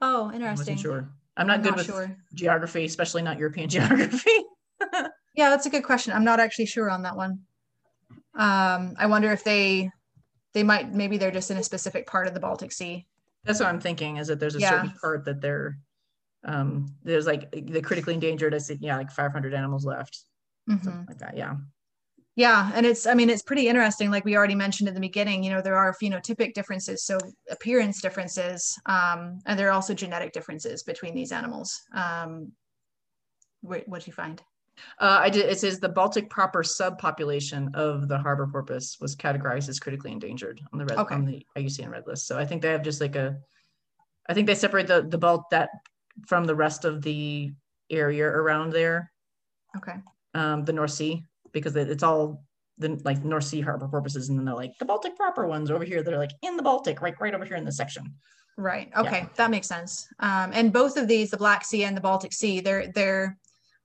Oh, 0.00 0.24
I 0.24 0.32
wasn't 0.32 0.42
interesting. 0.42 0.76
sure. 0.76 1.08
I'm 1.36 1.46
not 1.46 1.58
I'm 1.58 1.62
good 1.62 1.68
not 1.70 1.76
with 1.78 1.86
sure. 1.86 2.16
geography, 2.34 2.84
especially 2.84 3.22
not 3.22 3.38
European 3.38 3.68
geography. 3.76 4.30
Yeah, 5.34 5.50
that's 5.50 5.66
a 5.66 5.70
good 5.70 5.84
question. 5.84 6.14
I'm 6.14 6.24
not 6.24 6.40
actually 6.40 6.64
sure 6.64 6.88
on 6.88 7.02
that 7.02 7.14
one. 7.14 7.40
Um, 8.38 8.94
I 8.98 9.04
wonder 9.06 9.30
if 9.32 9.44
they 9.44 9.90
they 10.54 10.62
might 10.62 10.94
maybe 10.94 11.18
they're 11.18 11.30
just 11.30 11.50
in 11.50 11.58
a 11.58 11.62
specific 11.62 12.06
part 12.06 12.26
of 12.26 12.32
the 12.32 12.40
Baltic 12.40 12.72
Sea. 12.72 13.06
That's 13.44 13.60
what 13.60 13.68
I'm 13.68 13.78
thinking 13.80 14.16
is 14.16 14.28
that 14.28 14.40
there's 14.40 14.54
a 14.54 14.60
Yeah. 14.60 14.70
certain 14.70 14.92
part 14.98 15.26
that 15.26 15.42
they're 15.42 15.78
um 16.44 16.86
there's 17.02 17.26
like 17.26 17.50
the 17.52 17.82
critically 17.82 18.14
endangered. 18.14 18.54
I 18.54 18.58
said, 18.58 18.78
yeah, 18.80 18.96
like 18.96 19.10
500 19.10 19.52
animals 19.52 19.84
left, 19.84 20.24
Mhm. 20.70 20.82
something 20.84 21.04
like 21.06 21.18
that. 21.18 21.36
Yeah. 21.36 21.56
Yeah, 22.36 22.70
and 22.74 22.84
it's 22.84 23.06
I 23.06 23.14
mean 23.14 23.30
it's 23.30 23.42
pretty 23.42 23.66
interesting. 23.66 24.10
Like 24.10 24.26
we 24.26 24.36
already 24.36 24.54
mentioned 24.54 24.88
in 24.88 24.94
the 24.94 25.00
beginning, 25.00 25.42
you 25.42 25.50
know 25.50 25.62
there 25.62 25.76
are 25.76 25.94
phenotypic 25.94 26.52
differences, 26.52 27.02
so 27.02 27.18
appearance 27.50 28.02
differences, 28.02 28.78
um, 28.84 29.40
and 29.46 29.58
there 29.58 29.68
are 29.68 29.72
also 29.72 29.94
genetic 29.94 30.32
differences 30.32 30.82
between 30.82 31.14
these 31.14 31.32
animals. 31.32 31.80
Um, 31.94 32.52
what 33.62 33.88
what 33.88 34.06
you 34.06 34.12
find? 34.12 34.42
Uh, 35.00 35.20
I 35.22 35.30
did. 35.30 35.46
It 35.48 35.58
says 35.58 35.80
the 35.80 35.88
Baltic 35.88 36.28
proper 36.28 36.62
subpopulation 36.62 37.74
of 37.74 38.06
the 38.06 38.18
harbor 38.18 38.46
porpoise 38.46 38.98
was 39.00 39.16
categorized 39.16 39.70
as 39.70 39.80
critically 39.80 40.12
endangered 40.12 40.60
on 40.74 40.78
the 40.78 40.84
red 40.84 40.98
okay. 40.98 41.14
on 41.14 41.24
the 41.24 41.46
IUCN 41.56 41.90
red 41.90 42.06
list. 42.06 42.26
So 42.26 42.38
I 42.38 42.44
think 42.44 42.60
they 42.60 42.68
have 42.68 42.82
just 42.82 43.00
like 43.00 43.16
a, 43.16 43.34
I 44.28 44.34
think 44.34 44.46
they 44.46 44.54
separate 44.54 44.88
the 44.88 45.06
the 45.08 45.16
Balt 45.16 45.48
that 45.52 45.70
from 46.26 46.44
the 46.44 46.54
rest 46.54 46.84
of 46.84 47.00
the 47.00 47.52
area 47.88 48.26
around 48.26 48.74
there. 48.74 49.10
Okay. 49.74 49.94
Um, 50.34 50.66
the 50.66 50.74
North 50.74 50.90
Sea 50.90 51.24
because 51.52 51.76
it's 51.76 52.02
all 52.02 52.42
the 52.78 53.00
like 53.04 53.24
North 53.24 53.44
Sea 53.44 53.60
harbor 53.60 53.88
porpoises, 53.88 54.28
and 54.28 54.38
then 54.38 54.44
they're 54.44 54.54
like 54.54 54.72
the 54.78 54.84
Baltic 54.84 55.16
proper 55.16 55.46
ones 55.46 55.70
over 55.70 55.84
here. 55.84 56.02
They're 56.02 56.18
like 56.18 56.32
in 56.42 56.56
the 56.56 56.62
Baltic, 56.62 57.00
right, 57.00 57.14
right 57.20 57.34
over 57.34 57.44
here 57.44 57.56
in 57.56 57.64
this 57.64 57.76
section. 57.76 58.14
Right. 58.58 58.90
Okay, 58.96 59.20
yeah. 59.20 59.28
that 59.36 59.50
makes 59.50 59.66
sense. 59.66 60.06
Um, 60.18 60.50
and 60.54 60.72
both 60.72 60.96
of 60.96 61.08
these, 61.08 61.30
the 61.30 61.36
Black 61.36 61.64
Sea 61.64 61.84
and 61.84 61.96
the 61.96 62.00
Baltic 62.00 62.32
Sea, 62.32 62.60
they're 62.60 62.88
they're 62.92 63.38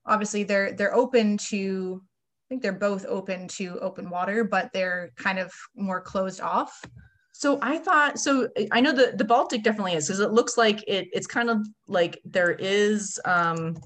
obviously 0.06 0.44
they're 0.44 0.74
they're 0.74 0.96
open 0.96 1.38
to. 1.50 2.02
I 2.04 2.46
think 2.50 2.62
they're 2.62 2.74
both 2.74 3.06
open 3.06 3.48
to 3.50 3.80
open 3.80 4.10
water, 4.10 4.44
but 4.44 4.72
they're 4.74 5.12
kind 5.16 5.40
of 5.40 5.54
more 5.74 6.02
closed 6.02 6.42
off. 6.42 6.84
So 7.32 7.60
I 7.62 7.78
thought 7.78 8.20
so. 8.20 8.50
I 8.72 8.82
know 8.82 8.92
the 8.92 9.14
the 9.16 9.24
Baltic 9.24 9.64
definitely 9.64 9.94
is 9.94 10.08
because 10.08 10.20
it 10.20 10.32
looks 10.32 10.58
like 10.58 10.84
it. 10.88 11.08
It's 11.14 11.28
kind 11.28 11.50
of 11.50 11.66
like 11.88 12.20
there 12.26 12.52
is. 12.52 13.20
um 13.26 13.78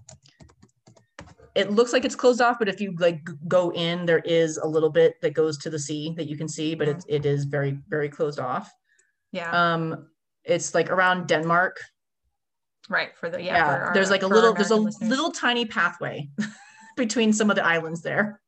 it 1.56 1.72
looks 1.72 1.94
like 1.94 2.04
it's 2.04 2.16
closed 2.16 2.42
off, 2.42 2.60
but 2.60 2.68
if 2.68 2.82
you 2.82 2.94
like 3.00 3.22
go 3.48 3.72
in, 3.72 4.06
there 4.06 4.20
is 4.20 4.58
a 4.58 4.68
little 4.68 4.90
bit 4.90 5.20
that 5.22 5.34
goes 5.34 5.58
to 5.60 5.70
the 5.70 5.80
sea 5.80 6.14
that 6.18 6.28
you 6.28 6.38
can 6.38 6.50
see, 6.50 6.76
but 6.76 6.88
it's 6.88 7.06
it 7.08 7.26
is 7.26 7.46
very 7.46 7.80
very 7.88 8.10
closed 8.10 8.40
off. 8.40 8.70
Yeah. 9.32 9.52
Um, 9.52 10.10
it's 10.44 10.76
like 10.76 10.92
around 10.92 11.28
Denmark. 11.28 11.78
Right 12.90 13.18
for 13.18 13.30
the 13.30 13.42
yeah. 13.42 13.56
yeah 13.56 13.68
our, 13.68 13.94
there's 13.94 14.12
like 14.12 14.24
a 14.24 14.28
little 14.28 14.54
there's 14.54 14.72
a 14.72 14.76
listeners. 14.76 15.10
little 15.10 15.32
tiny 15.32 15.66
pathway 15.66 16.30
between 16.98 17.34
some 17.34 17.50
of 17.50 17.56
the 17.56 17.66
islands 17.66 18.02
there. 18.02 18.42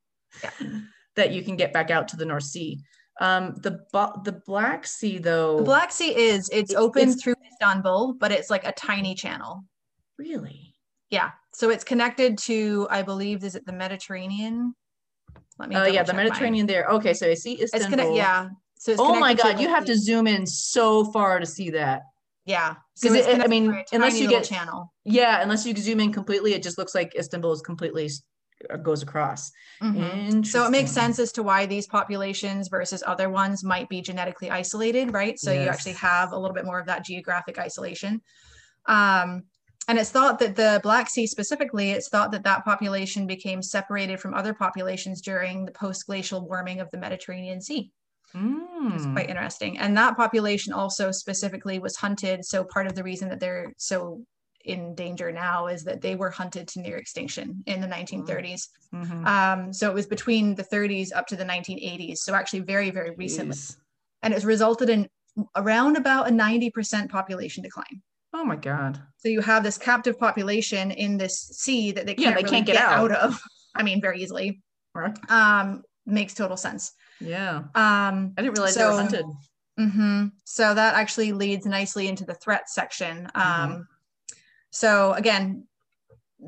Yeah. 0.44 0.52
That 1.16 1.32
you 1.32 1.42
can 1.42 1.56
get 1.56 1.74
back 1.74 1.90
out 1.90 2.08
to 2.10 2.16
the 2.16 2.26
North 2.26 2.44
Sea. 2.44 2.78
Um, 3.20 3.56
the 3.64 3.80
the 4.24 4.40
Black 4.46 4.86
Sea 4.86 5.18
though. 5.18 5.58
The 5.58 5.64
Black 5.64 5.92
Sea 5.92 6.16
is 6.16 6.48
it's 6.54 6.76
open 6.76 7.10
it's, 7.10 7.24
through 7.24 7.34
Istanbul, 7.54 8.14
but 8.20 8.32
it's 8.32 8.52
like 8.52 8.64
a 8.64 8.72
tiny 8.72 9.16
channel. 9.16 9.64
Really? 10.20 10.67
Yeah. 11.10 11.32
So 11.54 11.70
it's 11.70 11.84
connected 11.84 12.38
to, 12.40 12.88
I 12.90 13.02
believe, 13.02 13.44
is 13.44 13.56
it 13.56 13.66
the 13.66 13.74
Mediterranean? 13.74 14.76
Let 15.60 15.70
me. 15.70 15.76
Oh 15.76 15.86
yeah, 15.86 16.04
the 16.04 16.14
Mediterranean 16.14 16.68
there. 16.68 16.86
Okay, 16.86 17.14
so 17.14 17.30
I 17.30 17.34
see 17.34 17.62
Istanbul. 17.62 17.78
It's 17.80 17.90
connect, 17.90 18.16
yeah. 18.16 18.50
So 18.78 18.96
oh 19.00 19.20
my 19.20 19.34
God, 19.34 19.60
you 19.60 19.68
have 19.70 19.86
to 19.86 19.98
zoom 19.98 20.28
in 20.28 20.46
so 20.46 21.06
far 21.12 21.40
to 21.40 21.46
see 21.46 21.72
that. 21.72 22.04
Yeah, 22.46 22.76
because 23.02 23.26
so 23.26 23.32
I 23.32 23.48
mean, 23.48 23.84
unless 23.92 24.20
you 24.20 24.30
get 24.30 24.44
channel. 24.44 24.94
Yeah, 25.04 25.42
unless 25.42 25.66
you 25.66 25.76
zoom 25.76 26.00
in 26.00 26.14
completely, 26.14 26.54
it 26.54 26.64
just 26.64 26.78
looks 26.78 26.94
like 26.94 27.16
Istanbul 27.18 27.52
is 27.54 27.62
completely 27.62 28.10
uh, 28.70 28.78
goes 28.78 29.02
across. 29.02 29.52
Mm-hmm. 29.82 30.44
So 30.44 30.66
it 30.66 30.72
makes 30.72 30.92
sense 30.92 31.20
as 31.20 31.32
to 31.34 31.44
why 31.44 31.66
these 31.66 31.88
populations 31.88 32.70
versus 32.70 33.04
other 33.06 33.30
ones 33.30 33.64
might 33.64 33.90
be 33.90 34.02
genetically 34.02 34.50
isolated, 34.50 35.12
right? 35.12 35.40
So 35.40 35.52
yes. 35.52 35.64
you 35.64 35.70
actually 35.70 35.94
have 35.94 36.32
a 36.32 36.38
little 36.38 36.56
bit 36.56 36.66
more 36.66 36.80
of 36.80 36.86
that 36.86 37.04
geographic 37.04 37.60
isolation. 37.60 38.22
Um, 38.86 39.44
and 39.88 39.98
it's 39.98 40.12
thought 40.12 40.40
that 40.40 40.56
the 40.56 40.80
Black 40.84 41.10
Sea 41.10 41.26
specifically, 41.26 41.92
it's 41.92 42.10
thought 42.10 42.32
that 42.32 42.44
that 42.44 42.66
population 42.66 43.26
became 43.26 43.62
separated 43.62 44.20
from 44.20 44.34
other 44.34 44.54
populations 44.54 45.22
during 45.22 45.66
the 45.66 45.72
post-glacial 45.72 46.46
warming 46.48 46.82
of 46.82 46.92
the 46.92 46.98
Mediterranean 46.98 47.62
Sea. 47.62 47.92
Mm. 48.36 48.94
It's 48.94 49.06
quite 49.06 49.30
interesting. 49.30 49.78
And 49.78 49.96
that 49.96 50.18
population 50.18 50.74
also 50.74 51.12
specifically 51.12 51.80
was 51.80 51.96
hunted. 51.96 52.44
So 52.44 52.66
part 52.66 52.88
of 52.88 52.96
the 52.96 53.04
reason 53.04 53.30
that 53.30 53.40
they're 53.40 53.72
so 53.78 54.24
in 54.66 54.94
danger 54.96 55.32
now 55.32 55.68
is 55.68 55.86
that 55.86 56.02
they 56.02 56.16
were 56.16 56.30
hunted 56.30 56.68
to 56.68 56.82
near 56.82 56.98
extinction 56.98 57.64
in 57.66 57.80
the 57.80 57.88
1930s. 57.88 58.68
Mm-hmm. 58.94 59.26
Um, 59.26 59.74
so 59.74 59.90
it 59.90 59.94
was 59.94 60.06
between 60.06 60.56
the 60.56 60.64
30s 60.64 61.16
up 61.16 61.28
to 61.28 61.38
the 61.38 61.46
1980s. 61.46 62.18
So 62.18 62.34
actually 62.34 62.60
very, 62.60 62.92
very 62.92 63.12
recently. 63.16 63.56
Jeez. 63.56 63.78
And 64.22 64.34
it's 64.34 64.44
resulted 64.44 64.90
in 64.90 65.08
around 65.56 65.96
about 65.96 66.28
a 66.28 66.32
90% 66.32 67.10
population 67.10 67.64
decline. 67.64 68.02
Oh 68.34 68.44
my 68.44 68.56
God. 68.56 69.02
So 69.18 69.30
you 69.30 69.42
have 69.42 69.64
this 69.64 69.78
captive 69.78 70.20
population 70.20 70.92
in 70.92 71.18
this 71.18 71.40
sea 71.40 71.92
that 71.92 72.06
they 72.06 72.14
can't, 72.14 72.24
yeah, 72.24 72.30
they 72.32 72.36
really 72.44 72.50
can't 72.50 72.66
get, 72.66 72.74
get 72.74 72.84
out. 72.84 73.12
out. 73.12 73.20
of. 73.20 73.42
I 73.76 73.84
mean, 73.84 74.02
very 74.02 74.22
easily. 74.22 74.62
Right. 74.94 75.16
Um, 75.30 75.84
makes 76.06 76.34
total 76.34 76.58
sense. 76.58 76.94
Yeah. 77.20 77.64
Um, 77.76 78.34
I 78.38 78.42
didn't 78.42 78.54
realize 78.54 78.74
so, 78.74 78.80
they 78.80 78.86
were 78.86 79.02
hunted. 79.02 79.26
Mm-hmm. 79.80 80.28
So 80.44 80.74
that 80.74 80.96
actually 80.96 81.32
leads 81.32 81.66
nicely 81.66 82.08
into 82.08 82.26
the 82.26 82.34
threat 82.34 82.70
section. 82.70 83.30
Um, 83.36 83.44
mm-hmm. 83.44 83.82
So 84.72 85.14
again, 85.14 85.68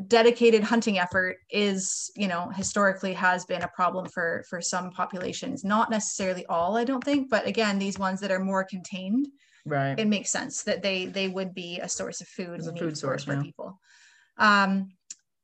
dedicated 0.07 0.63
hunting 0.63 0.99
effort 0.99 1.37
is, 1.49 2.11
you 2.15 2.27
know, 2.27 2.49
historically 2.55 3.13
has 3.13 3.45
been 3.45 3.63
a 3.63 3.67
problem 3.69 4.07
for 4.07 4.43
for 4.49 4.61
some 4.61 4.91
populations. 4.91 5.63
Not 5.63 5.89
necessarily 5.89 6.45
all, 6.47 6.77
I 6.77 6.83
don't 6.83 7.03
think, 7.03 7.29
but 7.29 7.47
again, 7.47 7.79
these 7.79 7.97
ones 7.97 8.19
that 8.21 8.31
are 8.31 8.39
more 8.39 8.63
contained 8.63 9.27
right. 9.65 9.99
It 9.99 10.07
makes 10.07 10.31
sense 10.31 10.63
that 10.63 10.81
they 10.81 11.05
they 11.05 11.27
would 11.27 11.53
be 11.53 11.79
a 11.79 11.89
source 11.89 12.21
of 12.21 12.27
food 12.27 12.59
a 12.61 12.75
food 12.75 12.97
source 12.97 13.23
for 13.23 13.41
people. 13.41 13.79
Um, 14.37 14.91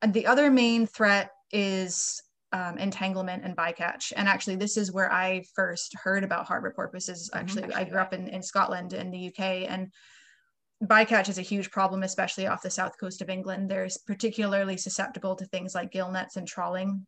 and 0.02 0.14
the 0.14 0.28
other 0.28 0.50
main 0.50 0.88
threat 0.88 1.32
is 1.52 2.22
um, 2.52 2.78
entanglement 2.78 3.44
and 3.44 3.56
bycatch. 3.56 4.14
And 4.16 4.28
actually 4.28 4.56
this 4.56 4.78
is 4.78 4.92
where 4.92 5.12
i 5.12 5.44
first 5.56 5.94
heard 6.02 6.24
about 6.24 6.46
harbor 6.46 6.72
porpoises 6.76 7.30
actually 7.34 7.64
mm-hmm. 7.64 7.80
i 7.80 7.84
grew 7.84 8.00
up 8.00 8.14
in, 8.14 8.28
in 8.28 8.42
scotland 8.42 8.94
in 8.94 9.12
the 9.12 9.28
uk 9.28 9.40
and 9.40 9.92
bycatch 10.84 11.30
is 11.30 11.38
a 11.38 11.44
huge 11.44 11.72
problem 11.72 12.04
especially 12.04 12.48
off 12.48 12.62
the 12.62 12.70
south 12.70 12.98
coast 13.00 13.22
of 13.22 13.30
england. 13.30 13.70
They're 13.70 13.90
particularly 14.06 14.78
susceptible 14.78 15.36
to 15.36 15.46
things 15.46 15.76
like 15.76 15.92
gill 15.92 16.12
nets 16.12 16.38
and 16.38 16.48
trawling. 16.48 17.06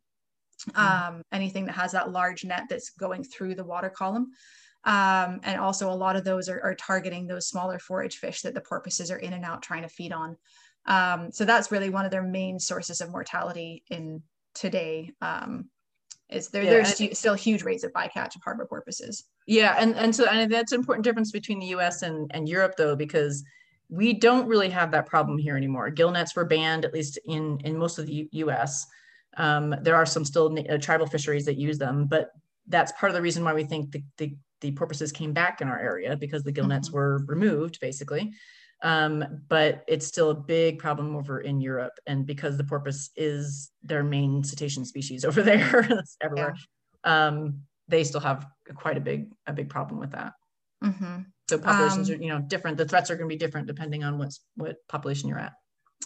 Mm-hmm. 0.70 0.80
um, 0.80 1.22
anything 1.30 1.66
that 1.66 1.76
has 1.76 1.92
that 1.92 2.10
large 2.10 2.44
net 2.44 2.64
that's 2.68 2.90
going 2.90 3.22
through 3.22 3.54
the 3.54 3.62
water 3.62 3.88
column 3.88 4.32
um, 4.84 5.40
and 5.42 5.60
also 5.60 5.90
a 5.90 5.94
lot 5.94 6.16
of 6.16 6.24
those 6.24 6.48
are, 6.48 6.60
are, 6.62 6.74
targeting 6.74 7.26
those 7.26 7.48
smaller 7.48 7.78
forage 7.78 8.16
fish 8.18 8.42
that 8.42 8.54
the 8.54 8.60
porpoises 8.60 9.10
are 9.10 9.18
in 9.18 9.32
and 9.32 9.44
out 9.44 9.62
trying 9.62 9.82
to 9.82 9.88
feed 9.88 10.12
on. 10.12 10.36
Um, 10.86 11.30
so 11.32 11.44
that's 11.44 11.72
really 11.72 11.90
one 11.90 12.04
of 12.04 12.10
their 12.10 12.22
main 12.22 12.58
sources 12.58 13.00
of 13.00 13.10
mortality 13.10 13.82
in 13.90 14.22
today. 14.54 15.12
Um, 15.20 15.68
is 16.30 16.48
there, 16.48 16.62
yeah, 16.62 16.70
there's 16.70 17.18
still 17.18 17.34
huge 17.34 17.62
rates 17.62 17.84
of 17.84 17.92
bycatch 17.92 18.36
of 18.36 18.42
harbor 18.44 18.66
porpoises. 18.66 19.24
Yeah, 19.46 19.74
and, 19.78 19.94
and 19.96 20.14
so 20.14 20.26
and 20.26 20.50
that's 20.52 20.72
an 20.72 20.78
important 20.78 21.04
difference 21.04 21.32
between 21.32 21.58
the 21.58 21.66
US 21.66 22.02
and, 22.02 22.30
and 22.34 22.48
Europe 22.48 22.74
though, 22.76 22.94
because 22.94 23.42
we 23.88 24.12
don't 24.12 24.46
really 24.46 24.68
have 24.68 24.90
that 24.90 25.06
problem 25.06 25.38
here 25.38 25.56
anymore. 25.56 25.90
Gill 25.90 26.10
nets 26.10 26.36
were 26.36 26.44
banned, 26.44 26.84
at 26.84 26.92
least 26.92 27.18
in, 27.24 27.58
in 27.64 27.78
most 27.78 27.98
of 27.98 28.06
the 28.06 28.12
U- 28.12 28.28
US. 28.48 28.86
Um, 29.36 29.74
there 29.82 29.96
are 29.96 30.06
some 30.06 30.24
still 30.24 30.56
uh, 30.68 30.78
tribal 30.78 31.06
fisheries 31.06 31.46
that 31.46 31.56
use 31.56 31.78
them, 31.78 32.06
but 32.06 32.30
that's 32.66 32.92
part 32.92 33.10
of 33.10 33.16
the 33.16 33.22
reason 33.22 33.44
why 33.44 33.54
we 33.54 33.64
think 33.64 33.92
the, 33.92 34.02
the 34.18 34.36
the 34.60 34.72
porpoises 34.72 35.12
came 35.12 35.32
back 35.32 35.60
in 35.60 35.68
our 35.68 35.78
area 35.78 36.16
because 36.16 36.42
the 36.42 36.52
gill 36.52 36.66
nets 36.66 36.88
mm-hmm. 36.88 36.96
were 36.96 37.24
removed 37.26 37.78
basically. 37.80 38.32
Um, 38.82 39.42
but 39.48 39.84
it's 39.88 40.06
still 40.06 40.30
a 40.30 40.34
big 40.34 40.78
problem 40.78 41.16
over 41.16 41.40
in 41.40 41.60
Europe. 41.60 41.94
And 42.06 42.26
because 42.26 42.56
the 42.56 42.64
porpoise 42.64 43.10
is 43.16 43.70
their 43.82 44.04
main 44.04 44.44
cetacean 44.44 44.84
species 44.84 45.24
over 45.24 45.42
there, 45.42 45.86
that's 45.88 46.16
everywhere, 46.20 46.54
yeah. 47.04 47.26
um, 47.26 47.62
they 47.88 48.04
still 48.04 48.20
have 48.20 48.46
quite 48.74 48.96
a 48.96 49.00
big, 49.00 49.32
a 49.46 49.52
big 49.52 49.68
problem 49.68 49.98
with 49.98 50.12
that. 50.12 50.32
Mm-hmm. 50.84 51.22
So 51.48 51.58
populations 51.58 52.10
um, 52.10 52.16
are, 52.16 52.22
you 52.22 52.28
know, 52.28 52.40
different. 52.40 52.76
The 52.76 52.86
threats 52.86 53.10
are 53.10 53.16
going 53.16 53.28
to 53.28 53.34
be 53.34 53.38
different 53.38 53.66
depending 53.66 54.04
on 54.04 54.18
what's, 54.18 54.40
what 54.56 54.76
population 54.88 55.28
you're 55.28 55.38
at. 55.38 55.54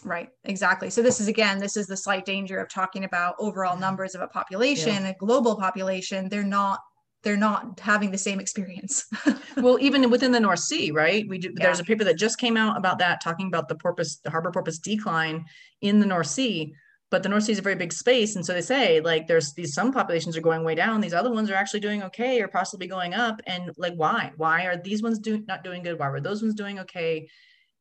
Right, 0.03 0.29
exactly. 0.45 0.89
So 0.89 1.01
this 1.01 1.21
is 1.21 1.27
again, 1.27 1.59
this 1.59 1.77
is 1.77 1.85
the 1.85 1.97
slight 1.97 2.25
danger 2.25 2.57
of 2.59 2.69
talking 2.69 3.03
about 3.03 3.35
overall 3.39 3.73
mm-hmm. 3.73 3.81
numbers 3.81 4.15
of 4.15 4.21
a 4.21 4.27
population, 4.27 5.03
yeah. 5.03 5.09
a 5.09 5.13
global 5.15 5.55
population. 5.55 6.29
They're 6.29 6.43
not 6.43 6.79
they're 7.23 7.37
not 7.37 7.79
having 7.79 8.11
the 8.11 8.17
same 8.17 8.39
experience. 8.39 9.05
well, 9.57 9.77
even 9.79 10.09
within 10.09 10.31
the 10.31 10.39
North 10.39 10.59
Sea, 10.59 10.91
right? 10.91 11.25
We 11.27 11.37
do, 11.37 11.49
yeah. 11.49 11.65
there's 11.65 11.79
a 11.79 11.83
paper 11.83 12.03
that 12.03 12.17
just 12.17 12.37
came 12.37 12.57
out 12.57 12.77
about 12.77 12.99
that, 12.99 13.21
talking 13.21 13.47
about 13.47 13.69
the 13.69 13.75
porpoise, 13.75 14.19
the 14.23 14.29
harbor 14.29 14.51
porpoise 14.51 14.79
decline 14.79 15.45
in 15.81 15.99
the 15.99 16.05
North 16.05 16.27
Sea. 16.27 16.73
But 17.09 17.23
the 17.23 17.29
North 17.29 17.43
Sea 17.43 17.53
is 17.53 17.59
a 17.59 17.63
very 17.63 17.75
big 17.75 17.93
space, 17.93 18.35
and 18.35 18.45
so 18.45 18.53
they 18.53 18.61
say 18.61 18.99
like 18.99 19.27
there's 19.27 19.53
these 19.53 19.73
some 19.73 19.93
populations 19.93 20.35
are 20.35 20.41
going 20.41 20.63
way 20.63 20.73
down, 20.73 20.99
these 20.99 21.13
other 21.13 21.31
ones 21.31 21.49
are 21.49 21.55
actually 21.55 21.79
doing 21.79 22.01
okay 22.03 22.41
or 22.41 22.47
possibly 22.47 22.87
going 22.87 23.13
up, 23.13 23.39
and 23.45 23.71
like 23.77 23.93
why? 23.95 24.31
Why 24.35 24.65
are 24.65 24.77
these 24.77 25.03
ones 25.03 25.19
do, 25.19 25.43
not 25.47 25.63
doing 25.63 25.83
good? 25.83 25.99
Why 25.99 26.09
were 26.09 26.21
those 26.21 26.41
ones 26.41 26.55
doing 26.55 26.79
okay? 26.79 27.27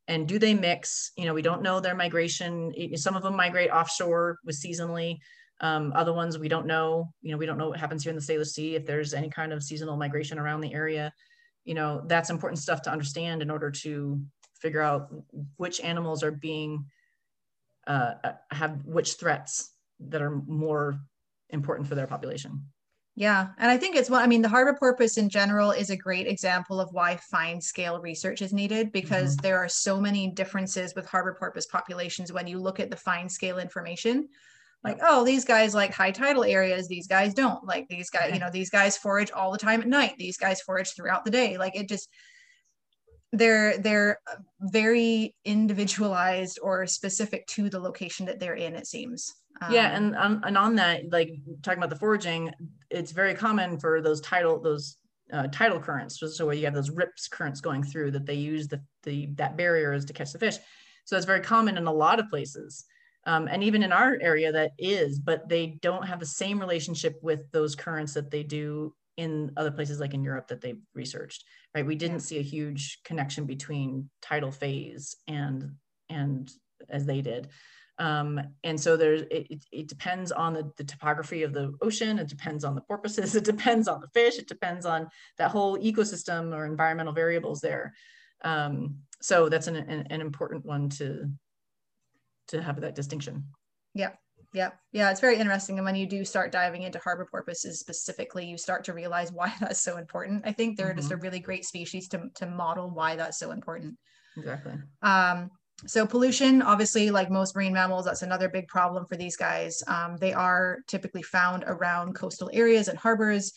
And 0.06 0.28
do 0.28 0.38
they 0.38 0.52
mix? 0.52 1.12
You 1.16 1.24
know, 1.24 1.32
we 1.32 1.42
don't 1.42 1.62
know 1.62 1.80
their 1.80 1.94
migration. 1.94 2.72
Some 2.96 3.16
of 3.16 3.22
them 3.22 3.34
migrate 3.34 3.70
offshore 3.70 4.38
with 4.44 4.60
seasonally 4.60 5.18
um, 5.62 5.92
other 5.94 6.12
ones 6.12 6.38
we 6.38 6.48
don't 6.48 6.66
know, 6.66 7.12
you 7.22 7.30
know, 7.30 7.38
we 7.38 7.46
don't 7.46 7.56
know 7.56 7.68
what 7.68 7.78
happens 7.78 8.02
here 8.02 8.10
in 8.10 8.16
the 8.16 8.22
Salish 8.22 8.48
Sea, 8.48 8.74
if 8.74 8.84
there's 8.84 9.14
any 9.14 9.30
kind 9.30 9.52
of 9.52 9.62
seasonal 9.62 9.96
migration 9.96 10.38
around 10.38 10.60
the 10.60 10.74
area. 10.74 11.12
You 11.64 11.74
know, 11.74 12.02
that's 12.06 12.30
important 12.30 12.58
stuff 12.58 12.82
to 12.82 12.90
understand 12.90 13.40
in 13.40 13.50
order 13.50 13.70
to 13.70 14.20
figure 14.60 14.82
out 14.82 15.14
which 15.56 15.80
animals 15.80 16.24
are 16.24 16.32
being, 16.32 16.84
uh, 17.86 18.14
uh 18.24 18.32
have 18.50 18.84
which 18.84 19.14
threats 19.14 19.70
that 20.00 20.20
are 20.20 20.42
more 20.46 20.98
important 21.50 21.88
for 21.88 21.94
their 21.94 22.08
population. 22.08 22.64
Yeah, 23.14 23.48
and 23.58 23.70
I 23.70 23.76
think 23.76 23.94
it's 23.94 24.08
one. 24.10 24.22
I 24.22 24.26
mean, 24.26 24.42
the 24.42 24.48
harbor 24.48 24.74
porpoise 24.76 25.18
in 25.18 25.28
general 25.28 25.70
is 25.70 25.90
a 25.90 25.96
great 25.96 26.26
example 26.26 26.80
of 26.80 26.92
why 26.92 27.16
fine 27.30 27.60
scale 27.60 28.00
research 28.00 28.40
is 28.40 28.54
needed 28.54 28.90
because 28.90 29.36
mm-hmm. 29.36 29.42
there 29.42 29.58
are 29.58 29.68
so 29.68 30.00
many 30.00 30.30
differences 30.30 30.94
with 30.94 31.06
harbor 31.06 31.36
porpoise 31.38 31.66
populations 31.66 32.32
when 32.32 32.46
you 32.46 32.58
look 32.58 32.80
at 32.80 32.90
the 32.90 32.96
fine 32.96 33.28
scale 33.28 33.58
information. 33.58 34.28
Like, 34.84 34.98
oh, 35.02 35.24
these 35.24 35.44
guys 35.44 35.74
like 35.74 35.92
high 35.92 36.10
tidal 36.10 36.44
areas, 36.44 36.88
these 36.88 37.06
guys 37.06 37.34
don't. 37.34 37.64
Like 37.64 37.86
these 37.88 38.10
guys, 38.10 38.32
you 38.32 38.40
know, 38.40 38.50
these 38.50 38.70
guys 38.70 38.96
forage 38.96 39.30
all 39.30 39.52
the 39.52 39.58
time 39.58 39.80
at 39.80 39.86
night. 39.86 40.14
These 40.18 40.36
guys 40.36 40.60
forage 40.60 40.94
throughout 40.94 41.24
the 41.24 41.30
day. 41.30 41.56
Like 41.56 41.76
it 41.76 41.88
just 41.88 42.08
they're 43.32 43.78
they're 43.78 44.18
very 44.60 45.34
individualized 45.44 46.58
or 46.62 46.86
specific 46.86 47.46
to 47.46 47.70
the 47.70 47.78
location 47.78 48.26
that 48.26 48.40
they're 48.40 48.54
in. 48.54 48.74
It 48.74 48.86
seems. 48.86 49.32
Um, 49.60 49.72
yeah, 49.72 49.96
and 49.96 50.16
um, 50.16 50.42
and 50.44 50.58
on 50.58 50.74
that, 50.76 51.12
like 51.12 51.30
talking 51.62 51.78
about 51.78 51.90
the 51.90 51.96
foraging, 51.96 52.52
it's 52.90 53.12
very 53.12 53.34
common 53.34 53.78
for 53.78 54.00
those 54.02 54.20
tidal 54.20 54.60
those 54.60 54.96
uh, 55.32 55.46
tidal 55.52 55.78
currents. 55.78 56.20
So, 56.20 56.44
where 56.44 56.56
you 56.56 56.64
have 56.64 56.74
those 56.74 56.90
rips 56.90 57.28
currents 57.28 57.60
going 57.60 57.84
through 57.84 58.10
that 58.12 58.26
they 58.26 58.34
use 58.34 58.66
the 58.66 58.82
the 59.04 59.26
that 59.36 59.56
barriers 59.56 60.04
to 60.06 60.12
catch 60.12 60.32
the 60.32 60.38
fish. 60.40 60.56
So 61.04 61.16
it's 61.16 61.26
very 61.26 61.40
common 61.40 61.76
in 61.76 61.86
a 61.86 61.92
lot 61.92 62.20
of 62.20 62.28
places. 62.30 62.84
Um, 63.24 63.48
and 63.48 63.62
even 63.62 63.82
in 63.82 63.92
our 63.92 64.18
area 64.20 64.50
that 64.52 64.72
is, 64.78 65.18
but 65.18 65.48
they 65.48 65.78
don't 65.80 66.06
have 66.06 66.20
the 66.20 66.26
same 66.26 66.58
relationship 66.58 67.18
with 67.22 67.50
those 67.52 67.74
currents 67.74 68.14
that 68.14 68.30
they 68.30 68.42
do 68.42 68.94
in 69.16 69.52
other 69.56 69.70
places 69.70 70.00
like 70.00 70.14
in 70.14 70.24
Europe 70.24 70.48
that 70.48 70.60
they've 70.60 70.80
researched, 70.94 71.44
right? 71.74 71.86
We 71.86 71.94
didn't 71.94 72.20
see 72.20 72.38
a 72.38 72.42
huge 72.42 73.00
connection 73.04 73.44
between 73.44 74.08
tidal 74.20 74.50
phase 74.50 75.16
and 75.28 75.72
and 76.08 76.50
as 76.88 77.06
they 77.06 77.20
did. 77.20 77.48
Um, 77.98 78.40
and 78.64 78.80
so 78.80 78.96
there's, 78.96 79.22
it, 79.30 79.64
it 79.70 79.88
depends 79.88 80.32
on 80.32 80.54
the, 80.54 80.70
the, 80.76 80.84
topography 80.84 81.42
of 81.42 81.52
the 81.52 81.74
ocean. 81.82 82.18
It 82.18 82.28
depends 82.28 82.64
on 82.64 82.74
the 82.74 82.80
porpoises. 82.80 83.34
It 83.36 83.44
depends 83.44 83.86
on 83.86 84.00
the 84.00 84.08
fish. 84.08 84.38
It 84.38 84.48
depends 84.48 84.86
on 84.86 85.08
that 85.38 85.50
whole 85.50 85.78
ecosystem 85.78 86.54
or 86.54 86.64
environmental 86.64 87.12
variables 87.12 87.60
there. 87.60 87.94
Um, 88.44 88.96
so 89.20 89.48
that's 89.48 89.66
an, 89.68 89.76
an, 89.76 90.06
an, 90.10 90.20
important 90.20 90.64
one 90.64 90.88
to, 90.90 91.30
to 92.48 92.62
have 92.62 92.80
that 92.80 92.94
distinction. 92.94 93.44
Yeah. 93.94 94.10
Yeah. 94.54 94.70
Yeah. 94.92 95.10
It's 95.10 95.20
very 95.20 95.38
interesting. 95.38 95.78
And 95.78 95.84
when 95.84 95.96
you 95.96 96.06
do 96.06 96.24
start 96.24 96.52
diving 96.52 96.82
into 96.82 96.98
harbor 96.98 97.26
porpoises 97.30 97.80
specifically, 97.80 98.44
you 98.44 98.58
start 98.58 98.84
to 98.84 98.92
realize 98.92 99.32
why 99.32 99.52
that's 99.60 99.80
so 99.80 99.96
important. 99.96 100.42
I 100.46 100.52
think 100.52 100.76
they're 100.76 100.88
mm-hmm. 100.88 100.98
just 100.98 101.12
a 101.12 101.16
really 101.16 101.40
great 101.40 101.64
species 101.64 102.08
to, 102.08 102.28
to 102.36 102.46
model 102.46 102.90
why 102.90 103.16
that's 103.16 103.38
so 103.38 103.50
important. 103.50 103.96
Exactly. 104.36 104.74
Um, 105.02 105.50
so 105.86 106.06
pollution, 106.06 106.62
obviously, 106.62 107.10
like 107.10 107.30
most 107.30 107.56
marine 107.56 107.72
mammals, 107.72 108.04
that's 108.04 108.22
another 108.22 108.48
big 108.48 108.68
problem 108.68 109.04
for 109.06 109.16
these 109.16 109.36
guys. 109.36 109.82
Um, 109.88 110.16
they 110.16 110.32
are 110.32 110.78
typically 110.86 111.22
found 111.22 111.64
around 111.66 112.14
coastal 112.14 112.50
areas 112.52 112.88
and 112.88 112.98
harbors, 112.98 113.52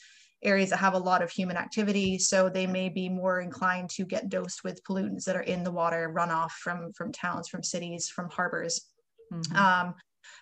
areas 0.46 0.70
that 0.70 0.78
have 0.78 0.94
a 0.94 1.00
lot 1.00 1.22
of 1.22 1.32
human 1.32 1.58
activity. 1.58 2.18
So 2.18 2.50
they 2.50 2.68
may 2.68 2.90
be 2.90 3.10
more 3.10 3.42
inclined 3.42 3.90
to 3.92 4.06
get 4.06 4.30
dosed 4.30 4.64
with 4.64 4.84
pollutants 4.84 5.26
that 5.26 5.36
are 5.36 5.42
in 5.42 5.64
the 5.64 5.72
water, 5.72 6.14
runoff 6.16 6.52
from, 6.52 6.94
from 6.94 7.12
towns, 7.12 7.48
from 7.48 7.64
cities, 7.64 8.10
from 8.10 8.30
harbors. 8.30 8.82
Mm-hmm. 9.34 9.56
Um, 9.56 9.96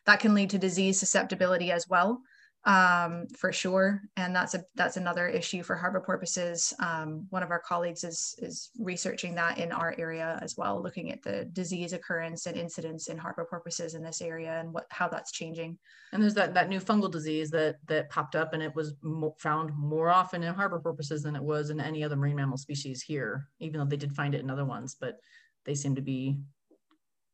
that 0.06 0.20
can 0.20 0.34
lead 0.34 0.50
to 0.52 0.58
disease 0.58 1.00
susceptibility 1.00 1.72
as 1.72 1.88
well 1.90 2.22
um, 2.66 3.28
for 3.38 3.52
sure. 3.52 4.02
And 4.16 4.34
that's 4.36 4.54
a 4.54 4.64
that's 4.76 4.96
another 4.96 5.28
issue 5.28 5.64
for 5.64 5.76
harbor 5.76 6.00
porpoises. 6.00 6.74
Um, 6.80 7.28
one 7.30 7.44
of 7.44 7.52
our 7.52 7.60
colleagues 7.60 8.04
is 8.04 8.36
is 8.40 8.70
researching 8.80 9.36
that 9.36 9.58
in 9.58 9.72
our 9.72 9.94
area 9.98 10.40
as 10.42 10.56
well, 10.58 10.82
looking 10.82 11.12
at 11.12 11.22
the 11.22 11.46
disease 11.46 11.92
occurrence 11.92 12.46
and 12.46 12.56
incidence 12.56 13.10
in 13.10 13.18
harbor 13.18 13.46
porpoises 13.50 13.96
in 13.96 14.04
this 14.04 14.22
area 14.22 14.60
and 14.60 14.74
what 14.74 14.86
how 14.90 15.10
that's 15.10 15.32
changing. 15.32 15.78
And 16.14 16.24
there's 16.24 16.36
that 16.36 16.54
that 16.54 16.70
new 16.70 16.80
fungal 16.80 17.12
disease 17.12 17.50
that 17.52 17.78
that 17.88 18.10
popped 18.10 18.36
up, 18.36 18.54
and 18.54 18.64
it 18.64 18.74
was 18.76 18.94
mo- 19.02 19.36
found 19.40 19.76
more 19.78 20.10
often 20.10 20.42
in 20.44 20.54
harbor 20.54 20.80
porpoises 20.80 21.24
than 21.24 21.36
it 21.36 21.44
was 21.44 21.70
in 21.70 21.82
any 21.82 22.04
other 22.04 22.16
marine 22.16 22.38
mammal 22.38 22.58
species 22.58 23.02
here, 23.02 23.50
even 23.60 23.80
though 23.80 23.86
they 23.86 23.98
did 23.98 24.16
find 24.16 24.34
it 24.36 24.42
in 24.42 24.50
other 24.50 24.66
ones, 24.66 24.96
but 25.00 25.20
they 25.66 25.76
seem 25.76 25.96
to 25.96 26.02
be 26.02 26.40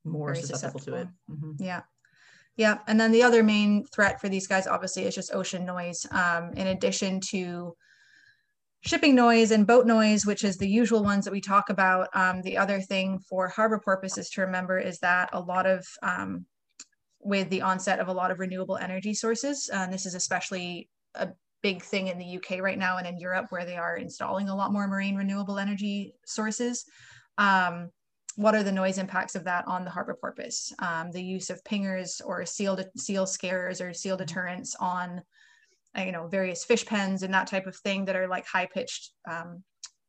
more 0.04 0.34
susceptible, 0.34 0.80
susceptible, 0.80 0.98
to 0.98 1.02
it. 1.04 1.08
Mm-hmm. 1.32 1.64
Yeah. 1.64 1.82
Yeah, 2.60 2.80
and 2.88 3.00
then 3.00 3.14
the 3.14 3.24
other 3.24 3.42
main 3.42 3.86
threat 3.86 4.20
for 4.20 4.28
these 4.28 4.46
guys 4.46 4.68
obviously 4.68 5.06
is 5.06 5.16
just 5.16 5.34
ocean 5.34 5.66
noise. 5.66 6.06
Um, 6.12 6.52
in 6.58 6.68
addition 6.68 7.22
to 7.30 7.74
shipping 8.82 9.16
noise 9.16 9.52
and 9.52 9.66
boat 9.66 9.88
noise, 9.88 10.26
which 10.26 10.44
is 10.44 10.58
the 10.58 10.68
usual 10.68 11.02
ones 11.02 11.24
that 11.24 11.32
we 11.32 11.40
talk 11.40 11.70
about. 11.70 12.10
Um, 12.14 12.42
the 12.42 12.58
other 12.58 12.82
thing 12.82 13.20
for 13.20 13.48
harbor 13.48 13.80
porpoises 13.80 14.30
to 14.32 14.42
remember 14.42 14.78
is 14.78 15.00
that 15.00 15.30
a 15.32 15.40
lot 15.40 15.68
of, 15.68 15.88
um, 16.04 16.46
with 17.22 17.50
the 17.50 17.62
onset 17.62 18.00
of 18.00 18.10
a 18.10 18.14
lot 18.14 18.30
of 18.30 18.40
renewable 18.40 18.76
energy 18.76 19.14
sources, 19.14 19.70
and 19.72 19.94
this 19.94 20.06
is 20.06 20.14
especially 20.14 20.90
a 21.16 21.30
big 21.64 21.82
thing 21.82 22.08
in 22.08 22.18
the 22.18 22.36
UK 22.40 22.60
right 22.60 22.78
now 22.78 22.98
and 22.98 23.08
in 23.08 23.18
Europe 23.18 23.46
where 23.52 23.64
they 23.64 23.78
are 23.78 23.96
installing 23.96 24.50
a 24.50 24.56
lot 24.56 24.74
more 24.74 24.86
marine 24.86 25.16
renewable 25.16 25.60
energy 25.60 26.14
sources. 26.26 26.84
Um, 27.38 27.92
what 28.40 28.56
are 28.56 28.64
the 28.64 28.72
noise 28.72 28.98
impacts 28.98 29.36
of 29.36 29.44
that 29.44 29.68
on 29.68 29.84
the 29.84 29.92
harbor 29.92 30.14
porpoise? 30.14 30.72
Um, 30.80 31.12
the 31.12 31.22
use 31.22 31.50
of 31.50 31.62
pingers 31.66 32.22
or 32.26 32.46
seal 32.46 32.80
seal 32.96 33.26
scarers 33.26 33.82
or 33.82 33.94
seal 33.94 34.16
mm-hmm. 34.16 34.26
deterrents 34.26 34.78
on, 34.80 35.22
uh, 35.98 36.04
you 36.04 36.14
know, 36.14 36.26
various 36.28 36.64
fish 36.64 36.86
pens 36.86 37.22
and 37.22 37.34
that 37.34 37.48
type 37.48 37.68
of 37.68 37.76
thing 37.76 38.06
that 38.06 38.16
are 38.16 38.30
like 38.30 38.48
high 38.48 38.66
pitched, 38.66 39.12
um, 39.30 39.62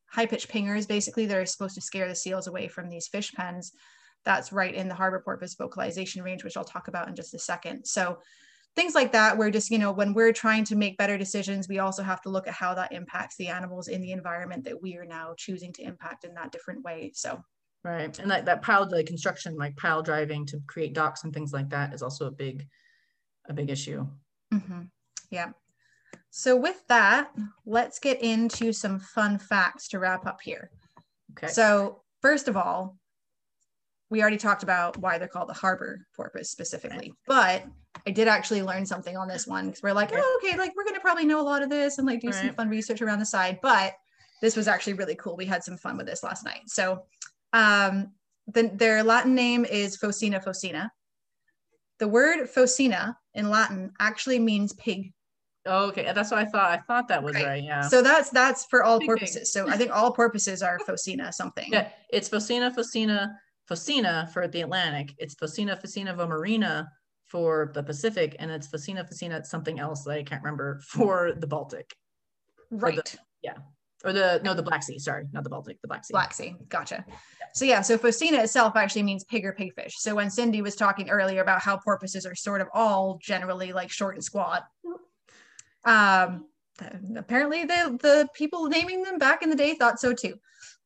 high 0.07 0.27
pitched 0.27 0.49
pingers 0.49 0.87
basically 0.87 1.27
that 1.27 1.37
are 1.37 1.45
supposed 1.45 1.75
to 1.75 1.81
scare 1.81 2.07
the 2.07 2.15
seals 2.15 2.47
away 2.47 2.69
from 2.69 2.89
these 2.89 3.09
fish 3.09 3.33
pens. 3.33 3.73
That's 4.25 4.53
right 4.53 4.77
in 4.77 4.87
the 4.87 4.95
harbor 4.95 5.23
porpoise 5.25 5.57
vocalization 5.57 6.23
range, 6.23 6.45
which 6.45 6.57
I'll 6.57 6.63
talk 6.63 6.87
about 6.87 7.09
in 7.09 7.17
just 7.17 7.35
a 7.35 7.39
second. 7.41 7.85
So 7.85 8.19
things 8.77 8.95
like 8.95 9.11
that 9.11 9.37
where 9.37 9.51
just 9.51 9.73
you 9.73 9.79
know 9.79 9.91
when 9.91 10.15
we're 10.15 10.33
trying 10.33 10.63
to 10.67 10.77
make 10.77 10.97
better 10.97 11.19
decisions 11.19 11.69
we 11.69 11.81
also 11.81 12.05
have 12.05 12.23
to 12.23 12.29
look 12.29 12.47
at 12.47 12.55
how 12.55 12.73
that 12.75 12.93
impacts 12.93 13.35
the 13.37 13.49
animals 13.49 13.89
in 13.89 14.01
the 14.01 14.13
environment 14.13 14.63
that 14.63 14.81
we 14.81 14.97
are 14.97 15.05
now 15.05 15.35
choosing 15.37 15.73
to 15.73 15.83
impact 15.83 16.23
in 16.23 16.33
that 16.35 16.53
different 16.53 16.85
way 16.85 17.11
so 17.13 17.43
Right. 17.83 18.19
And 18.19 18.31
that, 18.31 18.45
that 18.45 18.63
pile 18.63 18.89
like 18.91 19.07
construction, 19.07 19.57
like 19.57 19.77
pile 19.77 20.03
driving 20.03 20.45
to 20.47 20.61
create 20.67 20.93
docks 20.93 21.25
and 21.25 21.33
things 21.33 21.53
like 21.53 21.71
that 21.71 21.95
is 21.95 22.03
also 22.03 22.27
a 22.27 22.31
big, 22.31 22.67
a 23.49 23.55
big 23.55 23.71
issue. 23.71 24.07
Mm-hmm. 24.53 24.83
Yeah. 25.31 25.53
So 26.31 26.57
with 26.57 26.87
that, 26.89 27.31
let's 27.65 27.99
get 27.99 28.23
into 28.23 28.73
some 28.73 29.01
fun 29.01 29.39
facts 29.39 29.89
to 29.89 29.99
wrap 29.99 30.27
up 30.27 30.41
here. 30.43 30.71
Okay. 31.33 31.49
So 31.49 32.03
first 32.21 32.49
of 32.49 32.57
all, 32.57 32.97
we 34.11 34.21
already 34.21 34.37
talked 34.37 34.63
about 34.63 34.97
why 34.99 35.19
they're 35.19 35.29
called 35.29 35.49
the 35.49 35.55
harbor 35.55 36.07
porpoise 36.17 36.51
specifically, 36.51 37.15
but 37.27 37.65
I 38.07 38.11
did 38.11 38.29
actually 38.29 38.63
learn 38.63 38.85
something 38.85 39.17
on 39.17 39.29
this 39.29 39.47
one 39.47 39.67
because 39.67 39.83
we're 39.83 39.93
like, 39.93 40.11
oh, 40.13 40.41
okay, 40.43 40.59
like 40.59 40.73
we're 40.77 40.85
gonna 40.85 41.01
probably 41.01 41.25
know 41.25 41.41
a 41.41 41.43
lot 41.43 41.63
of 41.63 41.71
this 41.71 41.99
and 41.99 42.07
like 42.07 42.21
do 42.21 42.29
right. 42.29 42.35
some 42.35 42.55
fun 42.55 42.69
research 42.69 43.03
around 43.03 43.21
the 43.21 43.27
side. 43.27 43.61
But 43.63 43.95
this 44.43 44.57
was 44.57 44.67
actually 44.67 44.95
really 44.95 45.15
cool. 45.15 45.37
We 45.37 45.47
had 45.47 45.63
some 45.63 45.77
fun 45.77 45.97
with 45.97 46.07
this 46.07 46.25
last 46.25 46.45
night. 46.45 46.63
So 46.67 47.05
um, 47.53 48.13
the, 48.47 48.71
their 48.75 49.03
Latin 49.03 49.35
name 49.35 49.65
is 49.65 49.99
Phocoena 49.99 50.43
phocoena. 50.43 50.91
The 51.99 52.09
word 52.09 52.49
phocoena 52.49 53.15
in 53.35 53.51
Latin 53.51 53.93
actually 54.01 54.39
means 54.39 54.73
pig. 54.75 55.13
Oh, 55.67 55.89
okay, 55.89 56.11
that's 56.15 56.31
what 56.31 56.41
I 56.41 56.47
thought. 56.47 56.71
I 56.71 56.79
thought 56.79 57.09
that 57.09 57.23
was 57.23 57.35
right. 57.35 57.47
right 57.47 57.63
yeah. 57.63 57.83
So 57.83 58.03
that's 58.03 58.31
that's 58.31 58.65
for 58.67 58.83
all 58.83 58.99
pig 58.99 59.09
purposes. 59.09 59.37
Pig. 59.37 59.47
So 59.47 59.69
I 59.69 59.77
think 59.77 59.95
all 59.95 60.11
purposes 60.11 60.63
are 60.63 60.79
phocoena 60.79 61.33
something. 61.35 61.69
Yeah, 61.71 61.89
it's 62.11 62.29
phocoena 62.29 62.75
phocoena 62.75 63.29
phocoena 63.71 64.31
for 64.33 64.49
the 64.49 64.63
Atlantic. 64.63 65.15
It's 65.19 65.35
phocoena 65.35 65.81
phocoena 65.81 66.17
vomerina 66.17 66.89
for 67.27 67.71
the 67.75 67.83
Pacific, 67.83 68.37
and 68.39 68.51
it's 68.51 68.69
phocoena 68.69 69.07
phocoena 69.07 69.45
something 69.45 69.79
else 69.79 70.05
that 70.05 70.13
I 70.13 70.23
can't 70.23 70.43
remember 70.43 70.81
for 70.89 71.33
the 71.37 71.47
Baltic. 71.47 71.95
Right. 72.71 72.97
The, 72.97 73.19
yeah 73.43 73.59
or 74.05 74.13
the 74.13 74.41
no 74.45 74.55
the 74.55 74.63
black 74.63 74.83
sea 74.83 74.99
sorry 74.99 75.27
not 75.33 75.45
the 75.45 75.51
baltic 75.51 75.81
the 75.83 75.89
black 75.89 76.05
sea. 76.05 76.13
Black 76.13 76.33
sea 76.33 76.55
gotcha. 76.69 77.05
So 77.55 77.65
yeah 77.65 77.81
so 77.83 77.99
phocoena 77.99 78.43
itself 78.45 78.77
actually 78.77 79.03
means 79.03 79.25
pig 79.25 79.45
or 79.45 79.53
pigfish. 79.53 79.93
So 79.93 80.15
when 80.15 80.31
cindy 80.31 80.63
was 80.63 80.77
talking 80.77 81.11
earlier 81.11 81.43
about 81.43 81.61
how 81.61 81.77
porpoises 81.77 82.27
are 82.27 82.35
sort 82.35 82.61
of 82.61 82.69
all 82.73 83.19
generally 83.23 83.73
like 83.73 83.91
short 83.91 84.15
and 84.15 84.25
squat 84.25 84.65
um 85.85 86.47
apparently 87.17 87.65
the 87.65 87.99
the 88.01 88.29
people 88.35 88.67
naming 88.67 89.03
them 89.03 89.19
back 89.19 89.43
in 89.43 89.51
the 89.51 89.57
day 89.57 89.75
thought 89.75 90.01
so 90.01 90.13
too. 90.13 90.35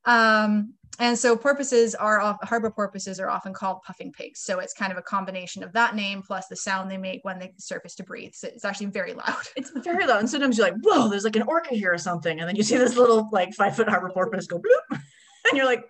Um 0.05 0.75
and 1.01 1.19
so 1.19 1.37
porpoises 1.37 1.95
are 1.95 2.21
off, 2.21 2.37
harbor 2.43 2.71
porpoises 2.71 3.19
are 3.19 3.29
often 3.29 3.53
called 3.53 3.83
puffing 3.83 4.13
pigs. 4.13 4.41
So 4.41 4.61
it's 4.61 4.73
kind 4.73 4.93
of 4.93 4.99
a 4.99 5.03
combination 5.03 5.65
of 5.65 5.73
that 5.73 5.97
name 5.97 6.23
plus 6.23 6.47
the 6.47 6.57
sound 6.57 6.91
they 6.91 6.97
make 6.97 7.25
when 7.25 7.39
they 7.39 7.53
surface 7.59 7.97
to 7.97 8.05
breathe. 8.05 8.33
So 8.35 8.49
it's 8.49 8.65
actually 8.65 8.87
very 8.87 9.13
loud. 9.13 9.35
It's 9.57 9.71
very 9.83 10.07
loud. 10.07 10.21
And 10.21 10.31
sometimes 10.31 10.57
you're 10.57 10.69
like, 10.69 10.81
whoa, 10.83 11.09
there's 11.09 11.25
like 11.25 11.37
an 11.37 11.43
orca 11.43 11.75
here 11.75 11.93
or 11.93 11.99
something. 11.99 12.39
And 12.39 12.49
then 12.49 12.55
you 12.55 12.63
see 12.63 12.77
this 12.77 12.97
little 12.97 13.29
like 13.33 13.55
five 13.55 13.75
foot 13.75 13.89
harbor 13.89 14.11
porpoise 14.11 14.47
go 14.47 14.59
bloop. 14.59 15.01
And 15.47 15.59
you're 15.59 15.67
like, 15.67 15.85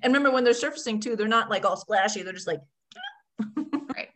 and 0.00 0.12
remember 0.12 0.32
when 0.32 0.44
they're 0.44 0.54
surfacing 0.54 1.00
too, 1.00 1.16
they're 1.16 1.26
not 1.26 1.50
like 1.50 1.64
all 1.64 1.76
splashy. 1.76 2.22
They're 2.22 2.32
just 2.32 2.46
like, 2.46 2.60
right. 3.96 4.10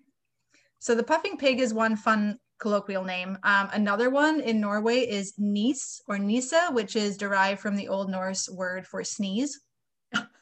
So 0.78 0.95
the 0.95 1.03
puffing 1.03 1.37
pig 1.39 1.59
is 1.59 1.74
one 1.74 1.97
fun 1.97 2.39
colloquial 2.61 3.03
name. 3.03 3.37
Um, 3.43 3.68
another 3.72 4.11
one 4.11 4.41
in 4.41 4.61
Norway 4.61 4.99
is 4.99 5.34
Nis 5.39 6.01
or 6.07 6.20
Nisa, 6.20 6.68
which 6.70 6.95
is 6.95 7.16
derived 7.16 7.61
from 7.61 7.74
the 7.74 7.89
Old 7.89 8.09
Norse 8.09 8.49
word 8.49 8.87
for 8.87 9.03
sneeze 9.03 9.61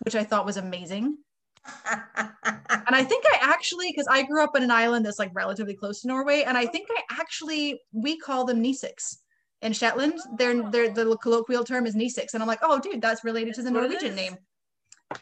which 0.04 0.14
I 0.14 0.24
thought 0.24 0.46
was 0.46 0.56
amazing. 0.56 1.18
and 1.86 2.94
I 2.94 3.02
think 3.04 3.24
I 3.32 3.38
actually, 3.40 3.90
because 3.90 4.06
I 4.10 4.22
grew 4.22 4.42
up 4.42 4.54
in 4.56 4.62
an 4.62 4.70
island 4.70 5.06
that's 5.06 5.18
like 5.18 5.30
relatively 5.32 5.74
close 5.74 6.02
to 6.02 6.08
Norway, 6.08 6.42
and 6.42 6.56
I 6.56 6.66
think 6.66 6.88
I 6.90 7.02
actually 7.20 7.80
we 7.92 8.18
call 8.18 8.44
them 8.44 8.62
Nisix. 8.62 9.18
In 9.62 9.72
Shetland, 9.72 10.20
their 10.36 10.52
oh. 10.52 10.70
their 10.70 10.92
the 10.92 11.16
colloquial 11.22 11.64
term 11.64 11.86
is 11.86 11.96
Niesix, 11.96 12.34
and 12.34 12.42
I'm 12.42 12.46
like, 12.46 12.58
oh, 12.60 12.78
dude, 12.78 13.00
that's 13.00 13.24
related 13.24 13.54
to 13.54 13.62
the 13.62 13.70
Norwegian 13.70 14.14
name. 14.14 14.36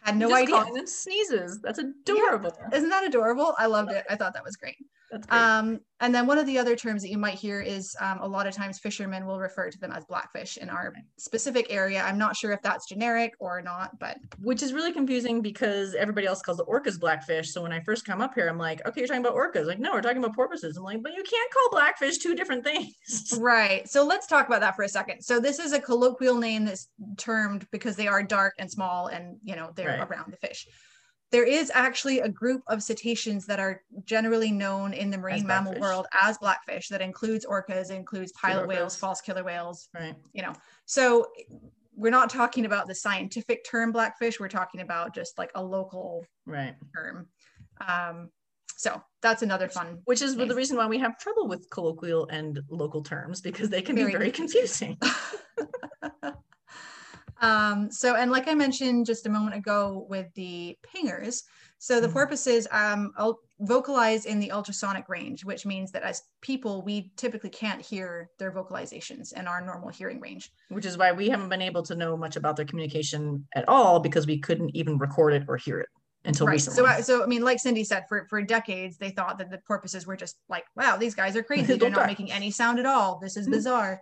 Had 0.01 0.17
no 0.17 0.35
idea. 0.35 0.57
calling 0.57 0.75
them 0.75 0.87
sneezes. 0.87 1.61
That's 1.61 1.79
adorable. 1.79 2.53
Isn't 2.73 2.89
that 2.89 3.05
adorable? 3.05 3.55
I 3.59 3.67
loved 3.67 3.93
it. 3.93 4.05
I 4.11 4.17
thought 4.17 4.35
that 4.35 4.45
was 4.45 4.57
great. 4.57 4.77
Um, 5.31 5.81
and 6.01 6.15
then 6.15 6.27
one 6.27 6.39
of 6.39 6.47
the 6.47 6.59
other 6.59 6.75
terms 6.75 7.03
that 7.03 7.11
you 7.11 7.19
might 7.19 7.35
hear 7.35 7.61
is 7.61 7.95
um, 8.01 8.19
a 8.21 8.27
lot 8.27 8.47
of 8.47 8.55
times 8.55 8.79
fishermen 8.79 9.27
will 9.27 9.39
refer 9.39 9.71
to 9.71 9.79
them 9.79 9.93
as 9.93 10.05
blackfish 10.07 10.57
in 10.57 10.69
our 10.69 10.93
specific 11.19 11.67
area. 11.71 12.03
I'm 12.03 12.19
not 12.19 12.35
sure 12.37 12.51
if 12.53 12.61
that's 12.63 12.89
generic 12.89 13.35
or 13.39 13.61
not, 13.63 13.99
but 14.01 14.17
Which 14.41 14.63
is 14.63 14.73
really 14.73 14.93
confusing 14.93 15.43
because 15.43 15.95
everybody 15.95 16.27
else 16.27 16.43
calls 16.43 16.57
the 16.59 16.65
orcas 16.65 16.99
blackfish. 16.99 17.53
So 17.53 17.63
when 17.63 17.73
I 17.73 17.81
first 17.81 18.05
come 18.05 18.21
up 18.21 18.35
here, 18.35 18.49
I'm 18.49 18.59
like, 18.59 18.85
okay, 18.87 19.01
you're 19.03 19.09
talking 19.09 19.25
about 19.25 19.35
orcas. 19.37 19.67
Like, 19.67 19.79
no, 19.79 19.93
we're 19.93 20.01
talking 20.01 20.19
about 20.19 20.35
porpoises. 20.35 20.77
I'm 20.77 20.83
like, 20.83 21.03
but 21.03 21.13
you 21.13 21.23
can't 21.23 21.53
call 21.53 21.69
blackfish 21.71 22.19
two 22.19 22.35
different 22.35 22.65
things. 22.65 22.93
right. 23.39 23.89
So 23.89 24.05
let's 24.05 24.27
talk 24.27 24.47
about 24.49 24.61
that 24.63 24.75
for 24.75 24.83
a 24.83 24.89
second. 24.89 25.23
So 25.23 25.39
this 25.39 25.59
is 25.59 25.73
a 25.73 25.81
colloquial 25.81 26.39
name 26.39 26.65
that's 26.65 26.89
termed 27.17 27.67
because 27.71 27.97
they 27.97 28.09
are 28.09 28.23
dark 28.23 28.55
and 28.59 28.71
small 28.71 29.07
and 29.09 29.37
you 29.45 29.57
know 29.57 29.71
they're 29.77 29.89
Right. 29.89 30.09
around 30.11 30.33
the 30.33 30.37
fish. 30.39 30.67
There 31.33 31.45
is 31.45 31.73
actually 31.75 32.21
a 32.21 32.29
group 32.29 32.63
of 32.69 32.83
cetaceans 32.83 33.47
that 33.47 33.59
are 33.59 33.83
generally 34.05 34.53
known 34.53 34.93
in 34.93 35.11
the 35.11 35.17
marine 35.17 35.47
mammal 35.47 35.75
world 35.81 36.07
as 36.13 36.37
blackfish 36.37 36.89
that 36.89 37.01
includes 37.01 37.47
orcas, 37.47 37.91
includes 37.91 38.33
pilot 38.33 38.69
whales, 38.69 38.95
orcas. 38.95 38.99
false 38.99 39.21
killer 39.23 39.43
whales, 39.43 39.89
Right. 39.95 40.15
you 40.35 40.43
know 40.43 40.53
so 40.85 41.27
we're 41.95 42.11
not 42.11 42.29
talking 42.31 42.65
about 42.67 42.87
the 42.87 42.95
scientific 42.95 43.65
term 43.69 43.93
blackfish 43.93 44.39
we're 44.39 44.49
talking 44.49 44.81
about 44.83 45.15
just 45.15 45.37
like 45.39 45.51
a 45.55 45.63
local 45.63 46.25
Right. 46.47 46.75
term 46.95 47.29
um 47.87 48.31
so 48.77 49.03
that's 49.23 49.43
another 49.43 49.69
fun 49.69 50.01
Which 50.05 50.21
is 50.23 50.35
Nice. 50.37 50.49
the 50.49 50.55
reason 50.55 50.77
why 50.77 50.87
we 50.87 50.99
have 50.99 51.19
trouble 51.19 51.49
with 51.49 51.69
colloquial 51.71 52.27
and 52.31 52.61
local 52.69 53.03
terms 53.03 53.41
because 53.41 53.71
they 53.71 53.81
can 53.81 53.95
be 53.95 54.03
Very 54.03 54.13
very 54.13 54.31
confusing. 54.31 54.99
um 57.43 57.91
so 57.91 58.15
and 58.15 58.31
like 58.31 58.49
i 58.49 58.55
mentioned 58.55 59.05
just 59.05 59.27
a 59.27 59.29
moment 59.29 59.55
ago 59.55 60.07
with 60.09 60.33
the 60.35 60.77
pingers 60.95 61.43
so 61.79 62.01
the 62.01 62.07
Mhm. 62.09 62.13
porpoises 62.13 62.67
um 62.71 63.13
vocalize 63.59 64.25
in 64.25 64.39
the 64.41 64.51
ultrasonic 64.53 65.09
range 65.09 65.45
which 65.45 65.67
means 65.67 65.91
that 65.93 66.03
as 66.03 66.23
people 66.41 66.83
we 66.83 67.13
typically 67.17 67.51
can't 67.51 67.83
hear 67.83 68.31
their 68.39 68.53
vocalizations 68.53 69.33
in 69.33 69.47
our 69.47 69.61
normal 69.65 69.89
hearing 69.89 70.21
range 70.21 70.51
which 70.69 70.87
is 70.87 70.97
why 70.97 71.13
we 71.13 71.29
haven't 71.29 71.49
been 71.49 71.63
able 71.63 71.83
to 71.83 71.95
know 71.97 72.17
much 72.17 72.37
about 72.37 72.57
their 72.57 72.65
communication 72.67 73.47
at 73.55 73.69
all 73.69 73.99
because 74.01 74.27
we 74.27 74.39
couldn't 74.39 74.71
even 74.75 74.97
record 74.99 75.35
it 75.35 75.45
or 75.49 75.57
hear 75.57 75.79
it 75.81 75.89
until 76.25 76.47
right 76.47 76.53
recently. 76.55 76.77
so 76.77 76.87
I- 76.87 77.01
so 77.01 77.25
i 77.25 77.27
mean 77.27 77.43
like 77.43 77.59
cindy 77.59 77.83
said 77.83 78.05
for 78.09 78.27
for 78.31 78.41
decades 78.43 78.97
they 78.97 79.11
thought 79.11 79.39
that 79.39 79.51
the 79.51 79.59
porpoises 79.67 80.07
were 80.07 80.17
just 80.17 80.37
like 80.49 80.65
wow 80.77 80.97
these 80.97 81.17
guys 81.17 81.35
are 81.37 81.43
crazy 81.51 81.77
they're 81.77 81.91
Don't 81.91 82.07
making 82.07 82.31
any 82.31 82.53
sound 82.53 82.79
at 82.79 82.87
all 82.87 83.19
this 83.21 83.37
is 83.37 83.49
Mhm. 83.49 83.53
bizarre 83.53 84.01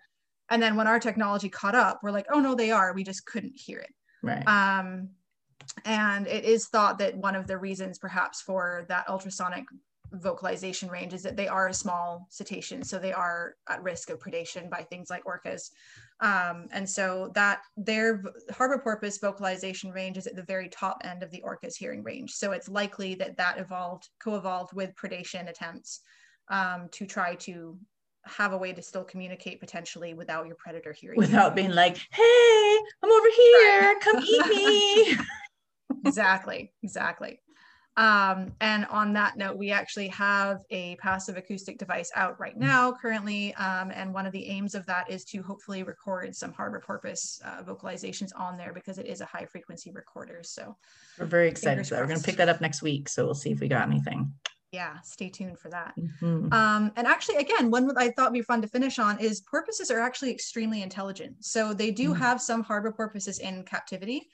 and 0.50 0.62
then 0.62 0.76
when 0.76 0.86
our 0.86 1.00
technology 1.00 1.48
caught 1.48 1.74
up 1.74 2.00
we're 2.02 2.10
like 2.10 2.26
oh 2.32 2.40
no 2.40 2.54
they 2.54 2.70
are. 2.70 2.92
We 2.92 3.04
just 3.04 3.26
couldn't 3.26 3.56
hear 3.56 3.78
it. 3.78 3.94
Right. 4.22 4.46
um 4.46 5.10
and 5.84 6.26
it 6.26 6.44
is 6.44 6.66
thought 6.66 6.98
that 6.98 7.16
one 7.16 7.36
of 7.36 7.46
the 7.46 7.56
reasons 7.56 7.98
perhaps 7.98 8.42
for 8.42 8.84
that 8.88 9.08
ultrasonic 9.08 9.64
vocalization 10.12 10.88
range 10.88 11.12
is 11.12 11.22
that 11.22 11.36
they 11.36 11.46
are 11.46 11.68
a 11.68 11.74
small 11.74 12.26
cetacean 12.30 12.82
so 12.82 12.98
they 12.98 13.12
are 13.12 13.54
at 13.68 13.82
risk 13.82 14.10
of 14.10 14.18
predation 14.18 14.68
by 14.68 14.82
things 14.82 15.08
like 15.08 15.24
orcas. 15.24 15.70
Um, 16.20 16.66
and 16.72 16.88
so 16.88 17.30
that 17.34 17.62
their 17.76 18.22
harbor 18.50 18.78
porpoise 18.78 19.18
vocalization 19.18 19.90
range 19.92 20.18
is 20.18 20.26
at 20.26 20.36
the 20.36 20.42
very 20.42 20.68
top 20.68 20.98
end 21.04 21.22
of 21.22 21.30
the 21.30 21.42
orca's 21.42 21.76
hearing 21.76 22.02
range. 22.02 22.32
So 22.32 22.52
it's 22.52 22.68
likely 22.68 23.14
that 23.16 23.36
that 23.36 23.58
evolved 23.58 24.08
co-evolved 24.22 24.74
with 24.74 24.94
predation 24.96 25.48
attempts 25.48 26.00
um, 26.48 26.88
to 26.92 27.06
try 27.06 27.36
to 27.36 27.78
have 28.24 28.52
a 28.52 28.58
way 28.58 28.72
to 28.72 28.82
still 28.82 29.04
communicate 29.04 29.60
potentially 29.60 30.14
without 30.14 30.46
your 30.46 30.56
predator 30.56 30.92
hearing 30.92 31.16
you. 31.16 31.20
Without 31.20 31.56
being 31.56 31.72
like, 31.72 31.96
hey, 32.10 32.78
I'm 33.02 33.10
over 33.10 33.28
here, 33.36 33.98
come 34.00 34.22
eat 34.22 34.46
me. 34.46 35.16
exactly 36.04 36.72
exactly 36.82 37.40
um, 37.96 38.52
and 38.60 38.86
on 38.86 39.12
that 39.14 39.36
note 39.36 39.58
we 39.58 39.72
actually 39.72 40.08
have 40.08 40.60
a 40.70 40.96
passive 40.96 41.36
acoustic 41.36 41.76
device 41.76 42.10
out 42.14 42.38
right 42.38 42.56
now 42.56 42.92
currently 42.92 43.52
um, 43.54 43.90
and 43.94 44.14
one 44.14 44.26
of 44.26 44.32
the 44.32 44.46
aims 44.46 44.74
of 44.74 44.86
that 44.86 45.10
is 45.10 45.24
to 45.24 45.42
hopefully 45.42 45.82
record 45.82 46.34
some 46.34 46.52
harbor 46.52 46.82
porpoise 46.84 47.40
uh, 47.44 47.62
vocalizations 47.62 48.30
on 48.36 48.56
there 48.56 48.72
because 48.72 48.98
it 48.98 49.06
is 49.06 49.20
a 49.20 49.26
high 49.26 49.44
frequency 49.44 49.90
recorder 49.90 50.40
so 50.42 50.76
We're 51.18 51.26
very 51.26 51.48
excited 51.48 51.70
Fingers 51.70 51.88
for 51.88 51.94
that. 51.96 52.00
We're 52.02 52.08
going 52.08 52.20
to 52.20 52.24
pick 52.24 52.36
that 52.36 52.48
up 52.48 52.60
next 52.60 52.80
week. 52.80 53.08
So 53.08 53.24
we'll 53.24 53.34
see 53.34 53.50
if 53.50 53.60
we 53.60 53.68
got 53.68 53.88
anything. 53.88 54.32
Yeah 54.72 55.00
stay 55.02 55.28
tuned 55.28 55.58
for 55.58 55.68
that 55.70 55.94
Mhm. 55.98 56.52
Um, 56.52 56.92
and 56.96 57.06
actually, 57.06 57.36
again, 57.36 57.70
one 57.70 57.90
I 57.96 58.10
thought 58.10 58.30
would 58.30 58.38
be 58.38 58.42
fun 58.42 58.62
to 58.62 58.68
finish 58.68 58.98
on 58.98 59.18
is 59.20 59.40
porpoises 59.40 59.90
are 59.90 60.00
actually 60.00 60.30
extremely 60.30 60.82
intelligent. 60.82 61.36
So 61.44 61.72
they 61.74 61.90
do 61.90 62.10
Mhm. 62.10 62.18
have 62.18 62.40
some 62.40 62.62
harbor 62.62 62.92
porpoises 62.92 63.38
in 63.38 63.64
captivity. 63.64 64.28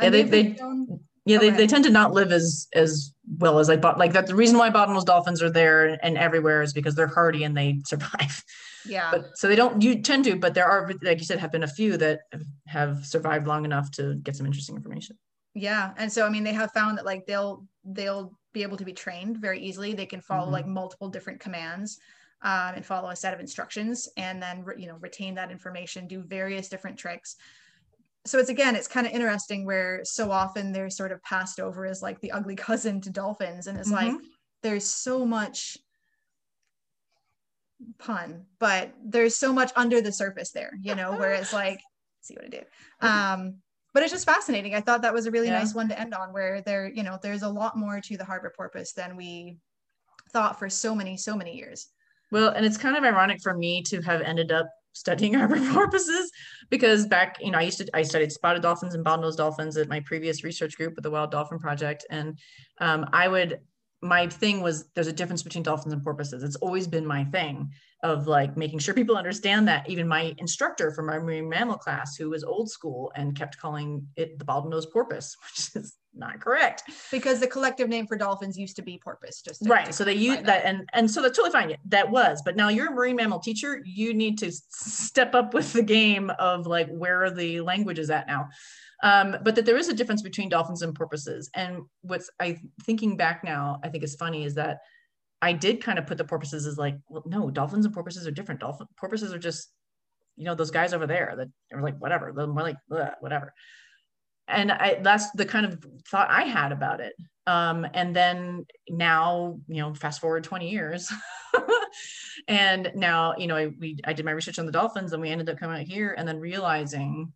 Yeah, 0.00 0.10
they- 0.10 0.22
they've 0.22 0.56
shown- 0.56 1.00
Yeah, 1.24 1.38
they, 1.38 1.50
they 1.50 1.66
tend 1.66 1.84
to 1.84 1.90
not 1.90 2.12
live 2.12 2.32
as 2.32 2.68
as 2.74 3.12
well 3.38 3.58
as 3.58 3.68
like 3.68 3.80
bot 3.82 3.98
like 3.98 4.12
that. 4.14 4.26
The 4.26 4.34
reason 4.34 4.56
why 4.58 4.70
bottlenose 4.70 5.04
dolphins 5.04 5.42
are 5.42 5.50
there 5.50 5.98
and 6.04 6.16
everywhere 6.16 6.62
is 6.62 6.72
because 6.72 6.94
they're 6.94 7.06
hardy 7.18 7.44
and 7.44 7.56
they 7.56 7.80
survive. 7.86 8.42
yeah, 8.86 9.10
But 9.10 9.36
so 9.36 9.48
they 9.48 9.56
don't 9.56 9.82
you 9.82 10.00
tend 10.02 10.24
to, 10.24 10.36
but 10.36 10.54
there 10.54 10.66
are 10.66 10.90
like 11.02 11.18
you 11.18 11.24
said 11.26 11.38
have 11.38 11.52
been 11.52 11.64
a 11.64 11.68
few 11.80 11.96
that 11.98 12.20
have 12.66 13.04
survived 13.06 13.46
long 13.46 13.64
enough 13.64 13.90
to 13.92 14.14
get 14.16 14.36
some 14.36 14.46
interesting 14.46 14.76
information. 14.76 15.18
Yeah, 15.54 15.92
and 15.96 16.10
so 16.12 16.24
I 16.26 16.30
mean, 16.30 16.44
they 16.44 16.52
have 16.54 16.72
found 16.72 16.96
that 16.98 17.04
like 17.04 17.26
they'll 17.26 17.66
they'll 17.84 18.37
be 18.52 18.62
able 18.62 18.76
to 18.76 18.84
be 18.84 18.92
trained 18.92 19.38
very 19.38 19.60
easily. 19.60 19.92
They 19.94 20.06
can 20.06 20.20
follow 20.20 20.48
Mhm. 20.48 20.52
like 20.52 20.66
multiple 20.66 21.08
different 21.08 21.40
commands 21.40 21.98
um, 22.42 22.74
and 22.76 22.86
follow 22.86 23.10
a 23.10 23.16
set 23.16 23.34
of 23.34 23.40
instructions, 23.40 24.08
and 24.16 24.42
then 24.42 24.64
re- 24.64 24.76
you 24.78 24.86
know 24.86 24.96
retain 24.96 25.34
that 25.34 25.50
information, 25.50 26.06
do 26.06 26.22
various 26.22 26.68
different 26.68 26.98
tricks. 26.98 27.36
So 28.26 28.38
it's 28.38 28.50
again, 28.50 28.76
it's 28.76 28.88
kind 28.88 29.06
of 29.06 29.12
interesting 29.12 29.64
where 29.64 30.00
so 30.04 30.30
often 30.30 30.72
they're 30.72 30.90
sort 30.90 31.12
of 31.12 31.22
passed 31.22 31.60
over 31.60 31.86
as 31.86 32.02
like 32.02 32.20
the 32.20 32.32
ugly 32.32 32.56
cousin 32.68 33.00
to 33.02 33.10
dolphins, 33.10 33.66
and 33.66 33.78
it's 33.78 33.90
like 33.90 34.14
there's 34.62 34.84
so 34.84 35.24
much 35.26 35.78
pun, 37.98 38.46
but 38.58 38.92
there's 39.04 39.36
so 39.36 39.52
much 39.52 39.70
under 39.76 40.00
the 40.00 40.12
surface 40.12 40.50
there, 40.50 40.72
you 40.82 40.94
know, 40.94 41.16
where 41.16 41.32
it's 41.34 41.52
like, 41.52 41.80
see 42.20 42.34
what 42.34 42.44
I 42.44 42.48
did. 42.48 42.66
Um, 43.00 43.62
but 43.94 44.02
it's 44.02 44.12
just 44.12 44.26
fascinating. 44.26 44.74
I 44.74 44.80
thought 44.80 45.02
that 45.02 45.14
was 45.14 45.26
a 45.26 45.30
really 45.30 45.48
Yeah. 45.48 45.58
nice 45.58 45.74
one 45.74 45.88
to 45.88 45.98
end 45.98 46.14
on 46.14 46.32
where 46.32 46.60
there, 46.62 46.88
you 46.88 47.02
know, 47.02 47.18
there's 47.22 47.42
a 47.42 47.48
lot 47.48 47.76
more 47.76 48.00
to 48.00 48.16
the 48.16 48.24
harbor 48.24 48.52
porpoise 48.54 48.92
than 48.92 49.16
we 49.16 49.58
thought 50.32 50.58
for 50.58 50.68
so 50.68 50.94
many, 50.94 51.16
so 51.16 51.36
many 51.36 51.56
years. 51.56 51.88
Well, 52.30 52.50
and 52.50 52.66
it's 52.66 52.76
kind 52.76 52.96
of 52.96 53.04
ironic 53.04 53.40
for 53.42 53.54
me 53.54 53.82
to 53.84 54.02
have 54.02 54.20
ended 54.20 54.52
up 54.52 54.68
studying 54.92 55.34
harbor 55.38 55.58
porpoises 55.72 56.30
because 56.70 57.06
back, 57.06 57.38
you 57.40 57.50
know, 57.50 57.58
I 57.58 57.62
used 57.62 57.78
to 57.78 57.88
I 57.94 58.02
studied 58.02 58.32
spotted 58.32 58.62
dolphins 58.62 58.94
and 58.94 59.04
bottlenose 59.04 59.36
dolphins 59.36 59.76
at 59.76 59.88
my 59.88 60.00
previous 60.00 60.44
research 60.44 60.76
group 60.76 60.94
with 60.94 61.04
the 61.04 61.10
Wild 61.10 61.30
Dolphin 61.30 61.58
Project, 61.58 62.04
and 62.10 62.38
um, 62.80 63.06
I 63.12 63.28
would 63.28 63.60
my 64.00 64.28
thing 64.28 64.60
was 64.60 64.86
there's 64.94 65.08
a 65.08 65.12
difference 65.12 65.42
between 65.42 65.62
dolphins 65.64 65.92
and 65.92 66.02
porpoises. 66.02 66.42
It's 66.42 66.56
always 66.56 66.86
been 66.86 67.06
my 67.06 67.24
thing 67.24 67.70
of 68.04 68.28
like 68.28 68.56
making 68.56 68.78
sure 68.78 68.94
people 68.94 69.16
understand 69.16 69.66
that. 69.66 69.88
Even 69.90 70.06
my 70.06 70.34
instructor 70.38 70.92
for 70.92 71.02
my 71.02 71.18
marine 71.18 71.48
mammal 71.48 71.78
class, 71.78 72.16
who 72.16 72.30
was 72.30 72.44
old 72.44 72.70
school 72.70 73.10
and 73.16 73.36
kept 73.36 73.58
calling 73.58 74.06
it 74.16 74.38
the 74.38 74.44
bottlenose 74.44 74.90
porpoise, 74.92 75.36
which 75.42 75.82
is 75.82 75.96
not 76.14 76.40
correct. 76.40 76.84
Because 77.10 77.40
the 77.40 77.46
collective 77.48 77.88
name 77.88 78.06
for 78.06 78.16
dolphins 78.16 78.56
used 78.56 78.76
to 78.76 78.82
be 78.82 79.00
porpoise, 79.02 79.42
just 79.42 79.66
right 79.66 79.92
so 79.92 80.04
they 80.04 80.14
use 80.14 80.42
that 80.42 80.64
and 80.64 80.88
and 80.92 81.10
so 81.10 81.22
that's 81.22 81.36
totally 81.36 81.52
fine 81.52 81.76
that 81.86 82.08
was 82.10 82.42
but 82.44 82.56
now 82.56 82.68
you're 82.68 82.88
a 82.88 82.90
marine 82.90 83.16
mammal 83.16 83.38
teacher 83.38 83.82
you 83.84 84.14
need 84.14 84.38
to 84.38 84.50
step 84.50 85.34
up 85.34 85.54
with 85.54 85.72
the 85.72 85.82
game 85.82 86.30
of 86.38 86.66
like 86.66 86.88
where 86.88 87.24
are 87.24 87.30
the 87.30 87.60
languages 87.60 88.10
at 88.10 88.26
now 88.26 88.48
um, 89.02 89.36
but 89.42 89.54
that 89.54 89.64
there 89.64 89.76
is 89.76 89.88
a 89.88 89.94
difference 89.94 90.22
between 90.22 90.48
dolphins 90.48 90.82
and 90.82 90.94
porpoises. 90.94 91.50
And 91.54 91.82
what's 92.02 92.30
i 92.40 92.58
thinking 92.82 93.16
back 93.16 93.44
now 93.44 93.80
i 93.84 93.88
think 93.88 94.04
is 94.04 94.16
funny 94.16 94.44
is 94.44 94.54
that 94.54 94.78
i 95.42 95.52
did 95.52 95.82
kind 95.82 95.98
of 95.98 96.06
put 96.06 96.18
the 96.18 96.24
porpoises 96.24 96.66
as 96.66 96.78
like 96.78 96.96
well 97.08 97.22
no 97.26 97.50
dolphins 97.50 97.84
and 97.84 97.94
porpoises 97.94 98.26
are 98.26 98.32
different. 98.32 98.60
Dolphin 98.60 98.86
porpoises 98.96 99.32
are 99.32 99.38
just 99.38 99.70
you 100.36 100.44
know 100.44 100.54
those 100.54 100.70
guys 100.70 100.94
over 100.94 101.06
there 101.06 101.34
that 101.36 101.48
are 101.72 101.82
like 101.82 101.98
whatever 101.98 102.32
they're 102.34 102.46
more 102.46 102.62
like 102.62 102.76
whatever. 103.20 103.52
And 104.50 104.72
I, 104.72 104.98
that's 105.02 105.30
the 105.32 105.44
kind 105.44 105.66
of 105.66 105.84
thought 106.08 106.30
i 106.30 106.42
had 106.42 106.72
about 106.72 107.00
it. 107.00 107.14
Um, 107.46 107.86
and 107.94 108.14
then 108.14 108.66
now 108.88 109.58
you 109.68 109.80
know 109.82 109.94
fast 109.94 110.20
forward 110.20 110.44
20 110.44 110.70
years 110.70 111.10
and 112.48 112.92
now 112.94 113.34
you 113.36 113.46
know 113.46 113.56
I, 113.56 113.66
we 113.68 113.98
i 114.04 114.12
did 114.12 114.24
my 114.24 114.32
research 114.32 114.58
on 114.58 114.66
the 114.66 114.72
dolphins 114.72 115.12
and 115.12 115.22
we 115.22 115.30
ended 115.30 115.48
up 115.48 115.58
coming 115.58 115.80
out 115.80 115.86
here 115.86 116.14
and 116.16 116.28
then 116.28 116.38
realizing 116.38 117.32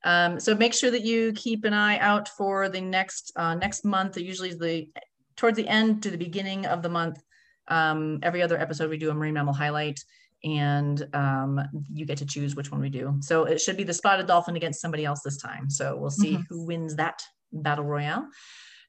Um, 0.05 0.39
so 0.39 0.55
make 0.55 0.73
sure 0.73 0.91
that 0.91 1.03
you 1.03 1.33
keep 1.33 1.65
an 1.65 1.73
eye 1.73 1.97
out 1.99 2.29
for 2.29 2.69
the 2.69 2.81
next 2.81 3.31
uh, 3.35 3.55
next 3.55 3.83
month. 3.83 4.17
Usually 4.17 4.53
the 4.53 4.87
towards 5.35 5.57
the 5.57 5.67
end 5.67 6.03
to 6.03 6.11
the 6.11 6.17
beginning 6.17 6.65
of 6.65 6.81
the 6.81 6.89
month. 6.89 7.21
Um, 7.67 8.19
every 8.23 8.41
other 8.41 8.59
episode 8.59 8.89
we 8.89 8.97
do 8.97 9.09
a 9.09 9.13
marine 9.13 9.33
mammal 9.33 9.53
highlight 9.53 10.03
and 10.43 11.07
um, 11.13 11.61
you 11.93 12.05
get 12.05 12.17
to 12.17 12.25
choose 12.25 12.55
which 12.55 12.71
one 12.71 12.81
we 12.81 12.89
do. 12.89 13.15
So 13.21 13.45
it 13.45 13.61
should 13.61 13.77
be 13.77 13.85
the 13.85 13.93
spotted 13.93 14.27
dolphin 14.27 14.57
against 14.57 14.81
somebody 14.81 15.05
else 15.05 15.21
this 15.21 15.37
time. 15.37 15.69
So 15.69 15.95
we'll 15.95 16.11
see 16.11 16.33
mm-hmm. 16.33 16.41
who 16.49 16.65
wins 16.65 16.95
that 16.97 17.23
battle 17.53 17.85
royale. 17.85 18.27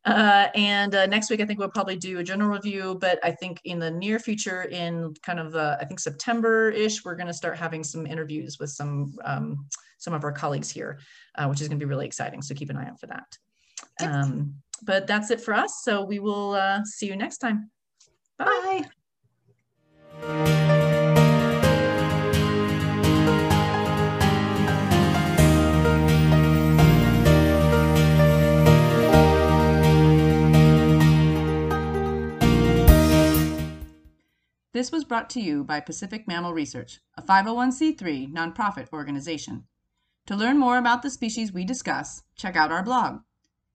Uh, 0.04 0.48
and 0.54 0.94
uh, 0.94 1.06
next 1.06 1.30
week, 1.30 1.40
I 1.40 1.46
think 1.46 1.58
we'll 1.58 1.70
probably 1.70 1.96
do 1.96 2.18
a 2.18 2.24
general 2.24 2.50
review, 2.50 2.98
but 3.00 3.18
I 3.24 3.30
think 3.30 3.60
in 3.64 3.78
the 3.78 3.90
near 3.90 4.18
future, 4.18 4.64
in 4.64 5.14
kind 5.22 5.40
of, 5.40 5.54
uh, 5.54 5.78
I 5.80 5.86
think 5.86 5.98
September-ish, 5.98 7.04
we're 7.04 7.14
going 7.14 7.26
to 7.26 7.32
start 7.32 7.56
having 7.56 7.82
some 7.82 8.06
interviews 8.06 8.58
with 8.58 8.70
some 8.70 9.14
um, 9.24 9.66
some 9.96 10.12
of 10.12 10.22
our 10.22 10.32
colleagues 10.32 10.70
here, 10.70 10.98
uh, 11.36 11.46
which 11.46 11.62
is 11.62 11.68
going 11.68 11.80
to 11.80 11.86
be 11.86 11.88
really 11.88 12.04
exciting. 12.04 12.42
So 12.42 12.54
keep 12.54 12.68
an 12.68 12.76
eye 12.76 12.88
out 12.88 13.00
for 13.00 13.06
that. 13.06 13.38
Um, 14.02 14.56
but 14.82 15.06
that's 15.06 15.30
it 15.30 15.40
for 15.40 15.54
us. 15.54 15.80
So 15.82 16.04
we 16.04 16.18
will 16.18 16.52
uh, 16.52 16.84
see 16.84 17.06
you 17.06 17.16
next 17.16 17.38
time. 17.38 17.70
Bye. 18.36 18.84
Bye. 20.20 20.80
This 34.74 34.90
was 34.90 35.04
brought 35.04 35.30
to 35.30 35.40
you 35.40 35.62
by 35.62 35.78
Pacific 35.78 36.26
Mammal 36.26 36.52
Research, 36.52 37.00
a 37.16 37.22
501c3 37.22 38.32
nonprofit 38.32 38.92
organization. 38.92 39.68
To 40.26 40.34
learn 40.34 40.58
more 40.58 40.78
about 40.78 41.02
the 41.02 41.10
species 41.10 41.52
we 41.52 41.64
discuss, 41.64 42.24
check 42.34 42.56
out 42.56 42.72
our 42.72 42.82
blog. 42.82 43.20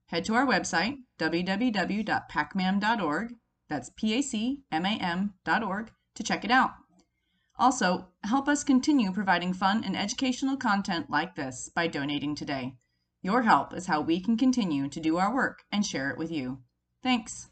Head 0.07 0.25
to 0.25 0.35
our 0.35 0.45
website, 0.45 0.97
www.pacmam.org, 1.17 3.33
that's 3.69 3.91
P-A-C-M-A-M.org, 3.95 5.91
to 6.15 6.23
check 6.23 6.43
it 6.43 6.51
out. 6.51 6.71
Also, 7.57 8.09
help 8.25 8.49
us 8.49 8.65
continue 8.65 9.13
providing 9.13 9.53
fun 9.53 9.85
and 9.85 9.95
educational 9.95 10.57
content 10.57 11.09
like 11.09 11.35
this 11.35 11.71
by 11.73 11.87
donating 11.87 12.35
today. 12.35 12.75
Your 13.21 13.43
help 13.43 13.73
is 13.73 13.85
how 13.85 14.01
we 14.01 14.19
can 14.19 14.35
continue 14.35 14.89
to 14.89 14.99
do 14.99 15.15
our 15.15 15.33
work 15.33 15.63
and 15.71 15.85
share 15.85 16.09
it 16.09 16.17
with 16.17 16.29
you. 16.29 16.59
Thanks. 17.01 17.49